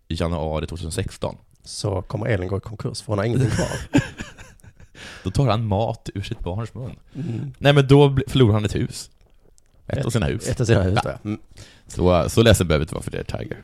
januari 0.08 0.66
2016, 0.66 1.36
Så 1.64 2.02
kommer 2.02 2.26
Elin 2.26 2.48
gå 2.48 2.56
i 2.56 2.60
konkurs, 2.60 3.02
för 3.02 3.06
hon 3.12 3.18
har 3.18 3.24
ingenting 3.24 3.50
kvar. 3.50 3.68
Då 5.22 5.30
tar 5.30 5.46
han 5.46 5.66
mat 5.66 6.10
ur 6.14 6.22
sitt 6.22 6.40
barns 6.40 6.74
mun. 6.74 6.96
Mm. 7.14 7.54
Nej 7.58 7.72
men 7.72 7.86
då 7.86 8.16
förlorar 8.28 8.52
han 8.52 8.64
ett 8.64 8.74
hus. 8.74 9.10
Ett 9.86 10.04
av 10.06 10.10
sina 10.10 10.26
hus. 10.26 10.48
Ett 10.48 10.60
av 10.60 10.64
sina 10.64 10.82
hus 10.82 10.98
Ja. 11.04 11.18
Mm. 11.24 11.40
Så, 11.86 12.28
så 12.28 12.42
ledsen 12.42 12.68
behöver 12.68 12.82
inte 12.82 12.94
vara 12.94 13.02
för 13.02 13.10
det, 13.10 13.24
Tiger. 13.24 13.62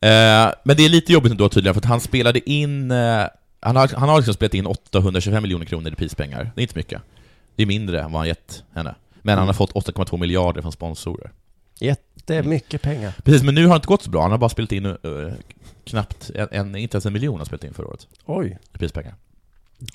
Eh, 0.00 0.54
men 0.64 0.76
det 0.76 0.84
är 0.84 0.88
lite 0.88 1.12
jobbigt 1.12 1.32
ändå 1.32 1.48
tydligen, 1.48 1.74
för 1.74 1.80
att 1.80 1.84
han 1.84 2.00
spelade 2.00 2.50
in... 2.50 2.90
Eh, 2.90 3.24
han 3.60 3.76
har, 3.76 3.88
han 3.96 4.08
har 4.08 4.16
liksom 4.16 4.34
spelat 4.34 4.54
in 4.54 4.66
825 4.66 5.42
miljoner 5.42 5.64
kronor 5.64 5.92
i 5.92 5.94
prispengar. 5.94 6.50
Det 6.54 6.60
är 6.60 6.62
inte 6.62 6.78
mycket. 6.78 7.02
Det 7.56 7.62
är 7.62 7.66
mindre 7.66 8.02
än 8.02 8.12
vad 8.12 8.20
han 8.20 8.28
gett 8.28 8.62
henne. 8.74 8.94
Men 9.22 9.38
han 9.38 9.46
har 9.46 9.54
fått 9.54 9.72
8,2 9.72 10.18
miljarder 10.18 10.62
från 10.62 10.72
sponsorer. 10.72 11.30
Jättemycket 11.80 12.82
pengar. 12.82 13.12
Precis, 13.24 13.42
men 13.42 13.54
nu 13.54 13.66
har 13.66 13.74
det 13.74 13.76
inte 13.76 13.86
gått 13.86 14.02
så 14.02 14.10
bra. 14.10 14.22
Han 14.22 14.30
har 14.30 14.38
bara 14.38 14.48
spelat 14.48 14.72
in 14.72 14.86
eh, 14.86 14.94
knappt, 15.84 16.30
en, 16.34 16.48
en, 16.50 16.76
inte 16.76 16.96
ens 16.96 17.06
en 17.06 17.12
miljon 17.12 17.38
har 17.38 17.44
spelat 17.44 17.64
in 17.64 17.74
förra 17.74 17.86
året 17.86 18.06
Oj. 18.24 18.58
i 18.74 18.78
prispengar. 18.78 19.14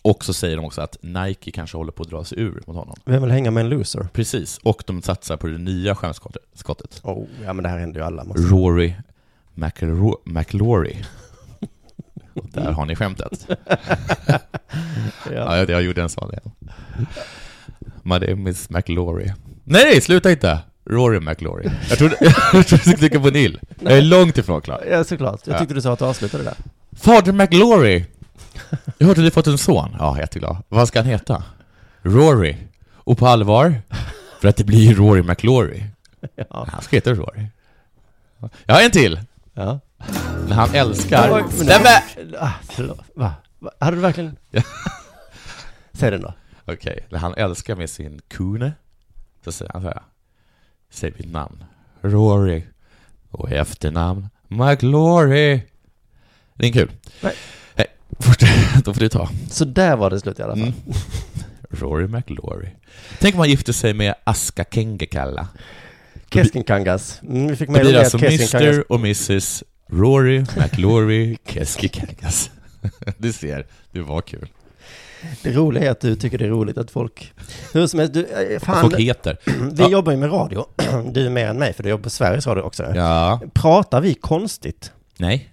Och 0.02 0.26
så 0.26 0.34
säger 0.34 0.56
de 0.56 0.66
också 0.66 0.82
att 0.82 0.98
Nike 1.02 1.52
kanske 1.52 1.78
håller 1.78 1.92
på 1.92 2.04
att 2.04 2.10
dra 2.10 2.24
sig 2.24 2.40
ur 2.40 2.64
mot 2.68 2.76
honom. 2.76 2.96
Vem 3.06 3.22
vill 3.22 3.32
hänga 3.32 3.52
med 3.52 3.62
en 3.62 3.70
loser? 3.70 4.08
Precis, 4.14 4.58
och 4.64 4.84
de 4.88 5.02
satsar 5.02 5.38
på 5.38 5.48
det 5.48 5.58
nya 5.58 5.96
stjärnskottet. 5.96 7.02
Oh, 7.04 7.26
ja 7.46 7.54
men 7.54 7.64
det 7.64 7.70
här 7.70 7.78
händer 7.78 8.00
ju 8.00 8.06
alla. 8.06 8.24
Måste. 8.24 8.42
Rory 8.42 8.94
McIlroy. 10.24 11.06
Och 12.34 12.46
Där 12.54 12.72
har 12.72 12.86
ni 12.86 12.96
skämtet. 12.96 13.48
Ja, 15.36 15.58
jag, 15.58 15.70
jag 15.70 15.82
gjorde 15.82 16.02
en 16.02 16.10
sån 16.10 16.30
igen. 16.32 16.52
My 18.04 18.20
name 18.20 18.50
is 18.50 18.70
McLaury. 18.70 19.32
Nej, 19.64 20.02
sluta 20.02 20.32
inte! 20.32 20.60
Rory 20.86 21.20
McLaury. 21.20 21.70
Jag 21.90 21.98
trodde, 21.98 22.16
jag 22.22 22.36
trodde 22.52 22.68
du 22.70 22.78
skulle 22.78 22.98
trycka 22.98 23.20
på 23.20 23.30
Neil. 23.30 23.60
Jag 23.80 23.98
är 23.98 24.02
långt 24.02 24.38
ifrån 24.38 24.62
klar. 24.62 24.84
Ja, 24.92 25.04
såklart. 25.04 25.42
Jag 25.48 25.56
Ja. 25.56 25.60
tyckte 25.60 25.74
du 25.74 25.82
sa 25.82 25.94
att 25.94 26.00
du 26.00 26.06
avslutade 26.06 26.44
där. 26.44 26.54
Fader 26.92 27.32
McLaury! 27.32 28.06
Jag 28.98 29.08
hörde 29.08 29.22
att 29.22 29.26
du 29.26 29.32
fått 29.32 29.48
en 29.48 29.58
son. 29.58 29.96
Ja, 30.00 30.18
jätteglad. 30.20 30.58
Vad 30.70 30.88
ska 30.88 31.00
han 31.00 31.06
heta? 31.06 31.44
Rory. 32.02 32.58
Och 32.94 33.18
på 33.18 33.28
allvar? 33.28 33.82
För 34.42 34.48
att 34.48 34.58
det 34.58 34.64
blir 34.64 34.80
ju 34.80 34.94
Rory 34.96 35.22
McLaury. 35.24 35.84
Ja. 36.36 36.68
Han 36.72 36.82
ska 36.82 36.96
heta 36.98 37.14
Rory. 37.14 37.46
Jag 38.66 38.76
har 38.76 38.82
en 38.82 38.92
till. 38.92 39.20
ja. 39.54 39.80
När 40.48 40.56
han 40.56 40.70
älskar... 40.76 41.30
Oj, 41.34 41.44
men- 41.58 41.68
Nej 41.68 41.80
men! 41.84 42.36
Ah, 42.40 42.52
förlåt. 42.64 43.00
Va? 43.16 43.34
Va? 43.60 43.72
Hade 43.80 43.98
du 43.98 44.02
verkligen... 44.02 44.38
Säg 45.94 46.12
den 46.12 46.22
då. 46.22 46.34
Okej, 46.66 47.06
när 47.10 47.20
han 47.20 47.34
älskar 47.34 47.76
med 47.76 47.90
sin 47.90 48.22
kune, 48.28 48.74
så 49.44 49.52
säger 49.52 49.72
han 49.74 49.82
så 49.82 49.88
här. 49.88 50.02
Säg 50.90 51.14
mitt 51.18 51.32
namn. 51.32 51.64
Rory. 52.02 52.64
Och 53.32 53.52
efternamn 53.52 54.30
McLaury. 54.48 55.62
Det 56.54 56.68
är 56.68 56.74
kul. 56.74 56.92
Nej. 57.22 57.34
Då 58.84 58.94
får 58.94 59.00
du 59.00 59.10
ta. 59.10 59.30
Så 59.50 59.66
där 59.66 59.96
var 59.96 60.10
det 60.10 60.20
slut 60.20 60.40
i 60.40 60.44
alla 60.44 60.56
fall. 60.56 60.62
Mm. 60.64 60.74
Rory 61.70 62.08
McLaury. 62.08 62.68
Tänk 63.20 63.36
om 63.36 63.40
han 63.40 63.50
gifte 63.50 63.74
sig 63.74 63.94
med 63.94 64.16
Aska 64.24 64.66
Kengekalla. 64.72 65.48
Keskinkangas. 66.34 67.22
Mm, 67.24 67.48
vi 67.48 67.56
fick 67.56 67.70
med 67.70 67.82
blir 67.82 67.92
det 67.94 67.98
det 68.00 68.04
alltså. 68.04 68.18
Mr 68.66 68.92
och 68.92 69.00
Mrs 69.00 69.64
Rory 69.90 70.40
McLaury 70.40 71.38
Keskikangas. 71.46 72.50
Du 73.18 73.34
ser, 73.34 73.66
det 73.92 74.02
var 74.02 74.22
kul. 74.22 74.48
Det 75.44 75.52
roliga 75.52 75.86
är 75.88 75.92
att 75.92 76.00
du 76.02 76.16
tycker 76.16 76.38
det 76.38 76.46
är 76.46 76.50
roligt 76.50 76.78
att 76.78 76.92
folk... 76.92 77.34
Hur 77.74 77.88
som 77.88 78.00
helst, 78.00 78.14
du, 78.14 78.26
eh, 78.26 78.60
fan, 78.60 78.82
folk 78.82 79.00
heter. 79.00 79.38
vi 79.46 79.84
Ja. 79.84 79.90
jobbar 79.90 80.12
ju 80.12 80.18
med 80.18 80.32
radio. 80.32 80.66
Du 81.12 81.26
är 81.26 81.30
mer 81.30 81.48
än 81.48 81.58
mig, 81.60 81.74
för 81.74 81.84
du 81.84 81.90
jobbar 81.90 82.04
på 82.04 82.10
Sveriges 82.10 82.48
Radio 82.48 82.62
också. 82.62 82.96
Ja. 82.96 83.42
Pratar 83.54 84.02
vi 84.02 84.14
konstigt? 84.14 84.92
Nej. 85.18 85.50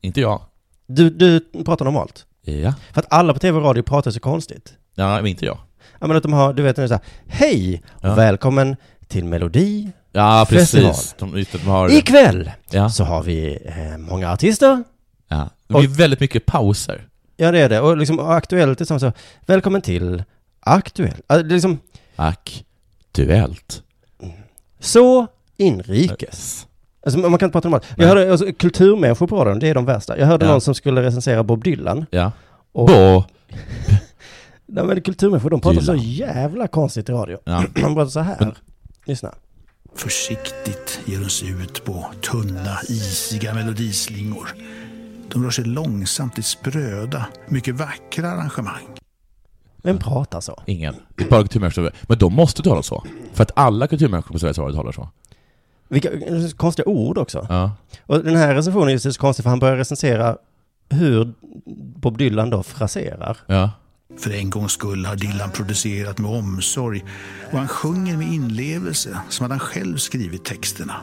Inte 0.00 0.20
jag. 0.20 0.40
Du, 0.86 1.10
du 1.10 1.40
pratar 1.64 1.84
normalt? 1.84 2.26
Ja. 2.42 2.74
För 2.92 3.00
att 3.00 3.06
alla 3.12 3.32
på 3.32 3.38
tv 3.38 3.58
och 3.58 3.64
radio 3.64 3.82
pratar 3.82 4.10
så 4.10 4.20
konstigt. 4.20 4.72
Ja, 4.94 5.16
men 5.16 5.26
inte 5.26 5.44
jag. 5.46 5.58
Ja 6.00 6.06
men 6.06 6.16
att 6.16 6.22
de 6.22 6.32
har, 6.32 6.52
du 6.52 6.62
vet, 6.62 6.76
när 6.76 6.82
det 6.88 6.94
är 6.94 6.98
så 6.98 7.02
här, 7.04 7.36
hej 7.38 7.82
och 7.92 8.08
Ja. 8.08 8.14
välkommen 8.14 8.76
till 9.08 9.24
Melodi. 9.24 9.90
Ja, 10.12 10.46
Festival. 10.50 10.90
precis. 10.92 11.14
De, 11.18 11.38
just 11.38 11.52
de 11.52 11.58
har... 11.58 11.92
Ikväll 11.92 12.50
Ja. 12.70 12.90
så 12.90 13.04
har 13.04 13.22
vi 13.22 13.58
eh, 13.64 13.98
många 13.98 14.32
artister. 14.32 14.84
ja. 15.28 15.50
Det 15.66 15.74
blir 15.78 15.88
väldigt 15.88 16.20
mycket 16.20 16.46
pauser. 16.46 17.08
Ja 17.36 17.50
det 17.52 17.58
är 17.60 17.68
det. 17.68 17.80
Och 17.80 17.96
liksom 17.96 18.18
och 18.18 18.34
aktuellt 18.34 18.80
är 18.80 18.84
samma 18.84 19.00
så, 19.00 19.12
välkommen 19.46 19.82
till 19.82 20.24
Aktuell. 20.60 21.14
Alltså, 21.26 21.42
det 21.46 21.52
är 21.52 21.54
liksom 21.54 21.78
Aktuellt. 22.16 23.82
så 24.80 25.26
inrikes. 25.56 26.66
Alltså 27.04 27.18
man 27.20 27.38
kan 27.38 27.46
inte 27.46 27.52
prata 27.52 27.68
normalt. 27.68 27.84
Jag 27.88 27.98
Nej. 27.98 28.06
hörde, 28.08 28.30
alltså, 28.32 28.46
kulturmänniskor 28.58 29.26
på 29.26 29.44
radion, 29.44 29.58
det 29.58 29.68
är 29.68 29.74
de 29.74 29.84
värsta. 29.84 30.18
Jag 30.18 30.26
hörde 30.26 30.44
Ja. 30.46 30.50
någon 30.52 30.60
som 30.60 30.74
skulle 30.74 31.02
recensera 31.02 31.42
Bob 31.42 31.64
Dylan. 31.64 32.06
Ja. 32.10 32.32
Och, 32.72 32.86
Bo. 32.88 33.24
nej 34.66 34.84
men 34.84 35.00
kulturmänniskor, 35.02 35.50
de 35.50 35.60
pratar 35.60 35.80
så 35.80 35.92
Dylan. 35.92 36.04
jävla 36.10 36.68
konstigt 36.68 37.08
i 37.08 37.12
radio. 37.12 37.38
Ja. 37.44 37.64
De 37.74 37.94
pratar 37.94 38.06
så 38.06 38.20
här. 38.20 38.36
Men- 38.40 38.54
Lyssna. 39.06 39.34
Försiktigt 39.96 41.00
ger 41.04 41.18
hon 41.18 41.30
sig 41.30 41.48
ut 41.50 41.84
på 41.84 42.06
tunna, 42.30 42.76
isiga 42.88 43.54
melodislingor. 43.54 44.48
De 45.32 45.44
rör 45.44 45.50
sig 45.50 45.64
långsamt 45.64 46.38
i 46.38 46.42
spröda, 46.42 47.26
mycket 47.48 47.74
vackra 47.74 48.30
arrangemang. 48.30 48.82
Vem 49.82 49.98
pratar 49.98 50.40
så? 50.40 50.62
Ingen. 50.66 50.94
Det 51.16 51.24
är 51.24 51.28
bara 51.28 51.40
kulturmänniskor. 51.40 51.92
Men 52.02 52.18
de 52.18 52.34
måste 52.34 52.62
tala 52.62 52.82
så. 52.82 53.04
För 53.32 53.42
att 53.42 53.50
alla 53.56 53.86
kulturmänniskor 53.86 54.32
på 54.32 54.38
Sveriges 54.38 54.58
Radio 54.58 54.76
talar 54.76 54.92
så. 54.92 55.08
Vilka 55.94 56.10
konstiga 56.56 56.88
ord 56.88 57.18
också. 57.18 57.46
Ja. 57.48 57.72
Och 58.06 58.24
den 58.24 58.36
här 58.36 58.54
recensionen 58.54 58.88
är 58.88 58.92
just 58.92 59.12
så 59.12 59.20
konstig 59.20 59.42
för 59.42 59.50
han 59.50 59.58
börjar 59.58 59.76
recensera 59.76 60.36
hur 60.88 61.34
Bob 62.00 62.18
Dylan 62.18 62.50
då 62.50 62.62
fraserar. 62.62 63.36
Ja. 63.46 63.70
För 64.18 64.30
en 64.30 64.50
gångs 64.50 64.72
skull 64.72 65.06
har 65.06 65.16
Dylan 65.16 65.50
producerat 65.50 66.18
med 66.18 66.30
omsorg 66.30 67.04
och 67.52 67.58
han 67.58 67.68
sjunger 67.68 68.16
med 68.16 68.32
inlevelse 68.32 69.18
som 69.28 69.46
att 69.46 69.50
han 69.50 69.60
själv 69.60 69.96
skrivit 69.96 70.44
texterna. 70.44 70.94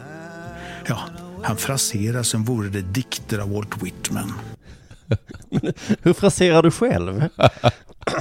Ja, 0.87 0.99
han 1.43 1.57
fraserar 1.57 2.23
som 2.23 2.43
vore 2.43 2.69
det 2.69 2.81
dikter 2.81 3.39
av 3.39 3.53
Walt 3.53 3.83
Whitman. 3.83 4.33
Hur 6.01 6.13
fraserar 6.13 6.63
du 6.63 6.71
själv? 6.71 7.23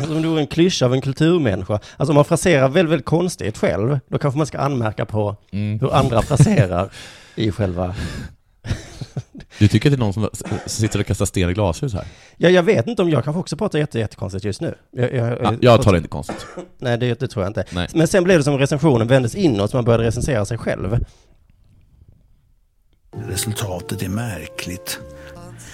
Som 0.04 0.16
om 0.16 0.22
du 0.22 0.28
vore 0.28 0.40
en 0.40 0.46
klyscha 0.46 0.86
av 0.86 0.94
en 0.94 1.00
kulturmänniska. 1.00 1.72
Alltså 1.74 2.12
om 2.12 2.14
man 2.14 2.24
fraserar 2.24 2.68
väldigt, 2.68 2.92
väldigt 2.92 3.06
konstigt 3.06 3.58
själv, 3.58 3.98
då 4.08 4.18
kanske 4.18 4.38
man 4.38 4.46
ska 4.46 4.58
anmärka 4.58 5.06
på 5.06 5.36
Mm. 5.52 5.80
hur 5.80 5.94
andra 5.94 6.22
fraserar 6.22 6.90
i 7.34 7.50
själva... 7.52 7.94
Du 9.58 9.68
tycker 9.68 9.88
att 9.88 9.92
det 9.92 9.96
är 9.96 9.98
någon 9.98 10.12
som 10.12 10.28
sitter 10.66 11.00
och 11.00 11.06
kastar 11.06 11.26
sten 11.26 11.50
i 11.50 11.52
glashus 11.52 11.94
här? 11.94 12.04
Ja, 12.36 12.48
jag 12.48 12.62
vet 12.62 12.86
inte 12.86 13.02
om 13.02 13.10
jag 13.10 13.24
kanske 13.24 13.40
också 13.40 13.56
pratar 13.56 13.78
jätte, 13.78 13.98
jättekonstigt 13.98 14.44
just 14.44 14.60
nu. 14.60 14.74
Jag, 14.90 15.14
jag, 15.14 15.38
Ja, 15.42 15.54
jag 15.60 15.82
talar 15.82 15.96
inte 15.96 16.08
konstigt. 16.08 16.46
Nej, 16.78 16.98
det, 16.98 17.20
det 17.20 17.28
tror 17.28 17.44
jag 17.44 17.50
inte. 17.50 17.64
Nej. 17.70 17.88
Men 17.94 18.08
sen 18.08 18.24
blev 18.24 18.38
det 18.38 18.44
som 18.44 18.58
recensionen 18.58 19.08
vändes 19.08 19.34
inåt, 19.34 19.70
så 19.70 19.76
man 19.76 19.84
började 19.84 20.04
recensera 20.04 20.44
sig 20.44 20.58
själv. 20.58 21.04
Resultatet 23.28 24.02
är 24.02 24.08
märkligt. 24.08 25.00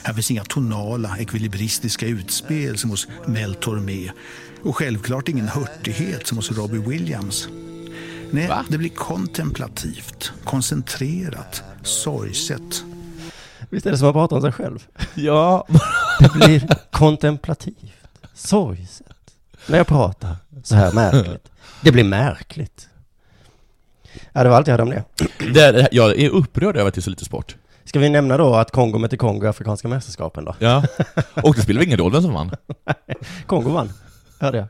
Här 0.06 0.12
finns 0.12 0.30
inga 0.30 0.44
tonala, 0.44 1.18
ekvilibristiska 1.18 2.06
utspel 2.06 2.78
som 2.78 2.90
hos 2.90 3.08
Mel 3.26 3.54
Tormé 3.54 4.10
och 4.64 4.76
självklart 4.76 5.28
ingen 5.28 5.48
hurtighet 5.48 6.26
som 6.26 6.38
hos 6.38 6.50
Robbie 6.50 6.78
Williams. 6.78 7.48
Nej, 8.30 8.48
Va? 8.48 8.64
det 8.68 8.78
blir 8.78 8.90
kontemplativt, 8.90 10.32
koncentrerat, 10.44 11.62
sorgset. 11.82 12.84
Visst 13.70 13.86
är 13.86 13.90
det 13.90 13.98
som 13.98 14.08
att 14.08 14.14
prata 14.14 14.34
om 14.34 14.42
sig 14.42 14.52
själv? 14.52 14.86
Ja. 15.14 15.66
Det 16.20 16.32
blir 16.32 16.68
kontemplativt, 16.90 17.94
sorgset. 18.34 19.34
När 19.66 19.78
jag 19.78 19.86
pratar 19.86 20.36
så 20.64 20.74
här 20.74 20.92
märkligt. 20.92 21.48
Det 21.82 21.92
blir 21.92 22.04
märkligt. 22.04 22.88
Ja, 24.32 24.42
det 24.42 24.48
var 24.48 24.56
allt 24.56 24.66
jag 24.66 24.72
hade 24.72 24.82
om 24.82 24.90
det. 24.90 25.04
Det, 25.38 25.72
det, 25.72 25.88
jag 25.92 26.18
är 26.18 26.30
upprörd 26.30 26.76
över 26.76 26.88
att 26.88 26.94
det 26.94 26.98
är 26.98 27.02
så 27.02 27.10
lite 27.10 27.24
sport. 27.24 27.56
Ska 27.86 27.98
vi 27.98 28.08
nämna 28.08 28.36
då 28.36 28.54
att 28.54 28.70
Kongo 28.70 28.98
mötte 28.98 29.16
Kongo 29.16 29.44
i 29.44 29.48
Afrikanska 29.48 29.88
mästerskapen 29.88 30.44
då? 30.44 30.54
Ja. 30.58 30.82
Och 31.42 31.54
det 31.54 31.62
spelar 31.62 31.82
ingen 31.82 31.98
roll 31.98 32.12
vem 32.12 32.22
som 32.22 32.32
vann? 32.34 32.50
Kongo 33.46 33.70
vann, 33.70 33.92
hörde 34.40 34.58
jag. 34.58 34.66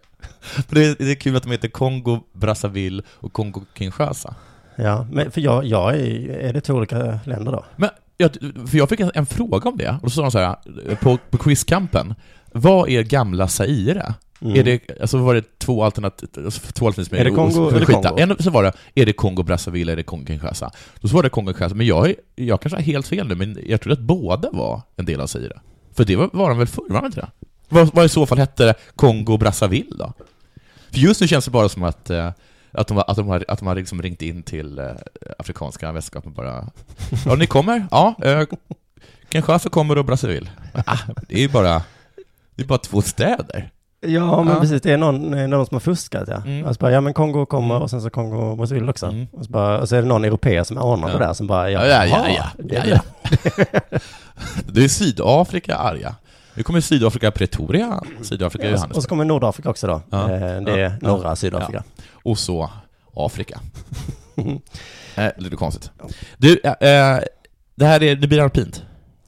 Det, 0.68 0.84
är- 0.86 0.96
det 0.98 1.10
är 1.10 1.14
kul 1.14 1.36
att 1.36 1.42
de 1.42 1.52
heter 1.52 1.68
Kongo, 1.68 2.20
Brazzaville 2.32 3.02
och 3.10 3.32
Kongo 3.32 3.60
Kinshasa. 3.74 4.34
Ja, 4.76 5.06
men 5.12 5.30
för 5.30 5.40
jag, 5.40 5.64
jag 5.64 5.94
är, 5.96 6.28
är 6.30 6.52
det 6.52 6.60
två 6.60 6.74
olika 6.74 7.18
länder 7.24 7.52
då? 7.52 7.64
Men, 7.76 7.90
jag, 8.16 8.32
för 8.66 8.78
jag 8.78 8.88
fick 8.88 9.00
en, 9.00 9.10
en 9.14 9.26
fråga 9.26 9.68
om 9.70 9.76
det, 9.76 9.88
och 9.90 9.98
då 10.02 10.10
sa 10.10 10.22
de 10.22 10.30
så 10.30 10.38
här, 10.38 10.56
på, 11.02 11.18
på 11.30 11.38
quizkampen, 11.38 12.14
vad 12.52 12.88
är 12.88 13.02
gamla 13.02 13.48
Zaire? 13.48 14.14
Mm. 14.40 14.56
Är 14.56 14.64
det, 14.64 15.00
alltså 15.00 15.18
var 15.18 15.34
det 15.34 15.58
två 15.58 15.84
alternativ, 15.84 16.28
alltså 16.44 16.72
två 16.72 16.86
alternativ 16.86 17.12
med 17.12 17.20
Är 17.20 17.24
det 17.24 17.30
Kongo 17.36 17.60
och- 17.60 17.72
eller. 17.72 17.86
Kongo? 17.86 18.18
En, 18.18 18.36
så 18.42 18.50
var 18.50 18.62
det, 18.62 18.72
är 18.94 19.06
det 19.06 19.12
Kongo 19.12 19.42
Brazzaville 19.42 19.82
eller 19.82 19.92
är 19.92 19.96
det 19.96 20.02
Kongo 20.02 20.26
Kinshasa? 20.26 20.70
Då 21.00 21.08
svarade 21.08 21.28
Kongo 21.28 21.52
Kinshasa, 21.52 21.74
men 21.74 21.86
jag, 21.86 22.08
är- 22.10 22.16
jag 22.34 22.60
kanske 22.60 22.76
har 22.76 22.82
helt 22.82 23.06
fel 23.08 23.28
nu, 23.28 23.34
men 23.34 23.58
jag 23.66 23.80
trodde 23.80 23.92
att 24.00 24.06
båda 24.06 24.50
var 24.52 24.82
en 24.96 25.04
del 25.04 25.20
av 25.20 25.26
Zaire. 25.26 25.60
För 25.94 26.04
det 26.04 26.16
var, 26.16 26.30
var 26.32 26.48
de 26.48 26.58
väl 26.58 26.66
förr, 26.66 26.84
var 26.88 27.00
de 27.00 27.06
inte 27.06 27.20
det? 27.20 27.30
Vad, 27.68 27.94
vad 27.94 28.04
i 28.04 28.08
så 28.08 28.26
fall 28.26 28.38
hette 28.38 28.74
Kongo 28.96 29.36
Brazzaville 29.36 29.96
då? 29.98 30.12
För 30.90 30.98
just 30.98 31.20
nu 31.20 31.28
känns 31.28 31.44
det 31.44 31.50
bara 31.50 31.68
som 31.68 31.82
att, 31.82 32.10
eh, 32.10 32.30
att 32.72 32.88
de, 32.88 32.98
att 32.98 33.16
de 33.16 33.28
har, 33.28 33.44
att 33.48 33.58
de 33.58 33.68
har 33.68 33.74
liksom 33.74 34.02
ringt 34.02 34.22
in 34.22 34.42
till 34.42 34.78
eh, 34.78 34.84
Afrikanska 35.38 35.92
mästerskapen 35.92 36.32
bara 36.32 36.68
Ja, 37.26 37.34
ni 37.34 37.46
kommer? 37.46 37.86
Ja, 37.90 38.14
eh, 38.24 38.42
Kinshasa 39.32 39.68
kommer 39.68 39.98
och 39.98 40.04
Brazzaville. 40.04 40.50
Ah, 40.86 40.98
det 41.28 41.34
är 41.34 41.40
ju 41.40 41.48
bara, 41.48 41.82
det 42.54 42.62
är 42.62 42.66
bara 42.66 42.78
två 42.78 43.02
städer. 43.02 43.70
Ja, 44.06 44.42
men 44.42 44.54
Ja. 44.54 44.60
precis. 44.60 44.82
Det 44.82 44.92
är 44.92 44.96
någon, 44.96 45.30
någon 45.50 45.66
som 45.66 45.74
har 45.74 45.80
fuskat, 45.80 46.28
ja. 46.28 46.36
Mm. 46.36 46.64
Och 46.66 46.74
så 46.74 46.78
bara, 46.78 46.92
ja 46.92 47.00
men 47.00 47.14
Kongo 47.14 47.46
kommer 47.46 47.74
Mm. 47.74 47.82
och 47.82 47.90
sen 47.90 48.02
så 48.02 48.10
Kongo 48.10 48.36
och 48.36 48.56
Brasilien 48.56 48.88
också. 48.88 49.06
Mm. 49.06 49.26
Och, 49.32 49.44
så 49.44 49.50
bara, 49.50 49.80
och 49.80 49.88
så 49.88 49.96
är 49.96 50.02
det 50.02 50.08
någon 50.08 50.24
europeer 50.24 50.64
som 50.64 50.78
ordnar 50.78 51.08
Ja. 51.08 51.18
det 51.18 51.24
där 51.24 51.32
som 51.32 51.46
bara, 51.46 51.70
ja, 51.70 51.86
Ja, 51.86 52.06
ja, 52.06 52.28
ja, 52.28 52.46
det 52.58 52.74
ja, 52.74 52.82
är 52.82 52.88
ja, 52.88 53.00
det. 53.56 54.00
ja. 54.76 54.82
Är 54.84 54.88
Sydafrika 54.88 55.76
arga. 55.76 56.14
Nu 56.54 56.62
kommer 56.62 56.80
Sydafrika 56.80 57.30
Pretoria, 57.30 58.00
Sydafrika 58.22 58.78
så- 58.78 58.86
och 58.94 59.02
så 59.02 59.08
kommer 59.08 59.24
Nordafrika 59.24 59.70
också 59.70 59.86
då. 59.86 60.00
Ja. 60.10 60.30
Eh, 60.32 60.60
Det 60.62 60.72
är 60.72 60.78
Ja. 60.78 60.92
norra 61.00 61.28
Ja. 61.28 61.36
Sydafrika. 61.36 61.82
Och 62.12 62.38
så 62.38 62.70
Afrika. 63.14 63.60
eh, 65.16 65.28
lite 65.36 65.56
konstigt. 65.56 65.90
Du, 66.38 66.52
eh, 66.64 67.18
det 67.74 67.84
här 67.86 68.02
är, 68.02 68.16
det 68.16 68.26
blir 68.28 68.40
alpint. 68.40 68.82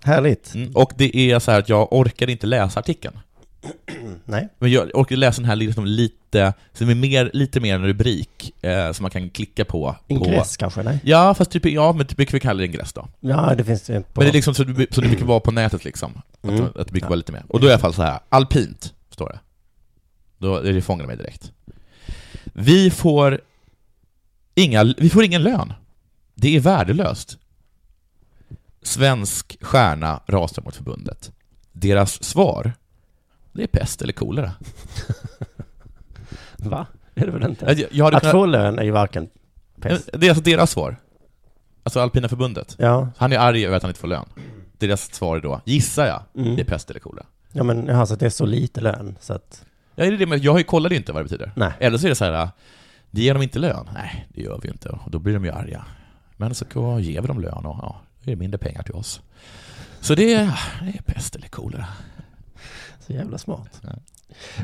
Härligt. 0.04 0.54
Mm, 0.54 0.72
och 0.74 0.92
det 0.96 1.16
är 1.16 1.38
så 1.38 1.50
här 1.50 1.58
att 1.58 1.68
jag 1.68 1.92
orkar 1.92 2.30
inte 2.30 2.46
läsa 2.46 2.80
artikeln. 2.80 3.18
Nej. 4.24 4.48
Men 4.58 4.70
jag 4.70 4.90
orkar 4.94 5.16
läsa 5.16 5.40
den 5.40 5.48
här 5.48 5.56
liksom 5.56 5.84
lite, 5.84 6.52
som 6.72 6.88
är 6.88 6.94
mer, 6.94 7.30
lite 7.32 7.60
mer 7.60 7.74
en 7.74 7.86
rubrik, 7.86 8.64
eh, 8.64 8.92
som 8.92 9.02
man 9.02 9.10
kan 9.10 9.30
klicka 9.30 9.64
på. 9.64 9.96
på 10.08 10.14
Ingress 10.14 10.56
kanske? 10.56 10.82
Nej. 10.82 11.00
Ja, 11.04 11.34
fast 11.34 11.50
typ, 11.50 11.66
ja, 11.66 11.92
men 11.92 12.06
typ, 12.06 12.34
vi 12.34 12.40
kallar 12.40 12.58
det 12.58 12.66
ingress 12.66 12.92
då. 12.92 13.08
Ja, 13.20 13.54
det 13.54 13.64
finns 13.64 13.82
det 13.82 14.00
på... 14.14 14.20
Men 14.20 14.24
det 14.24 14.30
är 14.30 14.32
liksom 14.32 14.54
så, 14.54 14.64
det- 14.64 14.94
så 14.94 15.00
det 15.00 15.08
brukar 15.08 15.24
vara 15.24 15.40
på 15.40 15.50
nätet 15.50 15.84
liksom. 15.84 16.12
Att, 16.40 16.48
Mm. 16.50 16.64
att 16.64 16.86
det 16.86 16.92
brukar 16.92 17.08
vara 17.08 17.16
lite 17.16 17.32
mer. 17.32 17.44
Och 17.48 17.60
då 17.60 17.66
är 17.66 17.70
i 17.70 17.72
alla 17.72 17.80
fall 17.80 17.94
så 17.94 18.02
här, 18.02 18.18
alpint, 18.28 18.94
står 19.10 19.28
det. 19.28 19.38
Då, 20.38 20.60
det 20.60 20.82
fångar 20.82 21.06
mig 21.06 21.16
direkt. 21.16 21.52
Vi 22.44 22.90
får 22.90 23.40
inga, 24.54 24.84
vi 24.98 25.10
får 25.10 25.24
ingen 25.24 25.42
lön. 25.42 25.72
Det 26.34 26.56
är 26.56 26.60
värdelöst. 26.60 27.38
Svensk 28.82 29.56
stjärna 29.60 30.20
rasar 30.26 30.62
mot 30.62 30.76
förbundet. 30.76 31.32
Deras 31.72 32.22
svar, 32.24 32.72
det 33.52 33.62
är 33.62 33.66
pest 33.66 34.02
eller 34.02 34.12
kolera. 34.12 34.52
Va? 36.56 36.86
Det 37.14 37.20
är 37.22 37.26
det 37.26 37.32
väl 37.32 37.42
inte? 37.50 37.64
Jag, 37.66 37.84
jag 37.90 38.04
hade 38.04 38.16
Att 38.16 38.22
kunnat, 38.22 38.32
få 38.32 38.46
lön 38.46 38.78
är 38.78 38.82
ju 38.82 38.90
varken 38.90 39.28
pest. 39.80 40.08
det 40.12 40.26
är 40.26 40.30
alltså 40.30 40.44
deras 40.44 40.70
svar. 40.70 40.96
Alltså 41.82 42.00
Alpina 42.00 42.28
förbundet. 42.28 42.76
Ja. 42.78 43.08
Han 43.16 43.32
är 43.32 43.38
arg 43.38 43.66
över 43.66 43.76
att 43.76 43.82
han 43.82 43.90
inte 43.90 44.00
får 44.00 44.08
lön. 44.08 44.24
Deras 44.78 45.14
svar 45.14 45.36
är 45.36 45.40
då, 45.40 45.60
gissar 45.64 46.06
jag, 46.06 46.22
Mm. 46.36 46.56
det 46.56 46.62
är 46.62 46.64
pest 46.64 46.90
eller 46.90 47.00
kolera. 47.00 47.26
Ja, 47.52 47.62
men 47.64 47.86
jaha, 47.86 48.06
så 48.06 48.14
att 48.14 48.20
det 48.20 48.26
är 48.26 48.30
så 48.30 48.46
lite 48.46 48.80
lön 48.80 49.16
så 49.20 49.32
att... 49.32 49.64
Ja, 49.94 50.04
är 50.04 50.10
det 50.10 50.16
det? 50.16 50.26
Men 50.26 50.40
jag 50.42 50.52
har 50.52 50.58
ju 50.58 50.64
kollade 50.64 50.96
inte 50.96 51.12
vad 51.12 51.20
det 51.20 51.24
betyder. 51.24 51.52
Nej. 51.56 51.72
Eller 51.80 51.98
så 51.98 52.06
är 52.06 52.08
det 52.08 52.14
så 52.14 52.24
här, 52.24 52.48
det 53.10 53.22
ger 53.22 53.34
dem 53.34 53.42
inte 53.42 53.58
lön. 53.58 53.88
Nej, 53.94 54.26
det 54.34 54.42
gör 54.42 54.60
vi 54.62 54.68
inte. 54.68 54.88
Och 54.88 55.10
då 55.10 55.18
blir 55.18 55.34
de 55.34 55.44
ju 55.44 55.50
arga. 55.50 55.84
Men 56.36 56.54
så 56.54 56.64
ger 57.00 57.20
vi 57.20 57.26
dem 57.26 57.40
lön 57.40 57.66
och 57.66 57.76
ja, 57.82 58.00
då 58.22 58.30
är 58.30 58.34
det 58.36 58.40
mindre 58.40 58.58
pengar 58.58 58.82
till 58.82 58.94
oss. 58.94 59.20
Så 60.00 60.14
det 60.14 60.34
är, 60.34 60.60
det 60.82 60.98
är 60.98 61.02
pest 61.02 61.36
eller 61.36 61.48
kolera. 61.48 61.86
Så 63.08 63.14
jävla 63.14 63.38
smart. 63.38 63.80
Ja. 63.82 63.88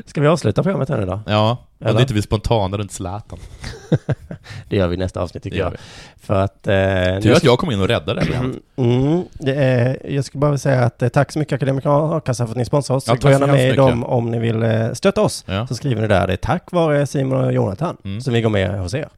Ska 0.05 0.21
vi 0.21 0.27
avsluta 0.27 0.63
programmet 0.63 0.89
här 0.89 0.97
nu 0.97 1.05
då? 1.05 1.19
Ja, 1.25 1.57
det 1.77 1.85
Eller? 1.85 1.97
är 1.97 2.01
inte 2.01 2.13
vi 2.13 2.21
spontana 2.21 2.77
runt 2.77 2.91
Zlatan. 2.91 3.39
Det 4.69 4.75
gör 4.75 4.87
vi 4.87 4.93
i 4.93 4.97
nästa 4.97 5.21
avsnitt 5.21 5.43
tycker 5.43 5.57
Det 5.57 5.63
jag. 5.63 5.71
vi. 5.71 5.77
För 6.17 6.33
att... 6.33 6.67
Eh, 6.67 7.21
Tur 7.23 7.33
att 7.35 7.43
jag 7.43 7.59
kom 7.59 7.71
in 7.71 7.81
och 7.81 7.87
räddade 7.87 8.21
det. 8.21 8.51
Mm, 8.83 9.23
det 9.33 9.55
är, 9.55 10.11
jag 10.11 10.25
ska 10.25 10.37
bara 10.39 10.57
säga 10.57 10.83
att 10.83 11.01
eh, 11.01 11.09
tack 11.09 11.31
så 11.31 11.39
mycket 11.39 11.53
Akademikerna 11.55 11.95
A-kassa 12.17 12.45
för 12.45 12.51
att 12.51 12.57
ni 12.57 12.65
sponsrar 12.65 12.95
oss. 12.95 13.07
Ja, 13.07 13.15
Gå 13.15 13.29
gärna 13.29 13.47
med 13.47 13.69
i 13.69 13.75
dem 13.75 14.03
om 14.03 14.31
ni 14.31 14.39
vill 14.39 14.63
eh, 14.63 14.91
stötta 14.93 15.21
oss. 15.21 15.43
Ja. 15.47 15.67
Så 15.67 15.75
skriver 15.75 16.01
ni 16.01 16.07
där. 16.07 16.27
Det 16.27 16.33
är 16.33 16.37
tack 16.37 16.71
vare 16.71 17.07
Simon 17.07 17.45
och 17.45 17.53
Jonathan 17.53 17.97
Mm. 18.05 18.21
som 18.21 18.33
vi 18.33 18.41
går 18.41 18.49
med 18.49 18.79
hos 18.79 18.93
er. 18.93 19.09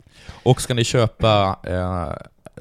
Och 0.44 0.62
ska 0.62 0.74
ni 0.74 0.84
köpa 0.84 1.60
eh, 1.64 2.12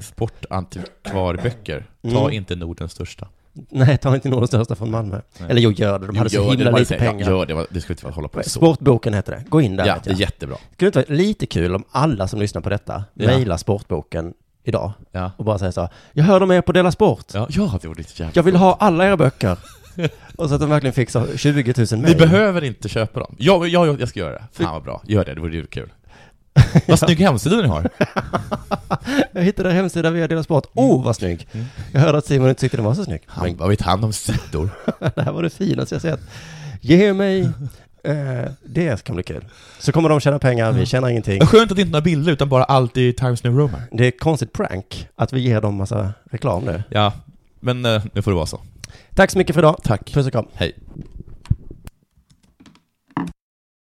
sportantikvarböcker, 0.03 1.85
ta 2.03 2.19
Mm. 2.21 2.31
inte 2.33 2.55
Nordens 2.55 2.91
största. 2.91 3.27
Nej, 3.69 3.97
ta 3.97 4.15
inte 4.15 4.29
Nordens 4.29 4.49
största 4.49 4.75
från 4.75 4.91
Malmö. 4.91 5.21
Nej. 5.39 5.49
Eller 5.51 5.61
jo, 5.61 5.71
gör 5.71 5.99
det. 5.99 6.07
De 6.07 6.15
hade 6.17 6.29
så 6.29 6.35
Jo, 6.35 6.43
det, 6.43 6.49
himla 6.49 6.71
lite 6.71 6.85
säga, 6.85 6.99
pengar. 6.99 7.29
Ja, 7.31 7.37
gör 7.37 7.45
det, 7.45 7.65
det 7.69 7.81
ska 7.81 7.93
inte 7.93 8.07
hålla 8.09 8.27
på 8.27 8.43
så. 8.43 8.49
Sportboken 8.49 9.13
heter 9.13 9.31
det. 9.31 9.43
Gå 9.49 9.61
in 9.61 9.75
där. 9.75 9.85
Ja, 9.85 9.97
det 10.03 10.09
är 10.09 10.15
jättebra. 10.15 10.57
Skulle 10.73 10.91
det 10.91 10.99
inte 10.99 11.11
vara 11.11 11.17
lite 11.17 11.45
kul 11.45 11.75
om 11.75 11.83
alla 11.91 12.27
som 12.27 12.39
lyssnar 12.39 12.61
på 12.61 12.69
detta 12.69 13.03
Ja. 13.13 13.27
mejlar 13.27 13.57
Sportboken 13.57 14.33
idag 14.63 14.91
Ja, 15.11 15.31
och 15.37 15.45
bara 15.45 15.59
säger 15.59 15.71
så 15.71 15.81
här, 15.81 15.89
Jag 16.13 16.23
hör 16.23 16.39
dem 16.39 16.51
är 16.51 16.61
på 16.61 16.71
Dela 16.71 16.91
Sport. 16.91 17.25
ja, 17.33 17.47
ja 17.49 17.79
det 17.81 17.87
vore 17.87 18.03
jävla 18.15 18.31
Jag 18.35 18.43
vill 18.43 18.55
ha 18.55 18.77
alla 18.79 19.05
era 19.07 19.17
böcker. 19.17 19.57
och 20.35 20.49
så 20.49 20.55
att 20.55 20.61
de 20.61 20.69
verkligen 20.69 20.93
fick 20.93 21.09
så 21.09 21.25
20 21.37 21.73
000 21.77 21.87
Ni 21.91 21.97
mejl. 21.97 22.17
behöver 22.17 22.63
inte 22.63 22.89
köpa 22.89 23.19
dem. 23.19 23.35
Ja, 23.39 23.65
ja, 23.67 23.85
jag 23.99 24.09
ska 24.09 24.19
göra 24.19 24.31
det. 24.33 24.43
Fan 24.51 24.73
vad 24.73 24.83
bra. 24.83 25.01
Gör 25.05 25.25
det, 25.25 25.33
det 25.33 25.41
vore 25.41 25.55
ju 25.55 25.65
kul. 25.65 25.89
Vad 26.87 26.99
snygg 26.99 27.19
hemsida 27.19 27.55
ni 27.55 27.67
har. 27.67 27.89
Jag 29.31 29.43
hittade 29.43 29.69
en 29.69 29.75
hemsida 29.75 30.11
via 30.11 30.27
Dela 30.27 30.43
Sport. 30.43 30.65
Oh, 30.73 31.03
vad 31.03 31.15
snygg. 31.15 31.47
Mm. 31.51 31.65
Jag 31.91 32.01
hörde 32.01 32.17
att 32.17 32.25
Simon 32.25 32.49
inte 32.49 32.61
tyckte 32.61 32.77
den 32.77 32.85
var 32.85 32.93
så 32.93 33.03
snygg. 33.03 33.21
Han, 33.25 33.57
vad 33.57 33.69
vet 33.69 33.81
han 33.81 34.03
om 34.03 34.13
sidor? 34.13 34.69
det 35.15 35.21
här 35.21 35.31
var 35.31 35.43
det 35.43 35.49
finaste 35.49 35.95
jag 35.95 36.01
sett. 36.01 36.19
Ge 36.81 37.13
mig, 37.13 37.49
eh, 38.03 38.51
det 38.65 39.03
kan 39.03 39.15
bli 39.15 39.23
kul. 39.23 39.45
Så 39.79 39.91
kommer 39.91 40.09
de 40.09 40.19
tjäna 40.19 40.39
pengar, 40.39 40.71
vi 40.71 40.85
tjänar 40.85 41.09
ingenting. 41.09 41.45
Skönt 41.45 41.71
att 41.71 41.77
det 41.77 41.81
inte 41.81 41.89
är 41.89 41.91
några 41.91 42.03
bilder, 42.03 42.31
utan 42.31 42.49
bara 42.49 42.63
allt 42.63 42.97
i 42.97 43.13
Times 43.13 43.43
New 43.43 43.57
Roman. 43.57 43.81
Det 43.91 44.03
är 44.03 44.07
ett 44.07 44.19
konstigt 44.19 44.53
prank 44.53 45.07
att 45.15 45.33
vi 45.33 45.39
ger 45.39 45.61
dem 45.61 45.75
massa 45.75 46.13
reklam 46.31 46.63
nu. 46.63 46.83
Ja, 46.89 47.13
men 47.59 47.85
eh, 47.85 48.03
nu 48.13 48.21
får 48.21 48.31
det 48.31 48.35
vara 48.35 48.45
så. 48.45 48.61
Tack 49.15 49.31
så 49.31 49.37
mycket 49.37 49.53
för 49.53 49.61
idag. 49.61 49.77
Tack. 49.83 50.13
Puss 50.13 50.25
och 50.25 50.31
kram. 50.31 50.47
Hej. 50.53 50.75